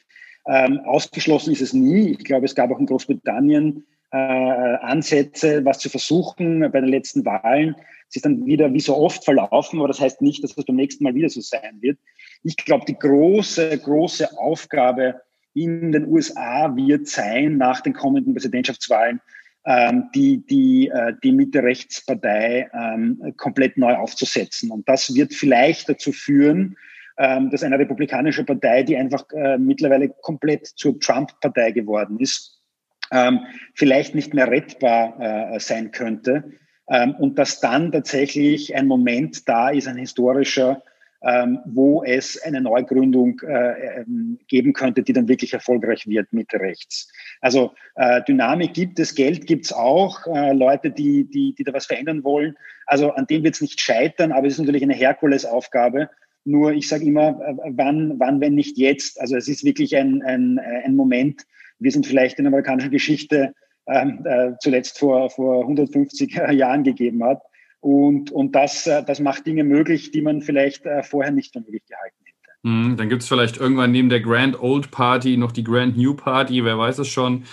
Ähm, 0.48 0.80
ausgeschlossen 0.86 1.52
ist 1.52 1.60
es 1.60 1.74
nie. 1.74 2.12
Ich 2.12 2.24
glaube, 2.24 2.46
es 2.46 2.54
gab 2.54 2.70
auch 2.70 2.78
in 2.78 2.86
Großbritannien 2.86 3.84
äh, 4.10 4.16
Ansätze, 4.16 5.62
was 5.64 5.78
zu 5.78 5.90
versuchen 5.90 6.60
bei 6.60 6.80
den 6.80 6.88
letzten 6.88 7.24
Wahlen. 7.26 7.76
Es 8.08 8.16
ist 8.16 8.24
dann 8.24 8.46
wieder 8.46 8.72
wie 8.72 8.80
so 8.80 8.96
oft 8.96 9.24
verlaufen, 9.24 9.78
aber 9.78 9.88
das 9.88 10.00
heißt 10.00 10.22
nicht, 10.22 10.42
dass 10.42 10.56
es 10.56 10.64
beim 10.64 10.76
nächsten 10.76 11.04
Mal 11.04 11.14
wieder 11.14 11.28
so 11.28 11.42
sein 11.42 11.76
wird. 11.80 11.98
Ich 12.42 12.56
glaube, 12.56 12.86
die 12.86 12.98
große, 12.98 13.78
große 13.78 14.38
Aufgabe 14.38 15.20
in 15.52 15.92
den 15.92 16.06
USA 16.06 16.74
wird 16.74 17.08
sein, 17.08 17.58
nach 17.58 17.82
den 17.82 17.92
kommenden 17.92 18.32
Präsidentschaftswahlen, 18.32 19.20
ähm, 19.66 20.08
die, 20.14 20.38
die, 20.46 20.88
äh, 20.88 21.12
die 21.22 21.32
Mitte-Rechts-Partei 21.32 22.70
ähm, 22.72 23.34
komplett 23.36 23.76
neu 23.76 23.94
aufzusetzen. 23.96 24.70
Und 24.70 24.88
das 24.88 25.14
wird 25.14 25.34
vielleicht 25.34 25.90
dazu 25.90 26.12
führen, 26.12 26.76
ähm, 27.18 27.50
dass 27.50 27.62
eine 27.62 27.78
republikanische 27.78 28.44
Partei, 28.44 28.82
die 28.82 28.96
einfach 28.96 29.24
äh, 29.32 29.58
mittlerweile 29.58 30.08
komplett 30.08 30.66
zur 30.66 30.98
Trump-Partei 31.00 31.72
geworden 31.72 32.18
ist, 32.20 32.62
ähm, 33.10 33.40
vielleicht 33.74 34.14
nicht 34.14 34.34
mehr 34.34 34.48
rettbar 34.48 35.54
äh, 35.54 35.60
sein 35.60 35.90
könnte. 35.90 36.52
Ähm, 36.88 37.14
und 37.18 37.38
dass 37.38 37.60
dann 37.60 37.92
tatsächlich 37.92 38.74
ein 38.74 38.86
Moment 38.86 39.48
da 39.48 39.70
ist, 39.70 39.88
ein 39.88 39.96
historischer, 39.96 40.82
ähm, 41.22 41.58
wo 41.66 42.04
es 42.04 42.40
eine 42.40 42.60
Neugründung 42.60 43.40
äh, 43.40 44.00
ähm, 44.00 44.38
geben 44.46 44.72
könnte, 44.72 45.02
die 45.02 45.12
dann 45.12 45.26
wirklich 45.28 45.52
erfolgreich 45.52 46.06
wird 46.06 46.32
Mitte 46.32 46.60
rechts. 46.60 47.10
Also 47.40 47.72
äh, 47.96 48.22
Dynamik 48.22 48.72
gibt 48.72 49.00
es, 49.00 49.14
Geld 49.14 49.46
gibt 49.46 49.64
es 49.64 49.72
auch, 49.72 50.26
äh, 50.28 50.52
Leute, 50.52 50.90
die, 50.90 51.28
die, 51.28 51.54
die 51.54 51.64
da 51.64 51.72
was 51.72 51.86
verändern 51.86 52.22
wollen. 52.22 52.56
Also 52.86 53.10
an 53.10 53.26
dem 53.26 53.42
wird 53.42 53.56
es 53.56 53.60
nicht 53.60 53.80
scheitern, 53.80 54.30
aber 54.30 54.46
es 54.46 54.54
ist 54.54 54.60
natürlich 54.60 54.82
eine 54.82 54.94
Herkulesaufgabe. 54.94 56.08
Nur 56.48 56.72
ich 56.72 56.88
sage 56.88 57.04
immer, 57.04 57.38
äh, 57.40 57.72
wann, 57.74 58.18
wann, 58.18 58.40
wenn 58.40 58.54
nicht 58.54 58.78
jetzt? 58.78 59.20
Also 59.20 59.36
es 59.36 59.48
ist 59.48 59.64
wirklich 59.64 59.94
ein, 59.96 60.22
ein, 60.22 60.58
ein 60.58 60.96
Moment. 60.96 61.42
Wir 61.78 61.92
sind 61.92 62.06
vielleicht 62.06 62.38
in 62.38 62.44
der 62.44 62.52
amerikanischen 62.52 62.90
Geschichte 62.90 63.52
ähm, 63.86 64.24
äh, 64.24 64.52
zuletzt 64.60 64.98
vor, 64.98 65.28
vor 65.28 65.60
150 65.62 66.32
Jahren 66.52 66.84
gegeben 66.84 67.22
hat. 67.22 67.42
Und, 67.80 68.30
und 68.30 68.54
das, 68.54 68.86
äh, 68.86 69.04
das 69.04 69.20
macht 69.20 69.46
Dinge 69.46 69.62
möglich, 69.62 70.10
die 70.10 70.22
man 70.22 70.40
vielleicht 70.40 70.86
äh, 70.86 71.02
vorher 71.02 71.32
nicht 71.32 71.52
für 71.52 71.60
möglich 71.60 71.82
gehalten 71.86 72.16
hätte. 72.24 72.56
Mhm, 72.62 72.96
dann 72.96 73.08
gibt 73.10 73.22
es 73.22 73.28
vielleicht 73.28 73.58
irgendwann 73.58 73.92
neben 73.92 74.08
der 74.08 74.20
Grand 74.20 74.60
Old 74.60 74.90
Party 74.90 75.36
noch 75.36 75.52
die 75.52 75.64
Grand 75.64 75.98
New 75.98 76.14
Party, 76.14 76.64
wer 76.64 76.78
weiß 76.78 76.98
es 76.98 77.08
schon. 77.08 77.44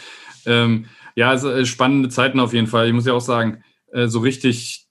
Ähm, 0.45 0.85
ja, 1.15 1.29
also 1.29 1.51
äh, 1.51 1.65
spannende 1.65 2.07
Zeiten 2.07 2.39
auf 2.39 2.53
jeden 2.53 2.67
Fall. 2.67 2.87
Ich 2.87 2.93
muss 2.93 3.05
ja 3.05 3.13
auch 3.13 3.19
sagen, 3.19 3.61
äh, 3.91 4.07
so 4.07 4.19
richtig 4.19 4.84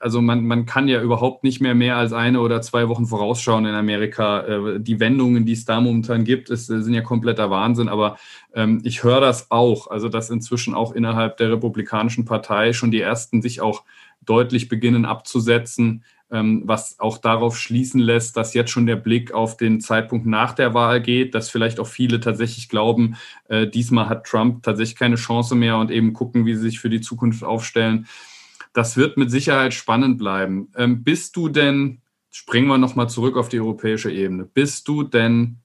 also 0.00 0.20
man, 0.20 0.46
man 0.46 0.66
kann 0.66 0.88
ja 0.88 1.00
überhaupt 1.00 1.44
nicht 1.44 1.60
mehr 1.60 1.74
mehr 1.74 1.96
als 1.96 2.12
eine 2.12 2.40
oder 2.40 2.62
zwei 2.62 2.88
Wochen 2.88 3.06
vorausschauen 3.06 3.66
in 3.66 3.74
Amerika. 3.74 4.40
Äh, 4.40 4.80
die 4.80 5.00
Wendungen, 5.00 5.44
die 5.46 5.52
es 5.52 5.64
da 5.64 5.80
momentan 5.80 6.24
gibt, 6.24 6.50
ist, 6.50 6.70
äh, 6.70 6.82
sind 6.82 6.94
ja 6.94 7.02
kompletter 7.02 7.50
Wahnsinn. 7.50 7.88
Aber 7.88 8.16
ähm, 8.54 8.80
ich 8.84 9.02
höre 9.02 9.20
das 9.20 9.50
auch, 9.50 9.88
also 9.88 10.08
dass 10.08 10.30
inzwischen 10.30 10.74
auch 10.74 10.92
innerhalb 10.92 11.36
der 11.36 11.52
Republikanischen 11.52 12.24
Partei 12.24 12.72
schon 12.72 12.90
die 12.90 13.00
ersten 13.00 13.42
sich 13.42 13.60
auch 13.60 13.84
deutlich 14.24 14.68
beginnen 14.68 15.04
abzusetzen, 15.04 16.02
ähm, 16.30 16.62
was 16.64 16.98
auch 16.98 17.18
darauf 17.18 17.58
schließen 17.58 18.00
lässt, 18.00 18.36
dass 18.36 18.54
jetzt 18.54 18.70
schon 18.70 18.86
der 18.86 18.96
Blick 18.96 19.32
auf 19.32 19.56
den 19.56 19.80
Zeitpunkt 19.80 20.26
nach 20.26 20.54
der 20.54 20.74
Wahl 20.74 21.02
geht, 21.02 21.34
dass 21.34 21.50
vielleicht 21.50 21.78
auch 21.78 21.86
viele 21.86 22.20
tatsächlich 22.20 22.68
glauben, 22.68 23.16
äh, 23.48 23.66
diesmal 23.66 24.08
hat 24.08 24.24
Trump 24.24 24.62
tatsächlich 24.62 24.98
keine 24.98 25.16
Chance 25.16 25.54
mehr 25.54 25.76
und 25.76 25.90
eben 25.90 26.12
gucken, 26.14 26.46
wie 26.46 26.54
sie 26.54 26.62
sich 26.62 26.80
für 26.80 26.90
die 26.90 27.02
Zukunft 27.02 27.44
aufstellen. 27.44 28.06
Das 28.74 28.96
wird 28.98 29.16
mit 29.16 29.30
Sicherheit 29.30 29.72
spannend 29.72 30.18
bleiben. 30.18 30.68
Ähm, 30.76 31.02
bist 31.02 31.36
du 31.36 31.48
denn, 31.48 32.02
springen 32.30 32.66
wir 32.66 32.76
nochmal 32.76 33.08
zurück 33.08 33.36
auf 33.36 33.48
die 33.48 33.60
europäische 33.60 34.12
Ebene, 34.12 34.44
bist 34.44 34.88
du 34.88 35.04
denn 35.04 35.60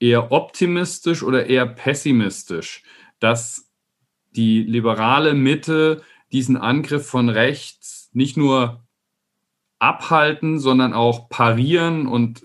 eher 0.00 0.32
optimistisch 0.32 1.22
oder 1.22 1.46
eher 1.46 1.66
pessimistisch, 1.66 2.82
dass 3.20 3.70
die 4.34 4.62
liberale 4.62 5.34
Mitte 5.34 6.02
diesen 6.32 6.56
Angriff 6.56 7.06
von 7.06 7.28
rechts 7.28 8.10
nicht 8.12 8.36
nur 8.36 8.84
abhalten, 9.78 10.58
sondern 10.58 10.94
auch 10.94 11.28
parieren 11.28 12.06
und 12.06 12.42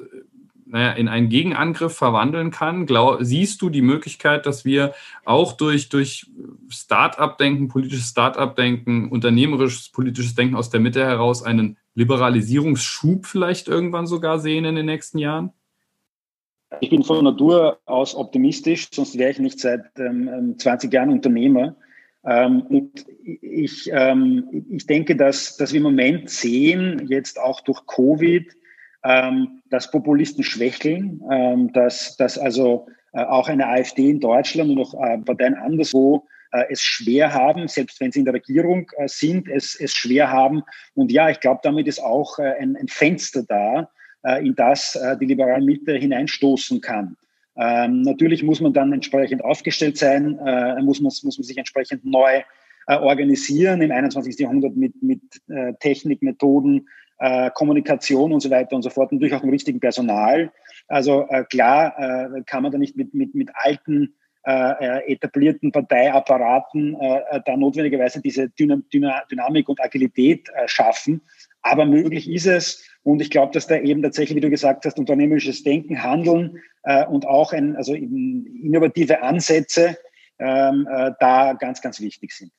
naja, 0.65 0.91
in 0.91 1.07
einen 1.07 1.30
Gegenangriff 1.30 1.95
verwandeln 1.95 2.51
kann? 2.51 2.86
Glaub, 2.86 3.17
siehst 3.22 3.61
du 3.61 3.70
die 3.70 3.82
Möglichkeit, 3.82 4.45
dass 4.45 4.65
wir 4.65 4.93
auch 5.26 5.53
durch, 5.53 5.89
durch 5.89 6.28
Start-up-Denken, 6.70 7.67
politisches 7.67 8.09
Start-up-Denken, 8.09 9.09
unternehmerisches 9.09 9.89
politisches 9.89 10.36
Denken 10.36 10.55
aus 10.55 10.70
der 10.70 10.80
Mitte 10.80 11.05
heraus 11.05 11.43
einen 11.43 11.78
Liberalisierungsschub 11.95 13.26
vielleicht 13.26 13.67
irgendwann 13.67 14.07
sogar 14.07 14.39
sehen 14.39 14.65
in 14.65 14.76
den 14.76 14.86
nächsten 14.86 15.17
Jahren? 15.17 15.51
Ich 16.82 16.89
bin 16.89 17.03
von 17.03 17.24
Natur 17.24 17.80
aus 17.86 18.15
optimistisch, 18.15 18.89
sonst 18.91 19.17
wäre 19.17 19.32
ich 19.32 19.39
nicht 19.39 19.59
seit 19.59 19.86
ähm, 19.97 20.55
20 20.57 20.93
Jahren 20.93 21.09
Unternehmer. 21.09 21.76
Ähm, 22.24 22.61
und 22.61 23.05
ich, 23.41 23.89
ähm, 23.91 24.65
ich 24.70 24.86
denke, 24.86 25.15
dass, 25.15 25.57
dass 25.57 25.74
wir 25.74 25.78
im 25.78 25.84
Moment 25.84 26.30
sehen, 26.30 27.07
jetzt 27.09 27.39
auch 27.39 27.61
durch 27.61 27.86
Covid, 27.88 28.55
ähm, 29.03 29.61
dass 29.70 29.89
Populisten 29.89 30.43
schwächeln, 30.43 31.22
ähm, 31.32 31.72
dass, 31.74 32.17
dass 32.17 32.38
also 32.38 32.88
äh, 33.13 33.24
auch 33.24 33.47
eine 33.47 33.67
AfD 33.67 34.09
in 34.09 34.20
Deutschland 34.20 34.70
und 34.72 34.80
auch 34.80 34.93
äh, 34.93 35.17
Parteien 35.20 35.55
anderswo 35.55 36.28
es 36.70 36.82
schwer 36.82 37.34
haben, 37.34 37.68
selbst 37.68 38.00
wenn 38.00 38.12
sie 38.12 38.20
in 38.20 38.26
der 38.26 38.34
Regierung 38.34 38.89
äh, 38.97 39.08
sind, 39.08 39.47
es, 39.47 39.76
es 39.80 39.93
schwer 39.93 40.32
haben. 40.32 40.64
Und 40.95 41.12
ja, 41.12 41.30
ich 41.30 41.39
glaube, 41.39 41.62
damit 41.64 41.88
ist 41.88 42.00
auch 42.00 42.39
äh, 42.39 42.56
ein, 42.60 42.76
ein 42.76 42.88
Fenster 42.88 43.43
da, 43.43 43.89
äh, 44.24 44.45
in 44.45 44.56
das 44.56 44.95
äh, 44.95 45.18
die 45.18 45.26
liberale 45.26 45.64
Mitte 45.64 45.93
hineinstoßen 45.93 46.82
kann. 46.82 47.16
Ähm, 47.58 48.02
natürlich 48.02 48.43
muss 48.43 48.62
man 48.62 48.74
dann 48.74 48.93
entsprechend 48.93 49.43
aufgestellt 49.43 49.97
sein, 49.97 50.39
äh, 50.45 50.82
muss, 50.82 51.02
man, 51.02 51.12
muss 51.24 51.38
man 51.38 51.43
sich 51.43 51.58
entsprechend 51.58 52.06
neu 52.06 52.41
äh, 52.88 52.95
organisieren 52.95 53.82
im 53.82 53.91
21. 53.91 54.39
Jahrhundert 54.39 54.76
mit, 54.76 55.02
mit 55.04 55.22
äh, 55.50 55.74
Technik, 55.80 56.22
Methoden, 56.22 56.88
äh, 57.20 57.52
Kommunikation 57.54 58.32
und 58.32 58.39
so 58.39 58.50
weiter 58.50 58.76
und 58.76 58.82
so 58.82 58.89
fort, 58.89 59.12
natürlich 59.12 59.34
auch 59.34 59.43
im 59.43 59.50
richtigen 59.50 59.80
Personal. 59.80 60.52
Also 60.88 61.28
äh, 61.30 61.43
klar 61.43 61.93
äh, 62.00 62.43
kann 62.45 62.64
man 62.64 62.72
da 62.72 62.78
nicht 62.78 62.95
mit, 62.95 63.14
mit, 63.14 63.36
mit 63.36 63.50
alten 63.54 64.16
äh, 64.43 64.51
äh 64.51 65.13
etablierten 65.13 65.71
Parteiapparaten 65.71 66.95
äh, 66.99 67.19
äh, 67.31 67.41
da 67.45 67.57
notwendigerweise 67.57 68.21
diese 68.21 68.49
Dynam 68.49 68.83
Dynamik 68.91 69.69
und 69.69 69.81
Agilität 69.81 70.49
äh, 70.49 70.67
schaffen. 70.67 71.21
Aber 71.61 71.85
möglich 71.85 72.29
ist 72.29 72.45
es. 72.45 72.85
Und 73.03 73.21
ich 73.21 73.29
glaube, 73.29 73.53
dass 73.53 73.67
da 73.67 73.77
eben 73.77 74.01
tatsächlich, 74.01 74.35
wie 74.35 74.41
du 74.41 74.49
gesagt 74.49 74.85
hast, 74.85 74.99
unternehmerisches 74.99 75.63
Denken, 75.63 76.03
Handeln 76.03 76.59
äh, 76.83 77.05
und 77.05 77.25
auch 77.27 77.53
ein, 77.53 77.75
also 77.75 77.93
innovative 77.93 79.21
Ansätze 79.21 79.97
ähm, 80.39 80.87
äh, 80.89 81.11
da 81.19 81.53
ganz, 81.53 81.81
ganz 81.81 81.99
wichtig 81.99 82.31
sind. 82.31 82.51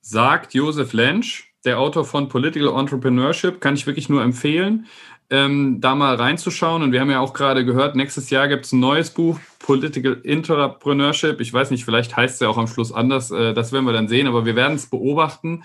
Sagt 0.00 0.54
Josef 0.54 0.92
Lensch, 0.92 1.52
der 1.64 1.78
Autor 1.78 2.04
von 2.04 2.28
Political 2.28 2.78
Entrepreneurship, 2.78 3.60
kann 3.60 3.74
ich 3.74 3.86
wirklich 3.86 4.08
nur 4.08 4.22
empfehlen, 4.22 4.86
ähm, 5.32 5.80
da 5.80 5.94
mal 5.94 6.14
reinzuschauen. 6.14 6.82
Und 6.82 6.92
wir 6.92 7.00
haben 7.00 7.10
ja 7.10 7.20
auch 7.20 7.32
gerade 7.32 7.64
gehört, 7.64 7.96
nächstes 7.96 8.28
Jahr 8.30 8.46
gibt 8.48 8.66
es 8.66 8.72
ein 8.72 8.80
neues 8.80 9.10
Buch, 9.10 9.40
Political 9.58 10.20
Entrepreneurship. 10.22 11.40
Ich 11.40 11.52
weiß 11.52 11.70
nicht, 11.70 11.84
vielleicht 11.84 12.16
heißt 12.16 12.34
es 12.34 12.40
ja 12.40 12.48
auch 12.48 12.58
am 12.58 12.66
Schluss 12.66 12.92
anders, 12.92 13.30
äh, 13.30 13.54
das 13.54 13.72
werden 13.72 13.86
wir 13.86 13.94
dann 13.94 14.08
sehen, 14.08 14.26
aber 14.26 14.44
wir 14.44 14.54
werden 14.54 14.74
es 14.74 14.90
beobachten. 14.90 15.64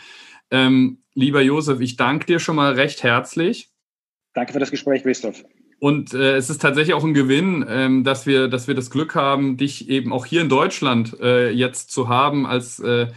Ähm, 0.50 1.00
lieber 1.14 1.42
Josef, 1.42 1.82
ich 1.82 1.98
danke 1.98 2.26
dir 2.26 2.40
schon 2.40 2.56
mal 2.56 2.74
recht 2.74 3.04
herzlich. 3.04 3.70
Danke 4.34 4.54
für 4.54 4.60
das 4.60 4.72
Gespräch, 4.72 5.04
Christoph. 5.04 5.44
Und 5.80 6.14
äh, 6.14 6.38
es 6.38 6.50
ist 6.50 6.62
tatsächlich 6.62 6.96
auch 6.96 7.04
ein 7.04 7.14
Gewinn, 7.14 7.66
ähm, 7.68 8.04
dass, 8.04 8.26
wir, 8.26 8.48
dass 8.48 8.68
wir 8.68 8.74
das 8.74 8.90
Glück 8.90 9.16
haben, 9.16 9.58
dich 9.58 9.90
eben 9.90 10.14
auch 10.14 10.26
hier 10.26 10.42
in 10.42 10.50
Deutschland 10.50 11.20
äh, 11.20 11.52
jetzt 11.52 11.92
zu 11.92 12.08
haben 12.08 12.48
als 12.48 12.80
äh, 12.80 13.08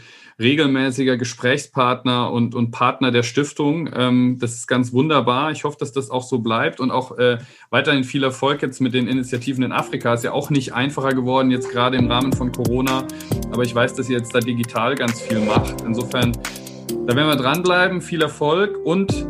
regelmäßiger 0.40 1.16
Gesprächspartner 1.16 2.32
und, 2.32 2.54
und 2.54 2.70
Partner 2.70 3.10
der 3.10 3.22
Stiftung. 3.22 3.90
Ähm, 3.94 4.38
das 4.40 4.54
ist 4.54 4.66
ganz 4.66 4.92
wunderbar. 4.92 5.52
Ich 5.52 5.64
hoffe, 5.64 5.76
dass 5.78 5.92
das 5.92 6.10
auch 6.10 6.22
so 6.22 6.38
bleibt 6.38 6.80
und 6.80 6.90
auch 6.90 7.18
äh, 7.18 7.38
weiterhin 7.68 8.04
viel 8.04 8.24
Erfolg 8.24 8.62
jetzt 8.62 8.80
mit 8.80 8.94
den 8.94 9.06
Initiativen 9.06 9.62
in 9.62 9.72
Afrika. 9.72 10.14
Ist 10.14 10.24
ja 10.24 10.32
auch 10.32 10.50
nicht 10.50 10.72
einfacher 10.72 11.10
geworden, 11.10 11.50
jetzt 11.50 11.70
gerade 11.70 11.98
im 11.98 12.10
Rahmen 12.10 12.32
von 12.32 12.50
Corona. 12.50 13.04
Aber 13.52 13.62
ich 13.62 13.74
weiß, 13.74 13.94
dass 13.94 14.08
ihr 14.08 14.16
jetzt 14.16 14.34
da 14.34 14.40
digital 14.40 14.94
ganz 14.94 15.20
viel 15.20 15.40
macht. 15.40 15.82
Insofern, 15.82 16.32
da 17.06 17.14
werden 17.14 17.28
wir 17.28 17.36
dranbleiben. 17.36 18.00
Viel 18.00 18.22
Erfolg 18.22 18.76
und 18.84 19.26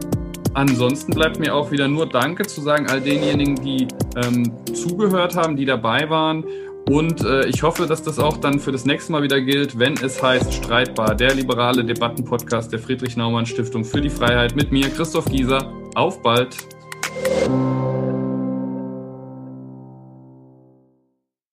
Ansonsten 0.53 1.13
bleibt 1.13 1.39
mir 1.39 1.55
auch 1.55 1.71
wieder 1.71 1.87
nur 1.87 2.09
Danke 2.09 2.43
zu 2.43 2.61
sagen 2.61 2.89
all 2.89 3.01
denjenigen, 3.01 3.55
die 3.55 3.87
ähm, 4.17 4.53
zugehört 4.75 5.37
haben, 5.37 5.55
die 5.55 5.65
dabei 5.65 6.11
waren 6.11 6.45
und 6.89 7.25
äh, 7.25 7.47
ich 7.47 7.63
hoffe, 7.63 7.87
dass 7.87 8.03
das 8.03 8.19
auch 8.19 8.37
dann 8.37 8.59
für 8.59 8.73
das 8.73 8.85
nächste 8.85 9.13
Mal 9.13 9.23
wieder 9.23 9.41
gilt, 9.41 9.79
wenn 9.79 9.95
es 9.95 10.23
heißt 10.23 10.53
Streitbar, 10.53 11.15
der 11.15 11.35
liberale 11.35 11.85
Debattenpodcast 11.85 12.73
der 12.73 12.79
Friedrich 12.79 13.17
Naumann 13.17 13.47
Stiftung 13.47 13.85
für 13.85 14.01
die 14.01 14.11
Freiheit 14.11 14.57
mit 14.57 14.73
mir, 14.73 14.89
Christoph 14.89 15.27
Gieser. 15.27 15.73
Auf 15.95 16.23
bald! 16.23 16.57